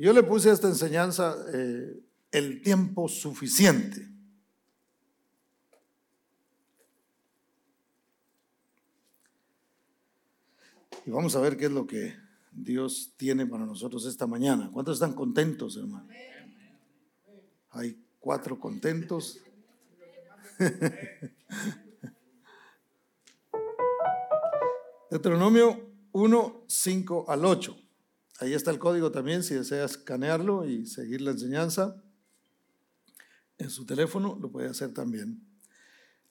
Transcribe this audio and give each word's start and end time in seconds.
Yo 0.00 0.12
le 0.14 0.22
puse 0.22 0.48
a 0.48 0.54
esta 0.54 0.66
enseñanza 0.66 1.36
eh, 1.52 2.00
el 2.32 2.62
tiempo 2.62 3.06
suficiente. 3.06 4.08
Y 11.04 11.10
vamos 11.10 11.36
a 11.36 11.40
ver 11.40 11.58
qué 11.58 11.66
es 11.66 11.70
lo 11.70 11.86
que 11.86 12.16
Dios 12.50 13.12
tiene 13.18 13.46
para 13.46 13.66
nosotros 13.66 14.06
esta 14.06 14.26
mañana. 14.26 14.70
¿Cuántos 14.72 14.96
están 14.96 15.12
contentos, 15.12 15.76
hermano? 15.76 16.08
Hay 17.72 18.02
cuatro 18.20 18.58
contentos. 18.58 19.38
Deuteronomio 25.10 25.90
1, 26.12 26.64
5 26.66 27.26
al 27.28 27.44
8. 27.44 27.89
Ahí 28.40 28.54
está 28.54 28.70
el 28.70 28.78
código 28.78 29.12
también 29.12 29.42
si 29.42 29.54
deseas 29.54 29.90
escanearlo 29.90 30.64
y 30.64 30.86
seguir 30.86 31.20
la 31.20 31.32
enseñanza. 31.32 32.02
En 33.58 33.68
su 33.68 33.84
teléfono 33.84 34.38
lo 34.40 34.50
puede 34.50 34.70
hacer 34.70 34.94
también. 34.94 35.46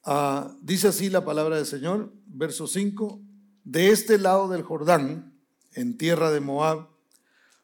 Ah, 0.04 0.58
dice 0.60 0.88
así 0.88 1.12
la 1.12 1.24
palabra 1.24 1.58
del 1.58 1.68
Señor, 1.68 2.12
verso 2.26 2.66
5. 2.66 3.22
De 3.64 3.90
este 3.90 4.18
lado 4.18 4.50
del 4.50 4.64
Jordán, 4.64 5.40
en 5.74 6.00
tierra 6.00 6.32
de 6.32 6.40
Moab, 6.40 6.90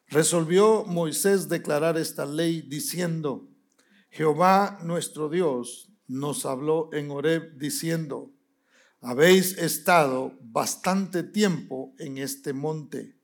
resolvió 0.06 0.84
Moisés 0.84 1.48
declarar 1.48 1.98
esta 1.98 2.24
ley 2.24 2.62
diciendo, 2.62 3.48
Jehová 4.10 4.78
nuestro 4.84 5.28
Dios 5.28 5.90
nos 6.06 6.46
habló 6.46 6.88
en 6.92 7.10
Horeb 7.10 7.58
diciendo, 7.58 8.30
habéis 9.00 9.58
estado 9.58 10.38
bastante 10.40 11.24
tiempo 11.24 11.96
en 11.98 12.18
este 12.18 12.52
monte. 12.52 13.15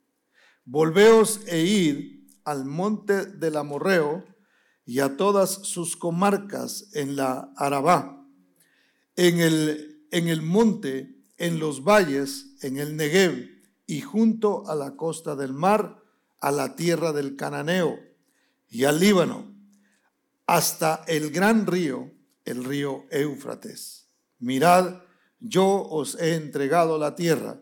Volveos 0.64 1.40
e 1.46 1.64
id 1.64 2.28
al 2.44 2.64
monte 2.64 3.26
del 3.26 3.56
Amorreo 3.56 4.24
y 4.84 5.00
a 5.00 5.16
todas 5.16 5.50
sus 5.50 5.96
comarcas 5.96 6.88
en 6.94 7.16
la 7.16 7.52
Arabá, 7.56 8.26
en 9.16 9.40
el, 9.40 10.06
en 10.10 10.28
el 10.28 10.42
monte, 10.42 11.22
en 11.36 11.58
los 11.58 11.84
valles, 11.84 12.56
en 12.62 12.78
el 12.78 12.96
Negev 12.96 13.48
y 13.86 14.00
junto 14.00 14.68
a 14.68 14.74
la 14.74 14.96
costa 14.96 15.36
del 15.36 15.52
mar, 15.52 16.02
a 16.40 16.50
la 16.50 16.76
tierra 16.76 17.12
del 17.12 17.36
Cananeo 17.36 17.98
y 18.68 18.84
al 18.84 19.00
Líbano, 19.00 19.54
hasta 20.46 21.04
el 21.06 21.30
gran 21.30 21.66
río, 21.66 22.10
el 22.44 22.64
río 22.64 23.04
Éufrates. 23.10 24.08
Mirad, 24.38 25.02
yo 25.38 25.66
os 25.66 26.16
he 26.20 26.34
entregado 26.34 26.98
la 26.98 27.14
tierra. 27.14 27.60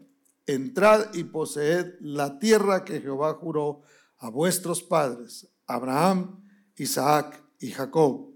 Entrad 0.55 1.15
y 1.15 1.25
poseed 1.25 1.95
la 2.01 2.39
tierra 2.39 2.85
que 2.85 3.01
Jehová 3.01 3.35
juró 3.35 3.83
a 4.19 4.31
vuestros 4.31 4.83
padres, 4.83 5.49
Abraham, 5.67 6.45
Isaac 6.77 7.43
y 7.59 7.71
Jacob, 7.71 8.33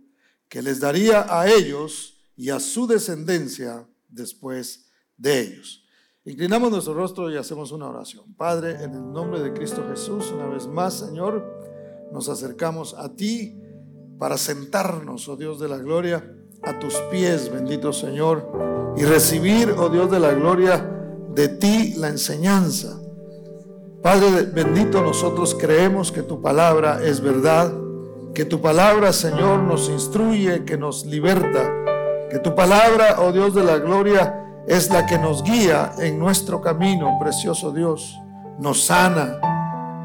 que 0.48 0.62
les 0.62 0.80
daría 0.80 1.26
a 1.28 1.48
ellos 1.48 2.22
y 2.36 2.50
a 2.50 2.60
su 2.60 2.86
descendencia 2.86 3.88
después 4.08 4.90
de 5.16 5.40
ellos. 5.40 5.84
Inclinamos 6.24 6.70
nuestro 6.70 6.94
rostro 6.94 7.30
y 7.30 7.36
hacemos 7.36 7.72
una 7.72 7.88
oración. 7.88 8.34
Padre, 8.34 8.82
en 8.82 8.94
el 8.94 9.12
nombre 9.12 9.40
de 9.40 9.52
Cristo 9.52 9.84
Jesús, 9.90 10.30
una 10.30 10.46
vez 10.46 10.66
más, 10.66 10.94
Señor, 10.94 11.44
nos 12.12 12.28
acercamos 12.28 12.94
a 12.94 13.14
ti 13.14 13.60
para 14.18 14.38
sentarnos, 14.38 15.28
oh 15.28 15.36
Dios 15.36 15.58
de 15.58 15.68
la 15.68 15.78
gloria, 15.78 16.34
a 16.62 16.78
tus 16.78 16.94
pies, 17.10 17.52
bendito 17.52 17.92
Señor 17.92 18.94
y 18.96 19.04
recibir, 19.04 19.70
oh 19.76 19.88
Dios 19.88 20.10
de 20.10 20.20
la 20.20 20.32
gloria, 20.32 21.03
de 21.34 21.48
ti 21.48 21.94
la 21.96 22.08
enseñanza. 22.08 22.96
Padre 24.02 24.42
bendito, 24.42 25.02
nosotros 25.02 25.56
creemos 25.58 26.12
que 26.12 26.22
tu 26.22 26.42
palabra 26.42 27.00
es 27.02 27.20
verdad, 27.20 27.72
que 28.34 28.44
tu 28.44 28.60
palabra, 28.60 29.12
Señor, 29.12 29.60
nos 29.60 29.88
instruye, 29.88 30.64
que 30.64 30.76
nos 30.76 31.06
liberta, 31.06 31.72
que 32.30 32.38
tu 32.38 32.54
palabra, 32.54 33.16
oh 33.20 33.32
Dios 33.32 33.54
de 33.54 33.64
la 33.64 33.78
gloria, 33.78 34.40
es 34.66 34.90
la 34.90 35.06
que 35.06 35.18
nos 35.18 35.42
guía 35.42 35.92
en 35.98 36.18
nuestro 36.18 36.60
camino, 36.60 37.16
precioso 37.20 37.70
Dios, 37.70 38.18
nos 38.58 38.84
sana, 38.84 39.38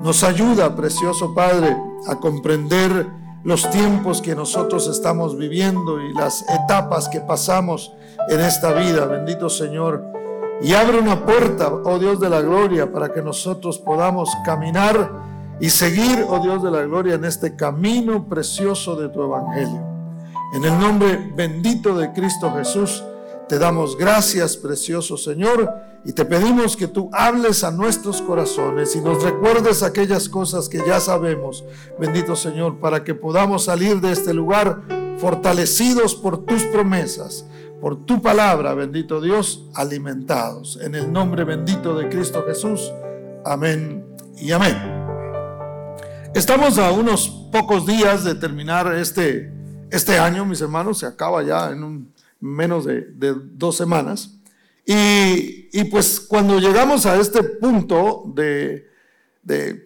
nos 0.01 0.23
ayuda, 0.23 0.75
precioso 0.75 1.33
Padre, 1.33 1.75
a 2.07 2.15
comprender 2.15 3.07
los 3.43 3.69
tiempos 3.69 4.21
que 4.21 4.35
nosotros 4.35 4.87
estamos 4.87 5.37
viviendo 5.37 5.99
y 6.01 6.13
las 6.13 6.45
etapas 6.49 7.09
que 7.09 7.21
pasamos 7.21 7.93
en 8.29 8.39
esta 8.41 8.73
vida, 8.73 9.05
bendito 9.05 9.49
Señor. 9.49 10.18
Y 10.61 10.73
abre 10.73 10.99
una 10.99 11.25
puerta, 11.25 11.73
oh 11.73 11.99
Dios 11.99 12.19
de 12.19 12.29
la 12.29 12.41
gloria, 12.41 12.91
para 12.91 13.13
que 13.13 13.21
nosotros 13.21 13.79
podamos 13.79 14.29
caminar 14.43 15.09
y 15.61 15.69
seguir, 15.69 16.25
oh 16.27 16.39
Dios 16.39 16.61
de 16.61 16.69
la 16.69 16.81
gloria, 16.81 17.15
en 17.15 17.23
este 17.23 17.55
camino 17.55 18.27
precioso 18.27 18.97
de 18.97 19.07
tu 19.07 19.23
Evangelio. 19.23 19.81
En 20.53 20.65
el 20.65 20.77
nombre 20.77 21.31
bendito 21.33 21.95
de 21.97 22.11
Cristo 22.11 22.51
Jesús, 22.57 23.03
te 23.47 23.57
damos 23.57 23.97
gracias, 23.97 24.57
precioso 24.57 25.15
Señor, 25.15 25.73
y 26.03 26.11
te 26.11 26.25
pedimos 26.25 26.75
que 26.75 26.87
tú 26.87 27.09
hables 27.13 27.63
a 27.63 27.71
nuestros 27.71 28.21
corazones 28.21 28.95
y 28.95 29.01
nos 29.01 29.23
recuerdes 29.23 29.81
aquellas 29.81 30.27
cosas 30.27 30.67
que 30.67 30.85
ya 30.85 30.99
sabemos, 30.99 31.63
bendito 31.97 32.35
Señor, 32.35 32.79
para 32.79 33.03
que 33.03 33.15
podamos 33.15 33.63
salir 33.63 34.01
de 34.01 34.11
este 34.11 34.33
lugar 34.33 34.81
fortalecidos 35.19 36.15
por 36.15 36.45
tus 36.45 36.63
promesas 36.65 37.45
por 37.81 38.05
tu 38.05 38.21
palabra, 38.21 38.73
bendito 38.73 39.21
Dios, 39.21 39.69
alimentados. 39.73 40.79
En 40.81 40.95
el 40.95 41.11
nombre 41.11 41.43
bendito 41.43 41.97
de 41.97 42.09
Cristo 42.09 42.43
Jesús. 42.45 42.91
Amén 43.45 44.05
y 44.37 44.51
amén. 44.51 44.75
Estamos 46.33 46.77
a 46.77 46.91
unos 46.91 47.47
pocos 47.51 47.85
días 47.85 48.23
de 48.23 48.35
terminar 48.35 48.93
este, 48.95 49.51
este 49.91 50.17
año, 50.17 50.45
mis 50.45 50.61
hermanos, 50.61 50.99
se 50.99 51.05
acaba 51.05 51.41
ya 51.43 51.71
en 51.71 52.13
menos 52.39 52.85
de, 52.85 53.05
dos 53.53 53.77
semanas. 53.77 54.35
Y, 54.85 55.83
pues 55.85 56.19
cuando 56.19 56.59
llegamos 56.59 57.05
a 57.05 57.19
este 57.19 57.43
punto 57.43 58.23
de, 58.35 58.87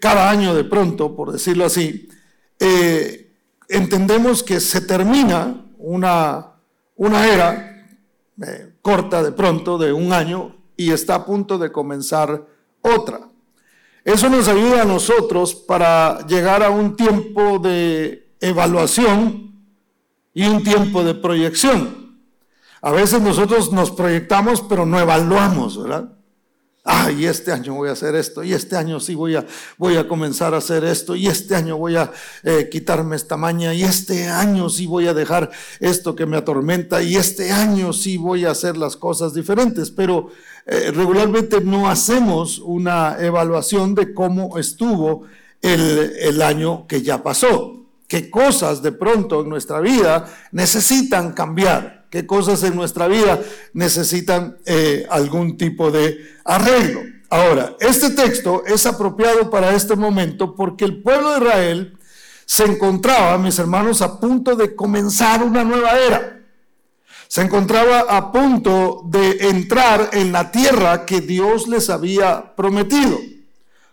cada 0.01 0.29
año 0.29 0.55
de 0.55 0.63
pronto, 0.63 1.15
por 1.15 1.31
decirlo 1.31 1.65
así, 1.65 2.09
eh, 2.59 3.33
entendemos 3.69 4.43
que 4.43 4.59
se 4.59 4.81
termina 4.81 5.65
una, 5.77 6.53
una 6.95 7.27
era 7.27 7.72
corta 8.81 9.23
de 9.23 9.31
pronto, 9.31 9.77
de 9.77 9.93
un 9.93 10.13
año, 10.13 10.55
y 10.75 10.91
está 10.91 11.15
a 11.15 11.25
punto 11.25 11.57
de 11.57 11.71
comenzar 11.71 12.45
otra. 12.81 13.21
Eso 14.03 14.29
nos 14.29 14.47
ayuda 14.47 14.81
a 14.81 14.85
nosotros 14.85 15.55
para 15.55 16.25
llegar 16.27 16.61
a 16.63 16.69
un 16.69 16.95
tiempo 16.95 17.59
de 17.59 18.35
evaluación 18.41 19.53
y 20.33 20.45
un 20.45 20.63
tiempo 20.63 21.03
de 21.03 21.15
proyección. 21.15 22.19
A 22.81 22.91
veces 22.91 23.21
nosotros 23.21 23.71
nos 23.71 23.91
proyectamos, 23.91 24.61
pero 24.61 24.85
no 24.85 24.99
evaluamos, 24.99 25.81
¿verdad? 25.81 26.11
Ah, 26.83 27.11
y 27.11 27.25
este 27.25 27.51
año 27.51 27.73
voy 27.73 27.89
a 27.89 27.93
hacer 27.93 28.15
esto, 28.15 28.43
y 28.43 28.53
este 28.53 28.75
año 28.75 28.99
sí 28.99 29.15
voy 29.15 29.35
a, 29.35 29.45
voy 29.77 29.97
a 29.97 30.07
comenzar 30.07 30.53
a 30.53 30.57
hacer 30.57 30.83
esto, 30.83 31.15
y 31.15 31.27
este 31.27 31.55
año 31.55 31.77
voy 31.77 31.95
a 31.95 32.11
eh, 32.43 32.69
quitarme 32.71 33.15
esta 33.15 33.37
maña, 33.37 33.73
y 33.73 33.83
este 33.83 34.27
año 34.27 34.69
sí 34.69 34.85
voy 34.85 35.07
a 35.07 35.13
dejar 35.13 35.51
esto 35.79 36.15
que 36.15 36.25
me 36.25 36.37
atormenta, 36.37 37.01
y 37.01 37.15
este 37.15 37.51
año 37.51 37.93
sí 37.93 38.17
voy 38.17 38.45
a 38.45 38.51
hacer 38.51 38.77
las 38.77 38.97
cosas 38.97 39.33
diferentes, 39.33 39.91
pero 39.91 40.29
eh, 40.65 40.91
regularmente 40.93 41.61
no 41.61 41.89
hacemos 41.89 42.59
una 42.59 43.17
evaluación 43.19 43.95
de 43.95 44.13
cómo 44.13 44.57
estuvo 44.57 45.23
el, 45.61 46.13
el 46.19 46.41
año 46.41 46.85
que 46.87 47.01
ya 47.01 47.23
pasó, 47.23 47.85
qué 48.07 48.29
cosas 48.29 48.81
de 48.81 48.91
pronto 48.91 49.41
en 49.41 49.49
nuestra 49.49 49.79
vida 49.79 50.25
necesitan 50.51 51.33
cambiar 51.33 52.02
qué 52.13 52.27
cosas 52.27 52.61
en 52.61 52.75
nuestra 52.75 53.07
vida 53.07 53.41
necesitan 53.73 54.59
eh, 54.67 55.07
algún 55.09 55.57
tipo 55.57 55.89
de 55.89 56.15
arreglo. 56.45 57.01
Ahora, 57.27 57.75
este 57.79 58.11
texto 58.11 58.63
es 58.67 58.85
apropiado 58.85 59.49
para 59.49 59.73
este 59.73 59.95
momento 59.95 60.53
porque 60.53 60.85
el 60.85 61.01
pueblo 61.01 61.31
de 61.31 61.37
Israel 61.39 61.97
se 62.45 62.65
encontraba, 62.65 63.39
mis 63.39 63.57
hermanos, 63.57 64.03
a 64.03 64.19
punto 64.19 64.55
de 64.55 64.75
comenzar 64.75 65.41
una 65.41 65.63
nueva 65.63 65.97
era. 65.97 66.39
Se 67.27 67.41
encontraba 67.41 68.01
a 68.01 68.31
punto 68.31 69.01
de 69.05 69.49
entrar 69.49 70.11
en 70.13 70.31
la 70.31 70.51
tierra 70.51 71.07
que 71.07 71.19
Dios 71.19 71.67
les 71.67 71.89
había 71.89 72.53
prometido. 72.55 73.17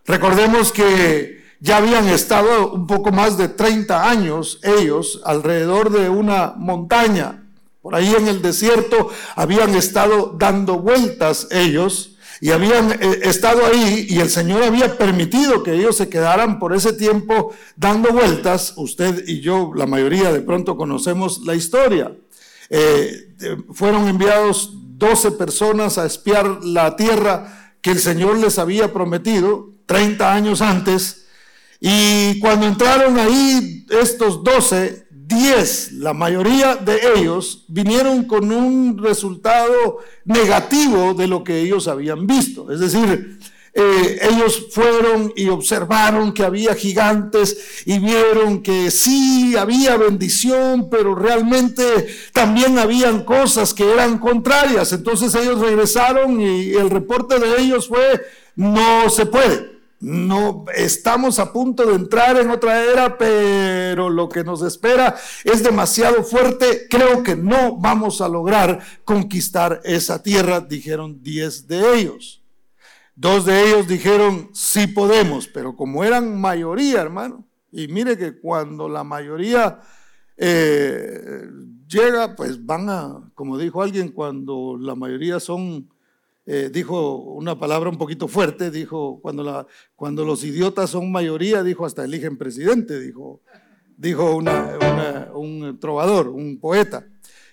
Recordemos 0.05 0.73
que 0.73 1.43
ya 1.59 1.79
habían 1.79 2.07
estado 2.07 2.71
un 2.73 2.87
poco 2.87 3.13
más 3.13 3.39
de 3.39 3.49
30 3.49 4.11
años 4.11 4.61
ellos 4.63 5.23
alrededor 5.25 5.89
de 5.89 6.11
una 6.11 6.53
montaña 6.55 7.40
por 7.83 7.95
ahí 7.95 8.15
en 8.15 8.29
el 8.29 8.43
desierto 8.43 9.11
habían 9.37 9.75
estado 9.75 10.35
dando 10.39 10.79
vueltas 10.79 11.49
ellos 11.51 12.17
y 12.41 12.51
habían 12.51 12.93
eh, 12.93 13.21
estado 13.23 13.67
ahí 13.67 14.07
y 14.09 14.19
el 14.19 14.31
Señor 14.31 14.63
había 14.63 14.97
permitido 14.97 15.63
que 15.63 15.75
ellos 15.75 15.97
se 15.97 16.09
quedaran 16.09 16.59
por 16.59 16.75
ese 16.75 16.93
tiempo 16.95 17.55
dando 17.77 18.13
vueltas. 18.13 18.75
Usted 18.77 19.25
y 19.27 19.41
yo, 19.41 19.73
la 19.75 19.87
mayoría 19.87 20.33
de 20.33 20.41
pronto 20.41 20.77
conocemos 20.77 21.43
la 21.45 21.55
historia. 21.55 22.17
Eh, 22.71 23.35
fueron 23.73 24.09
enviados 24.09 24.71
12 24.73 25.33
personas 25.33 25.99
a 25.99 26.07
espiar 26.07 26.65
la 26.65 26.97
tierra 26.97 27.75
que 27.83 27.91
el 27.91 27.99
Señor 27.99 28.39
les 28.39 28.59
había 28.59 28.93
prometido 28.93 29.71
30 29.87 30.33
años 30.33 30.61
antes 30.61 31.27
Y 31.81 32.39
cuando 32.41 32.67
entraron 32.67 33.19
ahí 33.19 33.87
estos 33.89 34.45
doce, 34.45 35.07
diez, 35.31 35.93
la 35.93 36.13
mayoría 36.13 36.77
de 36.77 37.01
ellos 37.17 37.65
vinieron 37.69 38.25
con 38.25 38.53
un 38.53 38.99
resultado 38.99 39.99
negativo 40.25 41.15
de 41.15 41.29
lo 41.29 41.43
que 41.43 41.61
ellos 41.61 41.89
habían 41.89 42.27
visto. 42.27 42.71
Es 42.71 42.81
decir, 42.81 43.39
eh, 43.73 44.19
ellos 44.29 44.67
fueron 44.73 45.33
y 45.37 45.49
observaron 45.49 46.35
que 46.35 46.43
había 46.43 46.75
gigantes 46.75 47.83
y 47.87 48.01
vieron 48.01 48.63
que 48.63 48.91
sí 48.91 49.55
había 49.57 49.97
bendición, 49.97 50.91
pero 50.91 51.15
realmente 51.15 51.85
también 52.33 52.79
habían 52.79 53.25
cosas 53.25 53.73
que 53.73 53.91
eran 53.91 54.19
contrarias. 54.19 54.93
Entonces 54.93 55.35
ellos 55.37 55.61
regresaron 55.61 56.41
y 56.41 56.73
el 56.73 56.91
reporte 56.91 57.39
de 57.39 57.63
ellos 57.63 57.87
fue, 57.87 58.21
no 58.57 59.09
se 59.09 59.27
puede. 59.27 59.80
No 60.01 60.65
estamos 60.75 61.39
a 61.39 61.53
punto 61.53 61.85
de 61.85 61.95
entrar 61.95 62.39
en 62.39 62.51
otra 62.51 62.83
era, 62.83 63.19
pero 63.19 64.09
lo 64.09 64.31
que 64.31 64.43
nos 64.43 64.63
espera 64.63 65.15
es 65.45 65.63
demasiado 65.63 66.25
fuerte. 66.25 66.87
Creo 66.89 67.23
que 67.23 67.37
no 67.37 67.77
vamos 67.77 68.23
a 68.23 68.29
lograr 68.29 68.81
conquistar 69.05 69.83
esa 69.85 70.23
tierra, 70.23 70.61
dijeron 70.61 71.23
diez 71.23 71.67
de 71.69 71.99
ellos. 71.99 72.43
Dos 73.15 73.45
de 73.45 73.69
ellos 73.69 73.87
dijeron, 73.87 74.49
sí 74.55 74.87
podemos, 74.87 75.47
pero 75.47 75.77
como 75.77 76.03
eran 76.03 76.41
mayoría, 76.41 77.03
hermano, 77.03 77.47
y 77.71 77.87
mire 77.89 78.17
que 78.17 78.41
cuando 78.41 78.89
la 78.89 79.05
mayoría 79.05 79.81
eh, 80.39 81.47
llega, 81.87 82.35
pues 82.35 82.65
van 82.65 82.89
a, 82.89 83.31
como 83.35 83.59
dijo 83.59 83.83
alguien, 83.83 84.09
cuando 84.09 84.79
la 84.81 84.95
mayoría 84.95 85.39
son, 85.39 85.91
eh, 86.53 86.69
dijo 86.69 87.15
una 87.15 87.57
palabra 87.57 87.91
un 87.91 87.97
poquito 87.97 88.27
fuerte, 88.27 88.73
dijo, 88.73 89.21
cuando, 89.23 89.69
cuando 89.95 90.25
los 90.25 90.43
idiotas 90.43 90.91
son 90.91 91.13
mayoría, 91.13 91.63
dijo, 91.63 91.87
hasta 91.87 92.05
eligen 92.05 92.37
presidente, 92.37 92.99
dijo, 92.99 93.41
dijo 93.97 94.35
un 94.35 95.79
trovador, 95.79 96.27
un 96.27 96.59
poeta. 96.59 97.07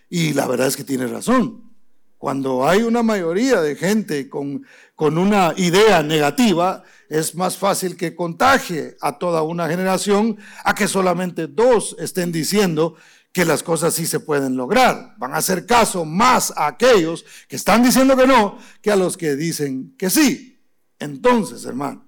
Y 0.10 0.34
la 0.34 0.48
verdad 0.48 0.66
es 0.66 0.76
que 0.76 0.84
tiene 0.84 1.06
razón. 1.06 1.76
Cuando 2.18 2.68
hay 2.68 2.82
una 2.82 3.04
mayoría 3.04 3.62
de 3.62 3.76
gente 3.76 4.28
con, 4.28 4.66
con 4.96 5.20
una 5.20 5.54
idea 5.58 6.02
negativa, 6.02 6.82
es 7.08 7.36
más 7.36 7.56
fácil 7.56 7.98
que 7.98 8.16
contagie 8.16 8.98
a 9.00 9.20
toda 9.20 9.44
una 9.44 9.70
generación 9.70 10.38
a 10.64 10.74
que 10.74 10.88
solamente 10.88 11.46
dos 11.46 11.96
estén 12.00 12.32
diciendo 12.32 12.96
que 13.38 13.46
las 13.46 13.62
cosas 13.62 13.94
sí 13.94 14.08
se 14.08 14.20
pueden 14.20 14.58
lograr. 14.58 15.14
Van 15.20 15.32
a 15.36 15.38
hacer 15.38 15.68
caso 15.68 16.06
más 16.06 16.52
a 16.58 16.66
aquellos 16.66 17.24
que 17.48 17.56
están 17.56 17.84
diciendo 17.84 18.18
que 18.18 18.26
no 18.26 18.58
que 18.82 18.90
a 18.90 18.96
los 18.96 19.16
que 19.16 19.36
dicen 19.36 19.94
que 19.96 20.10
sí. 20.10 20.60
Entonces, 20.98 21.64
hermano, 21.66 22.04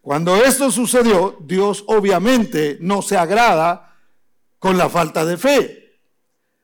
cuando 0.00 0.36
esto 0.36 0.70
sucedió, 0.70 1.36
Dios 1.44 1.82
obviamente 1.88 2.78
no 2.80 3.02
se 3.02 3.16
agrada 3.16 3.92
con 4.60 4.78
la 4.78 4.88
falta 4.88 5.24
de 5.24 5.36
fe. 5.36 6.00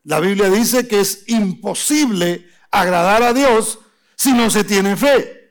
La 0.05 0.21
Biblia 0.21 0.49
dice 0.49 0.87
que 0.87 1.01
es 1.01 1.25
imposible 1.27 2.47
agradar 2.71 3.25
a 3.25 3.33
Dios 3.33 3.81
si 4.15 4.33
no 4.33 4.49
se 4.49 4.63
tiene 4.63 4.95
fe 4.95 5.44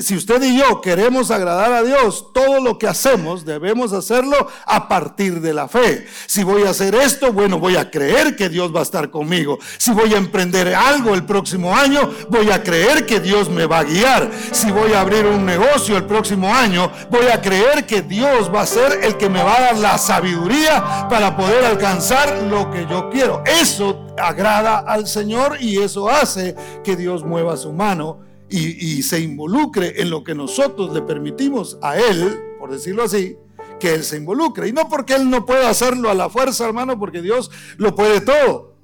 si 0.00 0.16
usted 0.16 0.42
y 0.42 0.58
yo 0.58 0.80
queremos 0.80 1.30
agradar 1.30 1.72
a 1.72 1.82
Dios, 1.82 2.32
todo 2.32 2.60
lo 2.60 2.78
que 2.78 2.86
hacemos 2.86 3.44
debemos 3.44 3.92
hacerlo 3.92 4.48
a 4.64 4.88
partir 4.88 5.40
de 5.40 5.52
la 5.52 5.66
fe. 5.66 6.06
Si 6.26 6.44
voy 6.44 6.62
a 6.62 6.70
hacer 6.70 6.94
esto, 6.94 7.32
bueno, 7.32 7.58
voy 7.58 7.76
a 7.76 7.90
creer 7.90 8.36
que 8.36 8.48
Dios 8.48 8.74
va 8.74 8.80
a 8.80 8.84
estar 8.84 9.10
conmigo. 9.10 9.58
Si 9.78 9.90
voy 9.92 10.14
a 10.14 10.18
emprender 10.18 10.74
algo 10.74 11.14
el 11.14 11.24
próximo 11.24 11.74
año, 11.74 12.10
voy 12.28 12.50
a 12.50 12.62
creer 12.62 13.06
que 13.06 13.20
Dios 13.20 13.50
me 13.50 13.66
va 13.66 13.80
a 13.80 13.84
guiar. 13.84 14.30
Si 14.52 14.70
voy 14.70 14.92
a 14.92 15.00
abrir 15.00 15.26
un 15.26 15.44
negocio 15.44 15.96
el 15.96 16.04
próximo 16.04 16.54
año, 16.54 16.90
voy 17.10 17.26
a 17.26 17.40
creer 17.40 17.86
que 17.86 18.02
Dios 18.02 18.52
va 18.54 18.62
a 18.62 18.66
ser 18.66 19.00
el 19.02 19.16
que 19.16 19.28
me 19.28 19.42
va 19.42 19.56
a 19.56 19.60
dar 19.60 19.78
la 19.78 19.98
sabiduría 19.98 21.08
para 21.08 21.36
poder 21.36 21.64
alcanzar 21.64 22.42
lo 22.44 22.70
que 22.70 22.86
yo 22.88 23.10
quiero. 23.10 23.42
Eso 23.44 24.06
agrada 24.18 24.78
al 24.78 25.06
Señor 25.06 25.58
y 25.60 25.78
eso 25.78 26.08
hace 26.08 26.54
que 26.84 26.96
Dios 26.96 27.24
mueva 27.24 27.56
su 27.56 27.72
mano 27.72 28.25
y, 28.48 29.02
se 29.02 29.20
involucre 29.20 30.00
en 30.00 30.10
lo 30.10 30.22
que 30.22 30.34
nosotros 30.34 30.92
le 30.92 31.02
permitimos 31.02 31.78
a 31.82 31.96
Él, 31.96 32.38
por 32.58 32.70
decirlo 32.70 33.02
así, 33.02 33.36
que 33.80 33.94
Él 33.94 34.04
se 34.04 34.16
involucre. 34.16 34.68
Y 34.68 34.72
no 34.72 34.88
porque 34.88 35.14
Él 35.14 35.28
no 35.28 35.44
pueda 35.44 35.68
hacerlo 35.68 36.10
a 36.10 36.14
la 36.14 36.28
fuerza, 36.28 36.66
hermano, 36.66 36.98
porque 36.98 37.22
Dios 37.22 37.50
lo 37.76 37.94
puede 37.94 38.20
todo. 38.20 38.76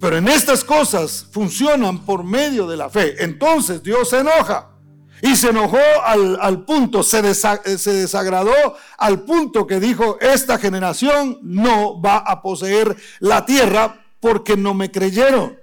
Pero 0.00 0.18
en 0.18 0.28
estas 0.28 0.64
cosas 0.64 1.26
funcionan 1.30 2.04
por 2.04 2.24
medio 2.24 2.66
de 2.66 2.76
la 2.76 2.90
fe. 2.90 3.22
Entonces 3.24 3.82
Dios 3.82 4.10
se 4.10 4.18
enoja. 4.18 4.70
Y 5.22 5.36
se 5.36 5.48
enojó 5.48 5.78
al, 6.04 6.64
punto, 6.66 7.02
se, 7.02 7.34
se 7.34 7.92
desagradó 7.94 8.52
al 8.98 9.22
punto 9.22 9.66
que 9.66 9.80
dijo, 9.80 10.18
esta 10.20 10.58
generación 10.58 11.38
no 11.42 11.98
va 11.98 12.18
a 12.18 12.42
poseer 12.42 12.94
la 13.20 13.46
tierra 13.46 14.04
porque 14.20 14.54
no 14.58 14.74
me 14.74 14.90
creyeron. 14.90 15.56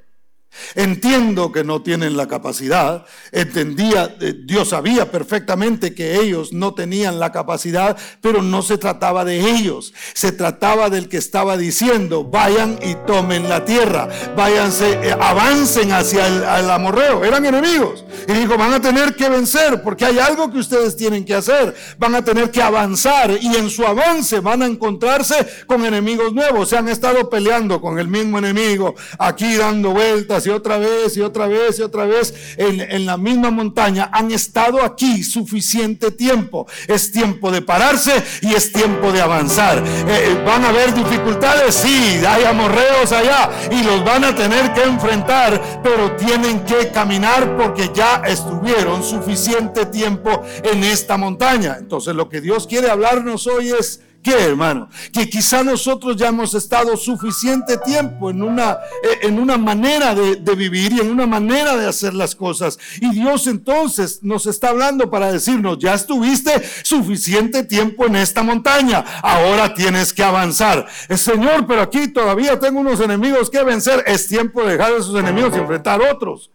Entiendo 0.75 1.51
que 1.51 1.63
no 1.63 1.81
tienen 1.81 2.17
la 2.17 2.27
capacidad, 2.27 3.05
entendía, 3.31 4.15
eh, 4.19 4.33
Dios 4.43 4.69
sabía 4.69 5.09
perfectamente 5.09 5.95
que 5.95 6.19
ellos 6.19 6.51
no 6.51 6.73
tenían 6.73 7.19
la 7.19 7.31
capacidad, 7.31 7.97
pero 8.21 8.41
no 8.41 8.61
se 8.61 8.77
trataba 8.77 9.23
de 9.23 9.39
ellos, 9.39 9.93
se 10.13 10.31
trataba 10.33 10.89
del 10.89 11.07
que 11.07 11.17
estaba 11.17 11.55
diciendo, 11.55 12.25
vayan 12.25 12.77
y 12.83 12.95
tomen 13.07 13.47
la 13.47 13.63
tierra, 13.63 14.09
váyanse, 14.35 14.91
eh, 15.01 15.15
avancen 15.17 15.93
hacia 15.93 16.27
el, 16.27 16.69
amorreo, 16.69 17.23
eran 17.23 17.45
enemigos. 17.45 18.03
Y 18.27 18.33
dijo, 18.33 18.57
van 18.57 18.73
a 18.73 18.81
tener 18.81 19.15
que 19.15 19.29
vencer 19.29 19.81
porque 19.81 20.05
hay 20.05 20.19
algo 20.19 20.51
que 20.51 20.59
ustedes 20.59 20.95
tienen 20.97 21.23
que 21.23 21.33
hacer, 21.33 21.73
van 21.97 22.15
a 22.15 22.23
tener 22.23 22.51
que 22.51 22.61
avanzar 22.61 23.31
y 23.41 23.55
en 23.55 23.69
su 23.69 23.85
avance 23.85 24.41
van 24.41 24.61
a 24.61 24.65
encontrarse 24.65 25.47
con 25.65 25.85
enemigos 25.85 26.33
nuevos, 26.33 26.69
se 26.69 26.77
han 26.77 26.89
estado 26.89 27.29
peleando 27.29 27.79
con 27.81 27.99
el 27.99 28.07
mismo 28.07 28.37
enemigo, 28.37 28.95
aquí 29.17 29.55
dando 29.55 29.91
vueltas 29.91 30.40
y 30.45 30.49
otra 30.49 30.77
vez 30.77 31.17
y 31.17 31.21
otra 31.21 31.47
vez 31.47 31.79
y 31.79 31.81
otra 31.81 32.05
vez 32.05 32.33
en, 32.57 33.05
la 33.05 33.17
misma 33.17 33.51
montaña, 33.51 34.09
han 34.11 34.31
estado 34.31 34.83
aquí 34.83 35.23
suficiente 35.23 36.11
tiempo. 36.11 36.67
Es 36.87 37.11
tiempo 37.11 37.51
de 37.51 37.61
pararse 37.61 38.23
y 38.41 38.53
es 38.53 38.71
tiempo 38.71 39.11
de 39.11 39.21
avanzar. 39.21 39.79
Eh, 39.79 40.05
eh, 40.07 40.43
van 40.45 40.63
a 40.65 40.69
haber 40.69 40.93
dificultades, 40.93 41.75
sí, 41.75 42.21
hay 42.25 42.43
amorreos 42.43 43.11
allá 43.11 43.49
y 43.71 43.83
los 43.83 44.03
van 44.03 44.23
a 44.23 44.35
tener 44.35 44.73
que 44.73 44.83
enfrentar, 44.83 45.81
pero 45.83 46.15
tienen 46.15 46.63
que 46.65 46.89
caminar 46.89 47.57
porque 47.57 47.89
ya 47.93 48.21
estuvieron 48.27 49.03
suficiente 49.03 49.85
tiempo 49.85 50.43
en 50.63 50.83
esta 50.83 51.17
montaña. 51.17 51.77
Entonces 51.79 52.15
lo 52.15 52.29
que 52.29 52.41
Dios 52.41 52.67
quiere 52.67 52.89
hablarnos 52.89 53.47
hoy 53.47 53.69
es 53.69 54.01
¿Qué, 54.23 54.33
hermano? 54.33 54.87
Que 55.11 55.27
quizá 55.27 55.63
nosotros 55.63 56.15
ya 56.15 56.27
hemos 56.27 56.53
estado 56.53 56.95
suficiente 56.95 57.77
tiempo 57.77 58.29
en 58.29 58.43
una, 58.43 58.73
eh, 59.03 59.19
en 59.23 59.39
una 59.39 59.57
manera 59.57 60.13
de, 60.13 60.55
vivir 60.55 60.91
y 60.93 60.99
en 60.99 61.09
una 61.09 61.25
manera 61.25 61.75
de 61.75 61.87
hacer 61.87 62.13
las 62.13 62.35
cosas. 62.35 62.77
Y 62.99 63.09
Dios 63.11 63.47
entonces 63.47 64.19
nos 64.21 64.45
está 64.45 64.69
hablando 64.69 65.09
para 65.09 65.31
decirnos, 65.31 65.79
ya 65.79 65.95
estuviste 65.95 66.51
suficiente 66.83 67.63
tiempo 67.63 68.05
en 68.05 68.17
esta 68.17 68.43
montaña, 68.43 69.03
ahora 69.23 69.73
tienes 69.73 70.13
que 70.13 70.23
avanzar. 70.23 70.85
El 71.09 71.17
Señor, 71.17 71.65
pero 71.65 71.81
aquí 71.81 72.09
todavía 72.09 72.59
tengo 72.59 72.79
unos 72.79 72.99
enemigos 72.99 73.49
que 73.49 73.63
vencer. 73.63 74.03
Es 74.05 74.27
tiempo 74.27 74.63
de 74.63 74.73
dejar 74.73 74.93
a 74.93 74.97
esos 74.97 75.15
enemigos 75.15 75.55
y 75.55 75.59
enfrentar 75.59 75.99
otros 76.01 76.51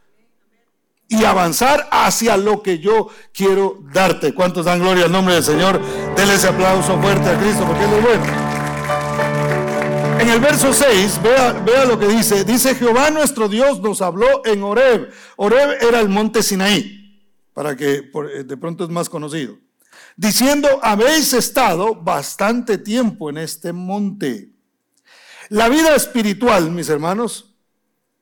y 1.08 1.24
avanzar 1.24 1.88
hacia 1.90 2.36
lo 2.36 2.62
que 2.62 2.78
yo 2.78 3.08
quiero 3.32 3.78
darte. 3.92 4.34
¿Cuántos 4.34 4.64
dan 4.64 4.80
gloria 4.80 5.04
al 5.04 5.12
nombre 5.12 5.34
del 5.34 5.44
Señor? 5.44 5.80
Denle 6.16 6.34
ese 6.34 6.48
aplauso 6.48 7.00
fuerte 7.00 7.28
a 7.28 7.38
Cristo 7.38 7.64
porque 7.64 7.84
Él 7.84 7.92
es 7.94 8.02
bueno. 8.02 8.56
En 10.20 10.28
el 10.30 10.40
verso 10.40 10.72
6, 10.72 11.20
vea, 11.22 11.84
lo 11.84 11.98
que 11.98 12.08
dice. 12.08 12.44
Dice, 12.44 12.74
Jehová 12.74 13.10
nuestro 13.10 13.48
Dios 13.48 13.80
nos 13.80 14.02
habló 14.02 14.44
en 14.44 14.62
Oreb. 14.62 15.12
Oreb 15.36 15.78
era 15.80 16.00
el 16.00 16.08
monte 16.08 16.42
Sinaí, 16.42 17.22
para 17.52 17.76
que 17.76 18.10
eh, 18.34 18.44
de 18.44 18.56
pronto 18.56 18.84
es 18.84 18.90
más 18.90 19.08
conocido. 19.08 19.56
Diciendo, 20.16 20.68
habéis 20.82 21.32
estado 21.32 21.94
bastante 21.94 22.78
tiempo 22.78 23.30
en 23.30 23.38
este 23.38 23.72
monte. 23.72 24.50
La 25.48 25.68
vida 25.68 25.94
espiritual, 25.94 26.70
mis 26.70 26.88
hermanos, 26.88 27.54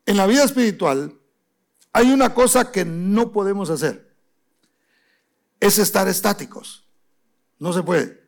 en 0.04 0.16
la 0.18 0.26
vida 0.26 0.44
espiritual, 0.44 1.14
hay 1.94 2.10
una 2.10 2.34
cosa 2.34 2.72
que 2.72 2.84
no 2.84 3.30
podemos 3.30 3.70
hacer. 3.70 4.12
Es 5.60 5.78
estar 5.78 6.08
estáticos. 6.08 6.84
No 7.60 7.72
se 7.72 7.84
puede. 7.84 8.20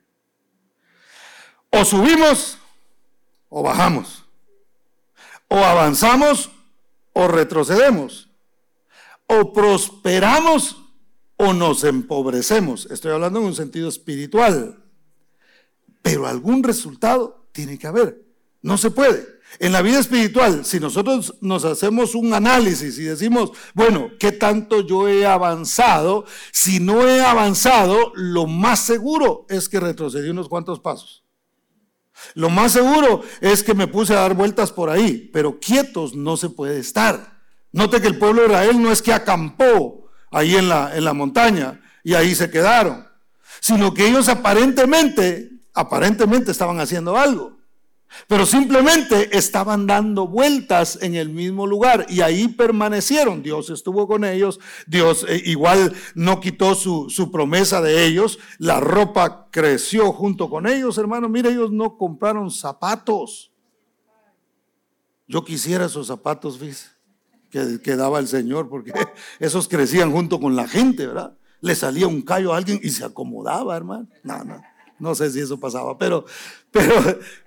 O 1.70 1.85
subimos 1.85 2.58
o 3.49 3.64
bajamos. 3.64 4.25
O 5.49 5.56
avanzamos 5.56 6.52
o 7.12 7.26
retrocedemos. 7.26 8.30
O 9.26 9.52
prosperamos 9.52 10.76
o 11.37 11.52
nos 11.52 11.82
empobrecemos. 11.82 12.87
Estoy 12.87 13.12
hablando 13.12 13.40
en 13.40 13.46
un 13.46 13.54
sentido 13.56 13.88
espiritual. 13.88 14.80
Pero 16.02 16.28
algún 16.28 16.62
resultado 16.62 17.49
tiene 17.50 17.80
que 17.80 17.88
haber. 17.88 18.25
No 18.62 18.78
se 18.78 18.92
puede. 18.92 19.36
En 19.58 19.72
la 19.72 19.82
vida 19.82 19.98
espiritual, 19.98 20.64
si 20.64 20.80
nosotros 20.80 21.36
nos 21.40 21.64
hacemos 21.64 22.14
un 22.14 22.34
análisis 22.34 22.98
y 22.98 23.04
decimos, 23.04 23.52
bueno, 23.75 24.10
¿qué 24.18 24.32
tanto 24.32 24.80
yo 24.80 25.08
he 25.08 25.25
avanzado? 25.26 26.26
Si 26.52 26.78
no 26.80 27.06
he 27.08 27.22
avanzado, 27.22 28.12
lo 28.14 28.46
más 28.46 28.80
seguro 28.80 29.46
es 29.48 29.68
que 29.68 29.80
retrocedí 29.80 30.28
unos 30.28 30.48
cuantos 30.48 30.80
pasos. 30.80 31.25
Lo 32.34 32.50
más 32.50 32.72
seguro 32.72 33.22
es 33.40 33.62
que 33.62 33.75
me 33.75 33.86
puse 33.86 34.14
a 34.14 34.20
dar 34.20 34.34
vueltas 34.34 34.72
por 34.72 34.90
ahí, 34.90 35.30
pero 35.32 35.58
quietos 35.58 36.14
no 36.14 36.36
se 36.36 36.50
puede 36.50 36.78
estar. 36.78 37.40
Note 37.72 38.00
que 38.00 38.08
el 38.08 38.18
pueblo 38.18 38.42
de 38.42 38.48
Israel 38.48 38.82
no 38.82 38.90
es 38.90 39.02
que 39.02 39.12
acampó 39.12 40.08
ahí 40.30 40.56
en 40.56 40.68
la, 40.68 40.96
en 40.96 41.04
la 41.04 41.12
montaña 41.12 41.80
y 42.02 42.14
ahí 42.14 42.34
se 42.34 42.50
quedaron, 42.50 43.06
sino 43.60 43.92
que 43.92 44.06
ellos 44.06 44.28
aparentemente, 44.28 45.50
aparentemente 45.75 46.50
estaban 46.50 46.80
haciendo 46.80 47.16
algo. 47.16 47.56
Pero 48.28 48.46
simplemente 48.46 49.36
estaban 49.36 49.86
dando 49.86 50.26
vueltas 50.26 50.98
en 51.02 51.14
el 51.14 51.28
mismo 51.28 51.66
lugar 51.66 52.06
y 52.08 52.20
ahí 52.20 52.48
permanecieron. 52.48 53.42
Dios 53.42 53.70
estuvo 53.70 54.06
con 54.08 54.25
ellos, 54.25 54.58
Dios 54.86 55.25
eh, 55.28 55.42
igual 55.44 55.94
no 56.14 56.40
quitó 56.40 56.75
su, 56.75 57.08
su, 57.10 57.30
promesa 57.30 57.80
de 57.80 58.06
ellos, 58.06 58.38
la 58.58 58.80
ropa 58.80 59.48
creció 59.50 60.12
junto 60.12 60.48
con 60.48 60.66
ellos, 60.66 60.98
hermano. 60.98 61.28
Mire, 61.28 61.50
ellos 61.50 61.72
no 61.72 61.96
compraron 61.96 62.50
zapatos. 62.50 63.52
Yo 65.28 65.44
quisiera 65.44 65.86
esos 65.86 66.06
zapatos, 66.06 66.58
Que, 67.50 67.80
que 67.82 67.96
daba 67.96 68.18
el 68.18 68.28
Señor, 68.28 68.68
porque 68.68 68.92
esos 69.40 69.68
crecían 69.68 70.12
junto 70.12 70.40
con 70.40 70.56
la 70.56 70.68
gente, 70.68 71.06
¿verdad? 71.06 71.36
Le 71.60 71.75
salía 71.75 72.06
un 72.06 72.22
callo 72.22 72.52
a 72.52 72.58
alguien 72.58 72.80
y 72.82 72.90
se 72.90 73.04
acomodaba, 73.04 73.76
hermano. 73.76 74.08
No, 74.22 74.44
no. 74.44 74.62
No 74.99 75.15
sé 75.15 75.31
si 75.31 75.41
eso 75.41 75.61
pasaba, 75.61 75.99
pero, 75.99 76.25
pero, 76.71 76.95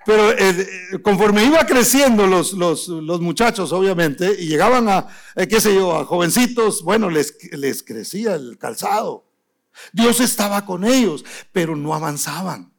pero 0.06 0.32
eh, 0.32 0.68
conforme 1.02 1.46
iba 1.46 1.66
creciendo 1.66 2.28
los, 2.28 2.54
los, 2.54 2.88
los, 2.88 3.22
muchachos, 3.22 3.72
obviamente, 3.72 4.36
y 4.40 4.48
llegaban 4.48 4.88
a, 4.88 5.08
eh, 5.36 5.48
qué 5.48 5.60
sé 5.60 5.74
yo, 5.74 5.98
a 5.98 6.06
jovencitos, 6.06 6.84
bueno, 6.84 7.10
les, 7.10 7.36
les 7.52 7.84
crecía 7.84 8.36
el 8.36 8.58
calzado. 8.58 9.26
Dios 9.94 10.20
estaba 10.20 10.66
con 10.66 10.84
ellos, 10.84 11.26
pero 11.52 11.76
no 11.76 11.94
avanzaban. 11.94 12.74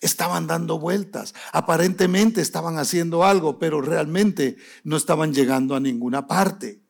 Estaban 0.00 0.46
dando 0.46 0.78
vueltas. 0.78 1.34
Aparentemente 1.52 2.40
estaban 2.40 2.78
haciendo 2.78 3.24
algo, 3.24 3.58
pero 3.58 3.80
realmente 3.80 4.56
no 4.82 4.96
estaban 4.96 5.34
llegando 5.34 5.74
a 5.76 5.80
ninguna 5.80 6.26
parte. 6.26 6.80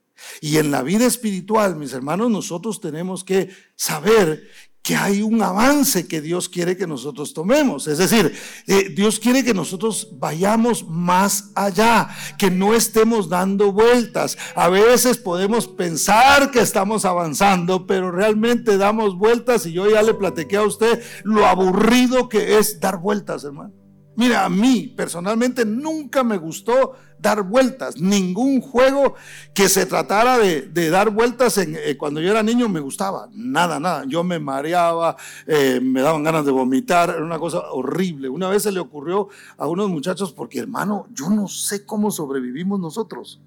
Y 0.41 0.59
en 0.59 0.71
la 0.71 0.83
vida 0.83 1.07
espiritual, 1.07 1.77
mis 1.77 1.93
hermanos, 1.93 2.31
nosotros 2.31 2.81
tenemos 2.81 3.25
que 3.25 3.51
saber 3.75 4.49
que 4.83 4.97
hay 4.97 5.21
un 5.21 5.43
avance 5.43 6.09
que 6.09 6.21
Dios 6.21 6.49
quiere 6.49 6.77
que 6.77 6.87
nosotros 6.87 7.35
tomemos. 7.35 7.87
Es 7.87 7.99
decir, 7.99 8.35
eh, 8.67 8.89
Dios 8.95 9.21
quiere 9.21 9.45
que 9.45 9.53
nosotros 9.53 10.09
vayamos 10.13 10.89
más 10.89 11.51
allá, 11.55 12.09
que 12.39 12.51
no 12.51 12.75
estemos 12.75 13.29
dando 13.29 13.73
vueltas. 13.73 14.39
A 14.55 14.69
veces 14.69 15.19
podemos 15.19 15.69
pensar 15.69 16.51
que 16.51 16.61
estamos 16.61 17.05
avanzando, 17.05 17.87
pero 17.87 18.11
realmente 18.11 18.79
damos 18.79 19.19
vueltas 19.19 19.67
y 19.67 19.73
yo 19.73 19.89
ya 19.91 20.03
le 20.03 20.15
platiqué 20.15 20.57
a 20.57 20.63
usted 20.63 21.03
lo 21.25 21.47
aburrido 21.47 22.29
que 22.29 22.59
es 22.59 22.81
dar 22.81 22.99
vueltas, 22.99 23.45
hermano. 23.45 23.75
Mira, 24.17 24.45
a 24.45 24.49
mí 24.49 24.93
personalmente 24.97 25.65
nunca 25.65 26.25
me 26.25 26.37
gustó 26.37 26.95
dar 27.21 27.43
vueltas. 27.43 28.01
Ningún 28.01 28.61
juego 28.61 29.15
que 29.55 29.69
se 29.69 29.87
tratara 29.87 30.39
de, 30.39 30.91
dar 30.91 31.11
vueltas 31.11 31.59
eh, 31.59 31.97
cuando 31.99 32.21
yo 32.21 32.31
era 32.31 32.43
niño 32.43 32.69
me 32.69 32.81
gustaba. 32.81 33.29
Nada, 33.33 33.79
nada. 33.79 34.05
Yo 34.07 34.25
me 34.25 34.39
mareaba, 34.39 35.17
eh, 35.47 35.81
me 35.83 36.01
daban 36.01 36.23
ganas 36.23 36.45
de 36.45 36.51
vomitar. 36.51 37.11
Era 37.11 37.25
una 37.25 37.39
cosa 37.39 37.61
horrible. 37.71 38.29
Una 38.29 38.49
vez 38.49 38.63
se 38.63 38.73
le 38.73 38.81
ocurrió 38.81 39.29
a 39.57 39.67
unos 39.67 39.89
muchachos, 39.89 40.33
porque 40.33 40.59
hermano, 40.59 41.07
yo 41.13 41.31
no 41.31 41.49
sé 41.49 41.85
cómo 41.85 42.11
sobrevivimos 42.11 42.81
nosotros. 42.81 43.41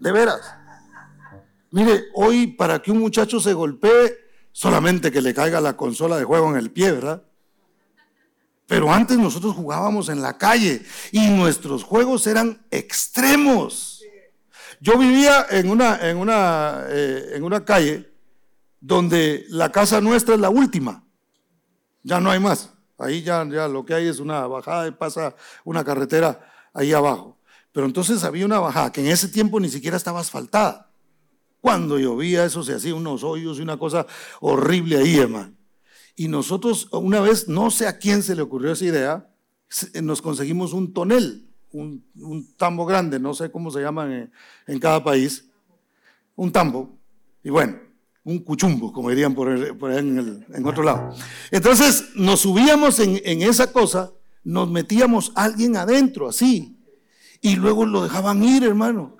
De 0.00 0.12
veras. 0.12 0.40
Mire, 1.70 2.04
hoy 2.14 2.46
para 2.46 2.80
que 2.80 2.90
un 2.90 2.98
muchacho 2.98 3.40
se 3.40 3.52
golpee, 3.52 4.14
solamente 4.52 5.10
que 5.10 5.20
le 5.20 5.34
caiga 5.34 5.60
la 5.60 5.76
consola 5.76 6.16
de 6.16 6.24
juego 6.24 6.50
en 6.50 6.56
el 6.56 6.70
pie, 6.70 6.92
¿verdad? 6.92 7.22
Pero 8.66 8.92
antes 8.92 9.16
nosotros 9.18 9.54
jugábamos 9.54 10.08
en 10.08 10.20
la 10.20 10.36
calle 10.36 10.84
y 11.12 11.28
nuestros 11.28 11.84
juegos 11.84 12.26
eran 12.26 12.64
extremos. 12.70 14.02
Yo 14.80 14.98
vivía 14.98 15.46
en 15.50 15.70
una, 15.70 16.08
en 16.08 16.16
una, 16.16 16.84
eh, 16.88 17.30
en 17.34 17.44
una 17.44 17.64
calle 17.64 18.12
donde 18.80 19.46
la 19.48 19.70
casa 19.70 20.00
nuestra 20.00 20.34
es 20.34 20.40
la 20.40 20.50
última. 20.50 21.04
Ya 22.02 22.20
no 22.20 22.30
hay 22.30 22.40
más. 22.40 22.72
Ahí 22.98 23.22
ya, 23.22 23.46
ya 23.48 23.68
lo 23.68 23.84
que 23.84 23.94
hay 23.94 24.08
es 24.08 24.18
una 24.20 24.46
bajada 24.46 24.88
y 24.88 24.90
pasa 24.90 25.34
una 25.64 25.84
carretera 25.84 26.48
ahí 26.72 26.92
abajo. 26.92 27.38
Pero 27.72 27.86
entonces 27.86 28.24
había 28.24 28.46
una 28.46 28.58
bajada 28.58 28.90
que 28.90 29.00
en 29.00 29.08
ese 29.08 29.28
tiempo 29.28 29.60
ni 29.60 29.68
siquiera 29.68 29.96
estaba 29.96 30.20
asfaltada. 30.20 30.90
Cuando 31.60 31.98
llovía 31.98 32.44
eso 32.44 32.62
se 32.62 32.74
hacía 32.74 32.94
unos 32.94 33.22
hoyos 33.22 33.58
y 33.58 33.62
una 33.62 33.78
cosa 33.78 34.06
horrible 34.40 34.98
ahí, 34.98 35.18
hermano. 35.18 35.52
Y 36.16 36.28
nosotros 36.28 36.88
una 36.92 37.20
vez, 37.20 37.46
no 37.46 37.70
sé 37.70 37.86
a 37.86 37.98
quién 37.98 38.22
se 38.22 38.34
le 38.34 38.40
ocurrió 38.40 38.72
esa 38.72 38.86
idea, 38.86 39.30
nos 40.02 40.22
conseguimos 40.22 40.72
un 40.72 40.94
tonel, 40.94 41.46
un, 41.72 42.02
tambo 42.56 42.86
grande, 42.86 43.20
no 43.20 43.34
sé 43.34 43.50
cómo 43.50 43.70
se 43.70 43.80
llaman 43.80 44.32
en, 44.66 44.78
cada 44.78 45.04
país, 45.04 45.50
un 46.34 46.50
tambo, 46.50 46.98
y 47.44 47.50
bueno, 47.50 47.76
un 48.24 48.38
cuchumbo, 48.38 48.92
como 48.94 49.10
dirían 49.10 49.34
por, 49.34 49.50
ahí 49.50 49.98
en, 49.98 50.66
otro 50.66 50.82
lado. 50.82 51.14
Entonces 51.50 52.10
nos 52.14 52.40
subíamos 52.40 52.98
en, 52.98 53.42
esa 53.42 53.70
cosa, 53.70 54.10
nos 54.42 54.70
metíamos 54.70 55.32
alguien 55.34 55.76
adentro, 55.76 56.28
así, 56.28 56.78
y 57.42 57.56
luego 57.56 57.84
lo 57.84 58.04
dejaban 58.04 58.42
ir, 58.42 58.64
hermano. 58.64 59.18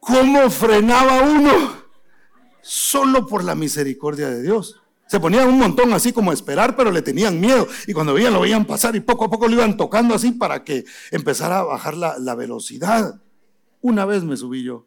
¿Cómo 0.00 0.50
frenaba 0.50 1.22
uno? 1.22 1.79
Solo 2.62 3.26
por 3.26 3.44
la 3.44 3.54
misericordia 3.54 4.28
de 4.30 4.42
Dios. 4.42 4.80
Se 5.06 5.18
ponían 5.18 5.48
un 5.48 5.58
montón 5.58 5.92
así 5.92 6.12
como 6.12 6.30
a 6.30 6.34
esperar, 6.34 6.76
pero 6.76 6.92
le 6.92 7.02
tenían 7.02 7.40
miedo. 7.40 7.66
Y 7.86 7.92
cuando 7.92 8.14
veían, 8.14 8.32
lo 8.32 8.40
veían 8.40 8.64
pasar 8.64 8.94
y 8.94 9.00
poco 9.00 9.24
a 9.24 9.30
poco 9.30 9.48
lo 9.48 9.54
iban 9.54 9.76
tocando 9.76 10.14
así 10.14 10.32
para 10.32 10.62
que 10.62 10.84
empezara 11.10 11.58
a 11.58 11.64
bajar 11.64 11.96
la, 11.96 12.16
la 12.18 12.36
velocidad. 12.36 13.20
Una 13.80 14.04
vez 14.04 14.22
me 14.22 14.36
subí 14.36 14.62
yo. 14.62 14.86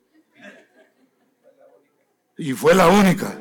Y 2.37 2.53
fue 2.53 2.73
la 2.73 2.87
única. 2.87 3.37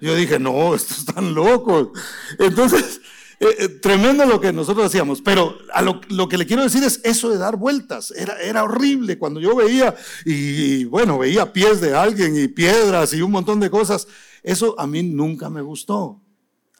Yo 0.00 0.16
dije, 0.16 0.38
no, 0.38 0.74
estos 0.74 1.00
están 1.00 1.34
locos. 1.34 1.90
Entonces, 2.38 3.00
eh, 3.42 3.56
eh, 3.58 3.68
tremendo 3.68 4.24
lo 4.24 4.40
que 4.40 4.52
nosotros 4.52 4.86
hacíamos, 4.86 5.20
pero 5.20 5.58
a 5.74 5.82
lo, 5.82 6.28
que 6.28 6.38
le 6.38 6.46
quiero 6.46 6.62
decir 6.62 6.84
es 6.84 7.00
eso 7.02 7.28
de 7.28 7.38
dar 7.38 7.56
vueltas. 7.56 8.12
Era, 8.12 8.40
era 8.40 8.62
horrible 8.62 9.18
cuando 9.18 9.40
yo 9.40 9.56
veía, 9.56 9.96
y, 10.24 10.84
bueno, 10.84 11.18
veía 11.18 11.52
pies 11.52 11.80
de 11.80 11.92
alguien 11.92 12.36
y 12.36 12.46
piedras 12.46 13.12
y 13.14 13.20
un 13.20 13.32
montón 13.32 13.58
de 13.58 13.68
cosas. 13.68 14.06
Eso 14.44 14.78
a 14.78 14.86
mí 14.86 15.02
nunca 15.02 15.50
me 15.50 15.60
gustó. 15.60 16.21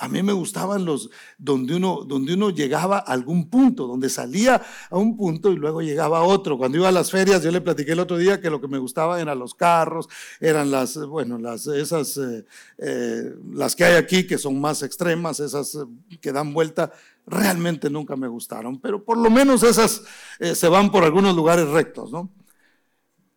A 0.02 0.08
mí 0.08 0.20
me 0.20 0.32
gustaban 0.32 0.84
los 0.84 1.10
donde 1.38 1.76
uno, 1.76 2.02
donde 2.04 2.34
uno 2.34 2.50
llegaba 2.50 2.98
a 2.98 3.12
algún 3.12 3.48
punto, 3.48 3.86
donde 3.86 4.10
salía 4.10 4.60
a 4.90 4.98
un 4.98 5.16
punto 5.16 5.52
y 5.52 5.54
luego 5.54 5.80
llegaba 5.80 6.18
a 6.18 6.22
otro. 6.22 6.58
Cuando 6.58 6.76
iba 6.76 6.88
a 6.88 6.92
las 6.92 7.12
ferias, 7.12 7.40
yo 7.40 7.52
le 7.52 7.60
platiqué 7.60 7.92
el 7.92 8.00
otro 8.00 8.18
día 8.18 8.40
que 8.40 8.50
lo 8.50 8.60
que 8.60 8.66
me 8.66 8.78
gustaba 8.78 9.20
eran 9.20 9.38
los 9.38 9.54
carros, 9.54 10.08
eran 10.40 10.72
las, 10.72 10.96
bueno, 11.06 11.38
las, 11.38 11.68
esas, 11.68 12.16
eh, 12.16 12.44
eh, 12.78 13.32
las 13.52 13.76
que 13.76 13.84
hay 13.84 13.94
aquí 13.94 14.26
que 14.26 14.38
son 14.38 14.60
más 14.60 14.82
extremas, 14.82 15.38
esas 15.38 15.76
eh, 15.76 15.84
que 16.20 16.32
dan 16.32 16.52
vuelta, 16.52 16.90
realmente 17.24 17.88
nunca 17.88 18.16
me 18.16 18.26
gustaron, 18.26 18.80
pero 18.80 19.04
por 19.04 19.16
lo 19.16 19.30
menos 19.30 19.62
esas 19.62 20.02
se 20.40 20.68
van 20.68 20.90
por 20.90 21.04
algunos 21.04 21.36
lugares 21.36 21.68
rectos, 21.68 22.10
¿no? 22.10 22.28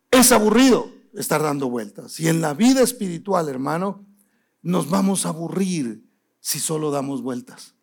Es 0.10 0.32
aburrido 0.32 0.90
estar 1.14 1.44
dando 1.44 1.70
vueltas. 1.70 2.20
Y 2.20 2.28
en 2.28 2.42
la 2.42 2.56
vida 2.56 2.82
espiritual, 2.82 3.50
hermano, 3.50 4.04
nos 4.64 4.90
vamos 4.90 5.28
a 5.28 5.30
aburrir 5.30 6.05
si 6.46 6.60
solo 6.60 6.92
damos 6.92 7.24
vueltas. 7.24 7.74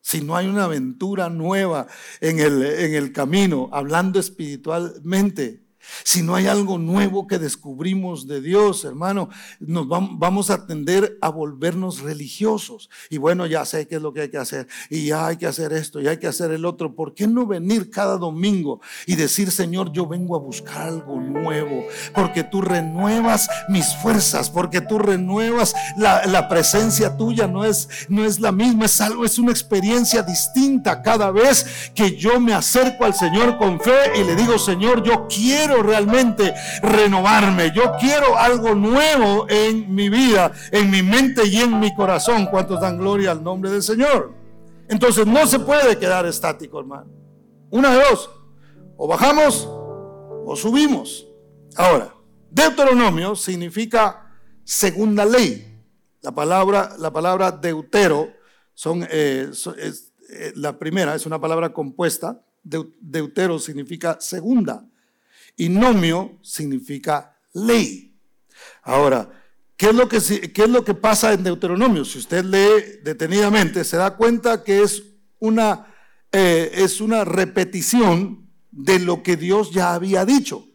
Si 0.00 0.20
no 0.20 0.34
hay 0.34 0.48
una 0.48 0.64
aventura 0.64 1.30
nueva 1.30 1.86
en 2.20 2.40
el, 2.40 2.60
en 2.64 2.94
el 2.94 3.12
camino, 3.12 3.68
hablando 3.70 4.18
espiritualmente, 4.18 5.64
si 6.04 6.22
no 6.22 6.34
hay 6.34 6.46
algo 6.46 6.78
nuevo 6.78 7.26
que 7.26 7.38
descubrimos 7.38 8.26
de 8.26 8.40
Dios, 8.40 8.84
hermano, 8.84 9.28
nos 9.60 9.86
vamos 9.88 10.50
a 10.50 10.66
tender 10.66 11.18
a 11.20 11.28
volvernos 11.28 12.00
religiosos. 12.00 12.90
Y 13.10 13.18
bueno, 13.18 13.46
ya 13.46 13.64
sé 13.64 13.86
qué 13.86 13.96
es 13.96 14.02
lo 14.02 14.12
que 14.12 14.22
hay 14.22 14.30
que 14.30 14.38
hacer. 14.38 14.66
Y 14.90 15.06
ya 15.06 15.26
hay 15.26 15.36
que 15.36 15.46
hacer 15.46 15.72
esto, 15.72 16.00
y 16.00 16.08
hay 16.08 16.18
que 16.18 16.26
hacer 16.26 16.50
el 16.50 16.64
otro. 16.64 16.94
¿Por 16.94 17.14
qué 17.14 17.26
no 17.26 17.46
venir 17.46 17.90
cada 17.90 18.16
domingo 18.16 18.80
y 19.06 19.16
decir, 19.16 19.50
Señor, 19.50 19.92
yo 19.92 20.06
vengo 20.06 20.36
a 20.36 20.40
buscar 20.40 20.88
algo 20.88 21.20
nuevo? 21.20 21.84
Porque 22.14 22.44
tú 22.44 22.60
renuevas 22.62 23.48
mis 23.68 23.94
fuerzas, 23.96 24.50
porque 24.50 24.80
tú 24.80 24.98
renuevas 24.98 25.74
la, 25.96 26.26
la 26.26 26.48
presencia 26.48 27.16
tuya. 27.16 27.46
No 27.46 27.64
es, 27.64 27.88
no 28.08 28.24
es 28.24 28.40
la 28.40 28.52
misma, 28.52 28.86
es 28.86 29.00
algo, 29.00 29.24
es 29.24 29.38
una 29.38 29.52
experiencia 29.52 30.22
distinta 30.22 31.02
cada 31.02 31.30
vez 31.30 31.90
que 31.94 32.16
yo 32.16 32.40
me 32.40 32.54
acerco 32.54 33.04
al 33.04 33.14
Señor 33.14 33.58
con 33.58 33.80
fe 33.80 34.18
y 34.18 34.24
le 34.24 34.36
digo, 34.36 34.58
Señor, 34.58 35.02
yo 35.02 35.26
quiero 35.28 35.75
realmente 35.82 36.54
renovarme. 36.82 37.72
Yo 37.74 37.94
quiero 37.98 38.36
algo 38.36 38.74
nuevo 38.74 39.46
en 39.48 39.94
mi 39.94 40.08
vida, 40.08 40.52
en 40.72 40.90
mi 40.90 41.02
mente 41.02 41.46
y 41.46 41.56
en 41.56 41.78
mi 41.78 41.94
corazón. 41.94 42.46
¿Cuántos 42.46 42.80
dan 42.80 42.98
gloria 42.98 43.32
al 43.32 43.42
nombre 43.42 43.70
del 43.70 43.82
Señor? 43.82 44.34
Entonces 44.88 45.26
no 45.26 45.46
se 45.46 45.58
puede 45.58 45.98
quedar 45.98 46.26
estático, 46.26 46.78
hermano. 46.80 47.10
Una 47.70 47.92
de 47.92 48.02
dos, 48.10 48.30
o 48.96 49.08
bajamos 49.08 49.68
o 49.68 50.54
subimos. 50.56 51.26
Ahora, 51.76 52.14
Deuteronomio 52.50 53.36
significa 53.36 54.32
segunda 54.64 55.24
ley. 55.24 55.78
La 56.22 56.32
palabra, 56.32 56.96
la 56.98 57.12
palabra 57.12 57.52
deutero 57.52 58.32
son, 58.74 59.06
eh, 59.10 59.50
es, 59.50 60.12
eh, 60.30 60.52
la 60.56 60.78
primera 60.78 61.14
es 61.14 61.26
una 61.26 61.40
palabra 61.40 61.72
compuesta. 61.72 62.42
deutero 62.62 63.58
significa 63.58 64.16
segunda. 64.20 64.84
Y 65.56 65.68
nomio 65.68 66.38
significa 66.42 67.38
ley. 67.54 68.14
Ahora, 68.82 69.28
¿qué 69.76 69.86
es, 69.86 69.94
lo 69.94 70.08
que, 70.08 70.20
¿qué 70.52 70.62
es 70.62 70.68
lo 70.68 70.84
que 70.84 70.94
pasa 70.94 71.32
en 71.32 71.42
Deuteronomio? 71.42 72.04
Si 72.04 72.18
usted 72.18 72.44
lee 72.44 73.00
detenidamente, 73.02 73.82
se 73.84 73.96
da 73.96 74.16
cuenta 74.16 74.62
que 74.62 74.82
es 74.82 75.02
una, 75.38 75.94
eh, 76.30 76.70
es 76.74 77.00
una 77.00 77.24
repetición 77.24 78.48
de 78.70 78.98
lo 78.98 79.22
que 79.22 79.36
Dios 79.36 79.72
ya 79.72 79.94
había 79.94 80.24
dicho. 80.24 80.68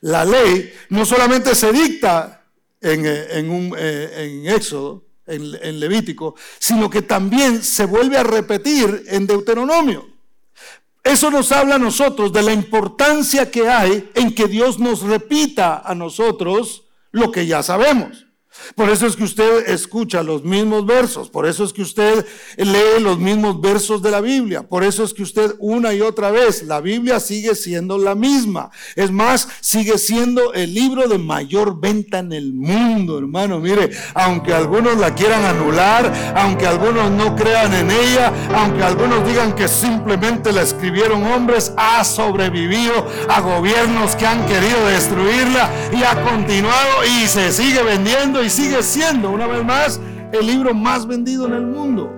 La 0.00 0.24
ley 0.24 0.72
no 0.90 1.06
solamente 1.06 1.54
se 1.54 1.72
dicta 1.72 2.44
en, 2.80 3.04
eh, 3.06 3.48
un, 3.48 3.74
eh, 3.78 4.42
en 4.44 4.52
Éxodo, 4.52 5.06
en, 5.26 5.56
en 5.62 5.78
Levítico, 5.78 6.34
sino 6.58 6.90
que 6.90 7.02
también 7.02 7.62
se 7.62 7.84
vuelve 7.84 8.18
a 8.18 8.24
repetir 8.24 9.04
en 9.06 9.26
Deuteronomio. 9.26 10.11
Eso 11.04 11.30
nos 11.30 11.50
habla 11.50 11.76
a 11.76 11.78
nosotros 11.78 12.32
de 12.32 12.42
la 12.42 12.52
importancia 12.52 13.50
que 13.50 13.68
hay 13.68 14.10
en 14.14 14.34
que 14.34 14.46
Dios 14.46 14.78
nos 14.78 15.02
repita 15.02 15.82
a 15.84 15.94
nosotros 15.94 16.84
lo 17.10 17.32
que 17.32 17.46
ya 17.46 17.62
sabemos. 17.62 18.26
Por 18.74 18.90
eso 18.90 19.06
es 19.06 19.16
que 19.16 19.24
usted 19.24 19.68
escucha 19.70 20.22
los 20.22 20.44
mismos 20.44 20.86
versos, 20.86 21.30
por 21.30 21.46
eso 21.46 21.64
es 21.64 21.72
que 21.72 21.82
usted 21.82 22.26
lee 22.56 23.00
los 23.00 23.18
mismos 23.18 23.60
versos 23.60 24.02
de 24.02 24.10
la 24.10 24.20
Biblia, 24.20 24.62
por 24.62 24.84
eso 24.84 25.04
es 25.04 25.14
que 25.14 25.22
usted 25.22 25.54
una 25.58 25.94
y 25.94 26.00
otra 26.00 26.30
vez, 26.30 26.62
la 26.62 26.80
Biblia 26.80 27.18
sigue 27.18 27.54
siendo 27.54 27.98
la 27.98 28.14
misma. 28.14 28.70
Es 28.94 29.10
más, 29.10 29.48
sigue 29.60 29.98
siendo 29.98 30.52
el 30.52 30.74
libro 30.74 31.08
de 31.08 31.18
mayor 31.18 31.80
venta 31.80 32.18
en 32.18 32.32
el 32.32 32.52
mundo, 32.52 33.18
hermano. 33.18 33.58
Mire, 33.58 33.90
aunque 34.14 34.52
algunos 34.52 34.96
la 34.98 35.14
quieran 35.14 35.44
anular, 35.44 36.12
aunque 36.36 36.66
algunos 36.66 37.10
no 37.10 37.34
crean 37.36 37.72
en 37.74 37.90
ella, 37.90 38.32
aunque 38.54 38.82
algunos 38.82 39.26
digan 39.26 39.54
que 39.54 39.68
simplemente 39.68 40.52
la 40.52 40.62
escribieron 40.62 41.24
hombres, 41.24 41.72
ha 41.76 42.04
sobrevivido 42.04 43.06
a 43.28 43.40
gobiernos 43.40 44.14
que 44.16 44.26
han 44.26 44.46
querido 44.46 44.86
destruirla 44.86 45.70
y 45.92 46.02
ha 46.02 46.22
continuado 46.22 47.04
y 47.04 47.26
se 47.26 47.52
sigue 47.52 47.82
vendiendo 47.82 48.41
y 48.42 48.50
sigue 48.50 48.82
siendo, 48.82 49.30
una 49.30 49.46
vez 49.46 49.64
más, 49.64 50.00
el 50.32 50.46
libro 50.46 50.74
más 50.74 51.06
vendido 51.06 51.46
en 51.46 51.52
el 51.54 51.66
mundo. 51.66 52.12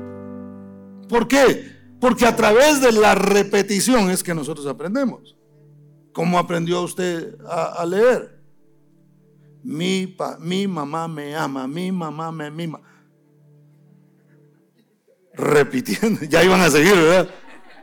¿Por 1.09 1.29
qué? 1.29 1.73
Porque 2.01 2.27
a 2.27 2.37
través 2.37 2.81
de 2.81 2.93
la 2.93 3.15
repetición 3.15 4.11
es 4.11 4.23
que 4.23 4.35
nosotros 4.35 4.67
aprendemos. 4.67 5.37
¿Cómo 6.13 6.39
aprendió 6.39 6.83
usted 6.83 7.37
a, 7.49 7.85
leer? 7.85 8.41
Mi, 9.63 10.17
mi 10.41 10.67
mamá 10.67 11.09
me 11.09 11.35
ama, 11.35 11.67
mi 11.67 11.91
mamá 11.91 12.31
me 12.31 12.51
mima. 12.51 12.81
Repitiendo, 15.33 16.25
ya 16.29 16.45
iban 16.45 16.61
a 16.61 16.71
seguir, 16.71 16.95
¿verdad? 16.95 17.29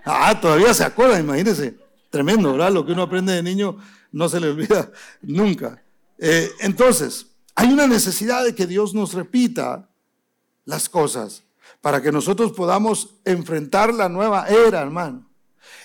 Ah, 0.06 0.40
todavía 0.40 0.74
se 0.74 0.84
acuerda, 0.84 1.20
imagínense. 1.20 1.78
Tremendo, 2.10 2.54
¿verdad? 2.54 2.72
Lo 2.72 2.86
que 2.86 2.94
uno 2.94 3.04
aprende 3.04 3.34
de 3.34 3.44
niño 3.44 3.78
no 4.12 4.30
se 4.30 4.40
le 4.40 4.50
olvida 4.50 4.92
nunca. 5.22 5.82
Eh, 6.18 6.50
entonces, 6.60 7.31
hay 7.56 7.72
una 7.72 7.88
necesidad 7.88 8.44
de 8.44 8.56
que 8.56 8.68
Dios 8.68 8.94
nos 8.94 9.14
repita 9.14 9.90
las 10.66 10.90
cosas 10.90 11.44
para 11.82 12.02
que 12.02 12.12
nosotros 12.12 12.52
podamos 12.54 13.16
enfrentar 13.26 13.94
la 13.94 14.10
nueva 14.10 14.48
era, 14.48 14.82
hermano. 14.82 15.30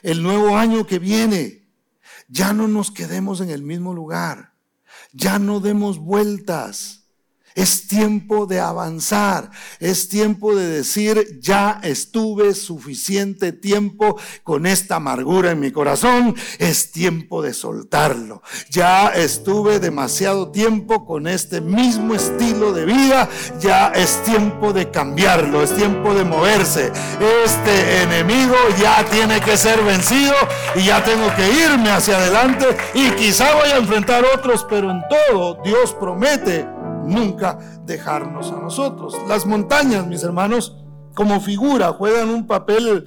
El 0.03 0.23
nuevo 0.23 0.57
año 0.57 0.87
que 0.87 0.99
viene. 0.99 1.67
Ya 2.29 2.53
no 2.53 2.67
nos 2.67 2.91
quedemos 2.91 3.41
en 3.41 3.51
el 3.51 3.63
mismo 3.63 3.95
lugar. 3.95 4.53
Ya 5.13 5.39
no 5.39 5.61
demos 5.61 5.99
vueltas. 5.99 7.06
Es 7.57 7.89
tiempo 7.89 8.45
de 8.45 8.61
avanzar, 8.61 9.51
es 9.81 10.11
tiempo 10.11 10.55
de 10.55 10.69
decir, 10.69 11.41
ya 11.41 11.81
estuve 11.83 12.55
suficiente 12.55 13.51
tiempo 13.51 14.19
con 14.45 14.67
esta 14.67 14.97
amargura 14.97 15.53
en 15.53 15.61
mi 15.61 15.73
corazón, 15.73 16.37
es 16.59 16.93
tiempo 16.93 17.41
de 17.41 17.55
soltarlo. 17.55 18.43
Ya 18.69 19.09
estuve 19.09 19.81
demasiado 19.81 20.51
tiempo 20.51 21.07
con 21.07 21.27
este 21.27 21.63
mismo 21.63 22.15
estilo 22.15 22.75
de 22.75 22.85
vida, 22.85 23.27
ya 23.59 23.89
es 23.89 24.23
tiempo 24.25 24.75
de 24.75 24.91
cambiarlo, 24.91 25.63
es 25.63 25.75
tiempo 25.75 26.13
de 26.13 26.25
moverse. 26.25 26.93
Este 27.43 28.03
enemigo 28.03 28.55
ya 28.79 29.03
tiene 29.07 29.41
que 29.41 29.57
ser 29.57 29.83
vencido 29.83 30.35
y 30.75 30.85
ya 30.85 31.03
tengo 31.03 31.35
que 31.35 31.51
irme 31.51 31.89
hacia 31.89 32.19
adelante 32.19 32.67
y 32.93 33.13
quizá 33.13 33.55
voy 33.55 33.71
a 33.71 33.79
enfrentar 33.79 34.27
otros, 34.35 34.67
pero 34.69 34.91
en 34.91 35.01
todo 35.09 35.63
Dios 35.65 35.95
promete 35.99 36.76
nunca 37.07 37.59
dejarnos 37.85 38.51
a 38.53 38.61
nosotros. 38.61 39.17
Las 39.29 39.47
montañas, 39.47 40.07
mis 40.07 40.23
hermanos, 40.23 40.77
como 41.15 41.41
figura, 41.41 41.93
juegan 41.93 42.29
un 42.29 42.47
papel 42.47 43.07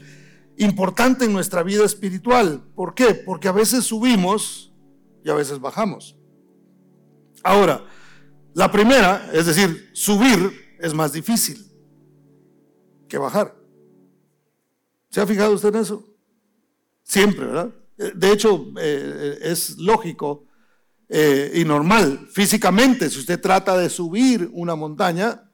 importante 0.58 1.26
en 1.26 1.34
nuestra 1.34 1.64
vida 1.64 1.86
espiritual. 1.86 2.64
¿Por 2.76 2.94
qué? 2.94 3.14
Porque 3.14 3.48
a 3.48 3.54
veces 3.54 3.86
subimos 3.86 4.74
y 5.24 5.30
a 5.30 5.34
veces 5.34 5.60
bajamos. 5.60 6.18
Ahora, 7.44 7.86
la 8.54 8.72
primera, 8.72 9.30
es 9.34 9.46
decir, 9.46 9.90
subir 9.94 10.52
es 10.80 10.94
más 10.94 11.14
difícil 11.14 11.66
que 13.08 13.18
bajar. 13.18 13.56
¿Se 15.10 15.22
ha 15.22 15.28
fijado 15.28 15.54
usted 15.54 15.70
en 15.70 15.82
eso? 15.82 16.06
Siempre, 17.04 17.46
¿verdad? 17.46 17.74
De 18.16 18.32
hecho, 18.32 18.68
eh, 18.80 19.40
es 19.42 19.78
lógico 19.78 20.46
eh, 21.10 21.52
y 21.56 21.66
normal. 21.66 22.28
Físicamente, 22.32 23.10
si 23.10 23.20
usted 23.20 23.42
trata 23.42 23.76
de 23.78 23.90
subir 23.90 24.50
una 24.54 24.76
montaña, 24.76 25.50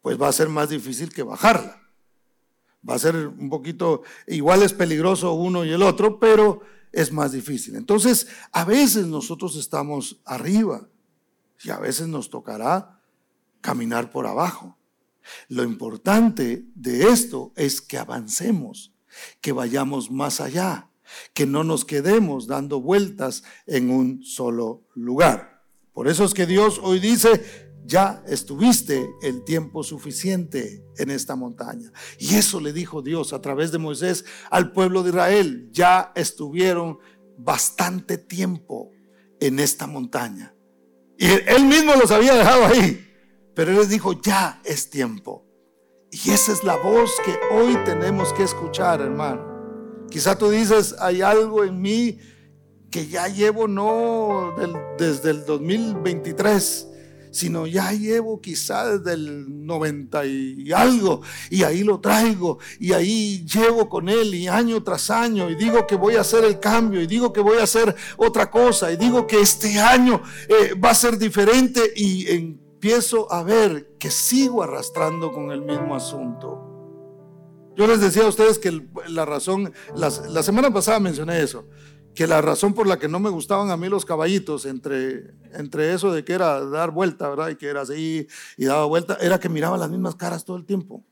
pues 0.00 0.20
va 0.20 0.28
a 0.28 0.32
ser 0.32 0.48
más 0.48 0.70
difícil 0.70 1.12
que 1.12 1.22
bajarla. 1.22 1.82
Va 2.88 2.94
a 2.94 2.98
ser 2.98 3.14
un 3.16 3.50
poquito, 3.50 4.02
igual 4.26 4.62
es 4.62 4.72
peligroso 4.72 5.34
uno 5.34 5.64
y 5.64 5.70
el 5.70 5.82
otro, 5.82 6.18
pero 6.18 6.62
es 6.92 7.12
más 7.12 7.32
difícil. 7.32 7.76
Entonces, 7.76 8.28
a 8.52 8.64
veces 8.64 9.06
nosotros 9.06 9.56
estamos 9.56 10.20
arriba 10.24 10.88
y 11.62 11.70
a 11.70 11.78
veces 11.78 12.08
nos 12.08 12.30
tocará 12.30 13.00
caminar 13.60 14.10
por 14.10 14.26
abajo. 14.26 14.78
Lo 15.48 15.64
importante 15.64 16.64
de 16.74 17.08
esto 17.08 17.52
es 17.56 17.80
que 17.80 17.98
avancemos, 17.98 18.92
que 19.40 19.52
vayamos 19.52 20.10
más 20.10 20.40
allá 20.40 20.88
que 21.34 21.46
no 21.46 21.64
nos 21.64 21.84
quedemos 21.84 22.46
dando 22.46 22.80
vueltas 22.80 23.42
en 23.66 23.90
un 23.90 24.22
solo 24.22 24.86
lugar. 24.94 25.62
Por 25.92 26.08
eso 26.08 26.24
es 26.24 26.34
que 26.34 26.46
Dios 26.46 26.80
hoy 26.82 27.00
dice, 27.00 27.42
ya 27.86 28.22
estuviste 28.26 29.08
el 29.22 29.44
tiempo 29.44 29.82
suficiente 29.82 30.84
en 30.98 31.10
esta 31.10 31.36
montaña. 31.36 31.92
Y 32.18 32.34
eso 32.34 32.60
le 32.60 32.72
dijo 32.72 33.00
Dios 33.00 33.32
a 33.32 33.40
través 33.40 33.72
de 33.72 33.78
Moisés 33.78 34.24
al 34.50 34.72
pueblo 34.72 35.02
de 35.02 35.10
Israel, 35.10 35.68
ya 35.72 36.12
estuvieron 36.14 36.98
bastante 37.38 38.18
tiempo 38.18 38.90
en 39.40 39.58
esta 39.60 39.86
montaña. 39.86 40.54
Y 41.18 41.26
él 41.26 41.64
mismo 41.64 41.94
los 41.94 42.10
había 42.10 42.34
dejado 42.34 42.66
ahí, 42.66 43.06
pero 43.54 43.70
él 43.70 43.78
les 43.78 43.88
dijo, 43.88 44.20
ya 44.20 44.60
es 44.64 44.90
tiempo. 44.90 45.46
Y 46.10 46.30
esa 46.30 46.52
es 46.52 46.64
la 46.64 46.76
voz 46.76 47.12
que 47.24 47.34
hoy 47.54 47.76
tenemos 47.84 48.32
que 48.32 48.42
escuchar, 48.42 49.00
hermano. 49.00 49.45
Quizá 50.10 50.36
tú 50.38 50.50
dices, 50.50 50.94
hay 50.98 51.22
algo 51.22 51.64
en 51.64 51.80
mí 51.80 52.18
que 52.90 53.06
ya 53.08 53.28
llevo 53.28 53.68
no 53.68 54.54
desde 54.98 55.30
el 55.30 55.44
2023, 55.44 56.88
sino 57.30 57.66
ya 57.66 57.92
llevo 57.92 58.40
quizá 58.40 58.96
desde 58.96 59.12
el 59.12 59.66
90 59.66 60.24
y 60.24 60.72
algo, 60.72 61.20
y 61.50 61.62
ahí 61.64 61.82
lo 61.82 62.00
traigo, 62.00 62.58
y 62.80 62.92
ahí 62.92 63.44
llevo 63.46 63.88
con 63.88 64.08
él, 64.08 64.34
y 64.34 64.48
año 64.48 64.82
tras 64.82 65.10
año, 65.10 65.50
y 65.50 65.54
digo 65.54 65.86
que 65.86 65.96
voy 65.96 66.16
a 66.16 66.22
hacer 66.22 66.44
el 66.44 66.58
cambio, 66.58 67.02
y 67.02 67.06
digo 67.06 67.32
que 67.32 67.40
voy 67.40 67.58
a 67.58 67.64
hacer 67.64 67.94
otra 68.16 68.50
cosa, 68.50 68.90
y 68.90 68.96
digo 68.96 69.26
que 69.26 69.40
este 69.40 69.78
año 69.78 70.22
eh, 70.48 70.74
va 70.74 70.90
a 70.90 70.94
ser 70.94 71.18
diferente, 71.18 71.92
y 71.94 72.26
empiezo 72.30 73.30
a 73.30 73.42
ver 73.42 73.96
que 73.98 74.10
sigo 74.10 74.62
arrastrando 74.62 75.32
con 75.32 75.50
el 75.50 75.60
mismo 75.60 75.94
asunto. 75.94 76.65
Yo 77.76 77.86
les 77.86 78.00
decía 78.00 78.22
a 78.22 78.28
ustedes 78.28 78.58
que 78.58 78.82
la 79.08 79.24
razón, 79.24 79.72
la 79.94 80.42
semana 80.42 80.72
pasada 80.72 80.98
mencioné 80.98 81.42
eso, 81.42 81.66
que 82.16 82.26
la 82.26 82.40
razón 82.40 82.72
por 82.72 82.86
la 82.86 82.98
que 82.98 83.06
no 83.06 83.20
me 83.20 83.28
gustaban 83.28 83.70
a 83.70 83.76
mí 83.76 83.88
los 83.88 84.06
caballitos, 84.06 84.64
entre, 84.64 85.34
entre 85.52 85.92
eso 85.92 86.12
de 86.12 86.24
que 86.24 86.32
era 86.32 86.64
dar 86.64 86.90
vuelta, 86.90 87.28
¿verdad? 87.28 87.50
Y 87.50 87.56
que 87.56 87.66
era 87.66 87.82
así 87.82 88.26
y 88.56 88.64
daba 88.64 88.86
vuelta, 88.86 89.18
era 89.20 89.38
que 89.38 89.50
miraba 89.50 89.76
las 89.76 89.90
mismas 89.90 90.16
caras 90.16 90.44
todo 90.44 90.56
el 90.56 90.64
tiempo. 90.64 91.04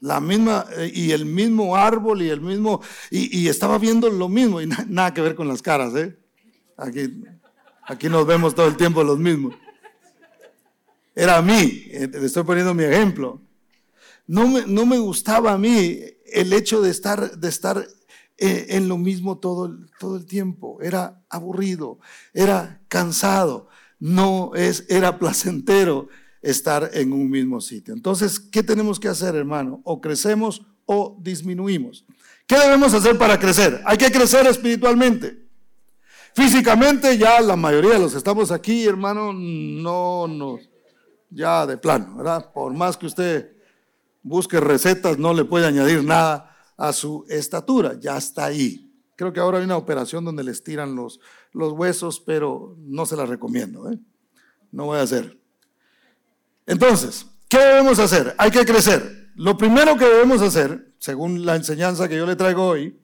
La 0.00 0.18
misma, 0.20 0.66
eh, 0.76 0.90
y 0.92 1.12
el 1.12 1.26
mismo 1.26 1.76
árbol 1.76 2.22
y 2.22 2.30
el 2.30 2.40
mismo, 2.40 2.80
y, 3.10 3.46
estaba 3.48 3.78
viendo 3.78 4.08
lo 4.08 4.28
mismo, 4.28 4.60
y 4.60 4.66
nada 4.66 5.12
que 5.12 5.20
ver 5.20 5.34
con 5.34 5.46
las 5.46 5.60
caras, 5.60 5.94
¿eh? 5.94 6.18
Aquí, 6.78 7.22
aquí 7.86 8.08
nos 8.08 8.26
vemos 8.26 8.54
todo 8.54 8.66
el 8.66 8.76
tiempo 8.76 9.04
los 9.04 9.18
mismos. 9.18 9.54
Era 11.14 11.36
a 11.36 11.42
mí, 11.42 11.84
eh, 11.90 12.08
le 12.10 12.26
estoy 12.26 12.42
poniendo 12.42 12.72
mi 12.72 12.84
ejemplo. 12.84 13.43
No 14.26 14.48
me, 14.48 14.66
no 14.66 14.86
me 14.86 14.98
gustaba 14.98 15.52
a 15.52 15.58
mí 15.58 16.00
el 16.26 16.52
hecho 16.52 16.80
de 16.80 16.90
estar, 16.90 17.38
de 17.38 17.48
estar 17.48 17.86
eh, 18.36 18.66
en 18.70 18.88
lo 18.88 18.98
mismo 18.98 19.38
todo, 19.38 19.76
todo 19.98 20.16
el 20.16 20.26
tiempo. 20.26 20.78
Era 20.80 21.22
aburrido, 21.28 21.98
era 22.32 22.82
cansado, 22.88 23.68
no 24.00 24.52
es, 24.54 24.86
era 24.88 25.18
placentero 25.18 26.08
estar 26.42 26.90
en 26.94 27.12
un 27.12 27.30
mismo 27.30 27.60
sitio. 27.60 27.94
Entonces, 27.94 28.38
¿qué 28.38 28.62
tenemos 28.62 28.98
que 28.98 29.08
hacer, 29.08 29.34
hermano? 29.34 29.80
O 29.84 30.00
crecemos 30.00 30.66
o 30.86 31.16
disminuimos. 31.22 32.04
¿Qué 32.46 32.58
debemos 32.58 32.92
hacer 32.92 33.16
para 33.16 33.38
crecer? 33.38 33.80
Hay 33.86 33.96
que 33.96 34.10
crecer 34.10 34.46
espiritualmente. 34.46 35.44
Físicamente 36.34 37.16
ya 37.16 37.40
la 37.40 37.56
mayoría 37.56 37.92
de 37.92 38.00
los 38.00 38.12
que 38.12 38.18
estamos 38.18 38.50
aquí, 38.50 38.84
hermano, 38.84 39.32
no 39.32 40.26
nos, 40.26 40.68
ya 41.30 41.64
de 41.64 41.78
plano, 41.78 42.16
¿verdad? 42.16 42.52
Por 42.52 42.74
más 42.74 42.96
que 42.96 43.06
usted 43.06 43.53
busque 44.24 44.58
recetas, 44.58 45.18
no 45.18 45.32
le 45.32 45.44
puede 45.44 45.66
añadir 45.66 46.02
nada 46.02 46.56
a 46.76 46.92
su 46.92 47.24
estatura, 47.28 48.00
ya 48.00 48.16
está 48.16 48.46
ahí. 48.46 48.90
Creo 49.14 49.32
que 49.32 49.38
ahora 49.38 49.58
hay 49.58 49.64
una 49.64 49.76
operación 49.76 50.24
donde 50.24 50.42
les 50.42 50.64
tiran 50.64 50.96
los, 50.96 51.20
los 51.52 51.72
huesos, 51.72 52.18
pero 52.18 52.74
no 52.80 53.06
se 53.06 53.16
la 53.16 53.26
recomiendo, 53.26 53.88
¿eh? 53.92 53.98
No 54.72 54.86
voy 54.86 54.98
a 54.98 55.02
hacer. 55.02 55.38
Entonces, 56.66 57.26
¿qué 57.48 57.58
debemos 57.58 58.00
hacer? 58.00 58.34
Hay 58.38 58.50
que 58.50 58.64
crecer. 58.64 59.30
Lo 59.36 59.56
primero 59.56 59.96
que 59.96 60.06
debemos 60.06 60.42
hacer, 60.42 60.92
según 60.98 61.46
la 61.46 61.54
enseñanza 61.54 62.08
que 62.08 62.16
yo 62.16 62.26
le 62.26 62.34
traigo 62.34 62.66
hoy, 62.66 62.98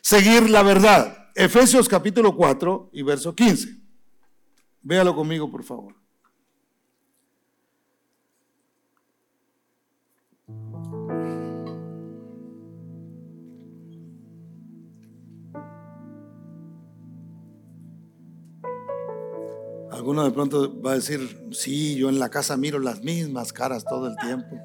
seguir 0.00 0.50
la 0.50 0.64
verdad. 0.64 1.28
Efesios 1.36 1.88
capítulo 1.88 2.34
4 2.34 2.90
y 2.92 3.02
verso 3.02 3.34
15. 3.34 3.76
Véalo 4.82 5.14
conmigo, 5.14 5.48
por 5.48 5.62
favor. 5.62 6.01
Alguno 20.02 20.24
de 20.24 20.32
pronto 20.32 20.82
va 20.82 20.90
a 20.90 20.94
decir, 20.96 21.46
sí, 21.52 21.94
yo 21.94 22.08
en 22.08 22.18
la 22.18 22.28
casa 22.28 22.56
miro 22.56 22.80
las 22.80 23.04
mismas 23.04 23.52
caras 23.52 23.84
todo 23.84 24.08
el 24.08 24.16
tiempo. 24.16 24.56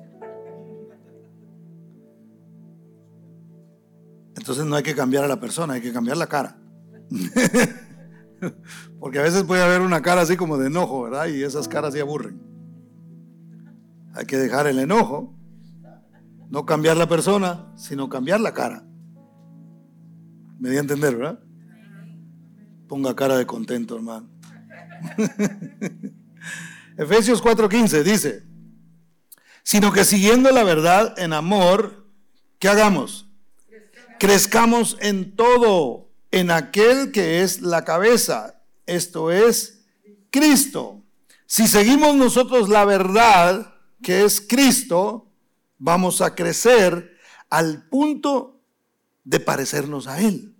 Entonces 4.36 4.66
no 4.66 4.76
hay 4.76 4.82
que 4.82 4.96
cambiar 4.96 5.26
a 5.26 5.28
la 5.28 5.40
persona, 5.40 5.76
hay 5.76 5.82
que 5.82 5.94
cambiar 5.94 6.18
la 6.18 6.26
cara. 6.26 6.60
Porque 9.00 9.20
a 9.20 9.22
veces 9.22 9.44
puede 9.44 9.62
haber 9.62 9.82
una 9.82 10.02
cara 10.02 10.22
así 10.22 10.38
como 10.38 10.58
de 10.58 10.70
enojo, 10.70 11.04
¿verdad? 11.04 11.28
Y 11.28 11.44
esas 11.44 11.68
caras 11.68 11.94
se 11.94 12.02
aburren. 12.02 12.42
Hay 14.16 14.26
que 14.26 14.38
dejar 14.38 14.66
el 14.66 14.80
enojo, 14.80 15.36
no 16.50 16.66
cambiar 16.66 16.98
la 16.98 17.08
persona, 17.08 17.72
sino 17.76 18.10
cambiar 18.10 18.42
la 18.42 18.56
cara. 18.56 18.84
Me 20.58 20.72
di 20.72 20.78
a 20.78 20.80
entender, 20.80 21.16
¿verdad? 21.16 21.40
Ponga 22.88 23.16
cara 23.16 23.38
de 23.38 23.46
contento, 23.46 23.98
hermano. 23.98 24.37
Efesios 26.98 27.44
4:15 27.44 28.04
dice, 28.04 28.44
sino 29.64 29.92
que 29.92 30.04
siguiendo 30.04 30.52
la 30.52 30.64
verdad 30.64 31.18
en 31.18 31.34
amor, 31.34 32.08
¿qué 32.60 32.70
hagamos? 32.70 33.28
crezcamos 34.18 34.98
en 35.00 35.36
todo, 35.36 36.10
en 36.32 36.52
aquel 36.52 37.12
que 37.12 37.42
es 37.42 37.62
la 37.62 37.84
cabeza, 37.86 38.62
esto 38.86 39.32
es 39.32 39.86
Cristo. 40.30 41.04
Si 41.46 41.68
seguimos 41.68 42.16
nosotros 42.16 42.70
la 42.70 42.86
verdad, 42.86 43.76
que 44.02 44.26
es 44.26 44.42
Cristo, 44.42 45.28
vamos 45.78 46.22
a 46.22 46.36
crecer 46.36 47.18
al 47.50 47.88
punto 47.88 48.60
de 49.24 49.40
parecernos 49.40 50.08
a 50.08 50.22
Él. 50.22 50.54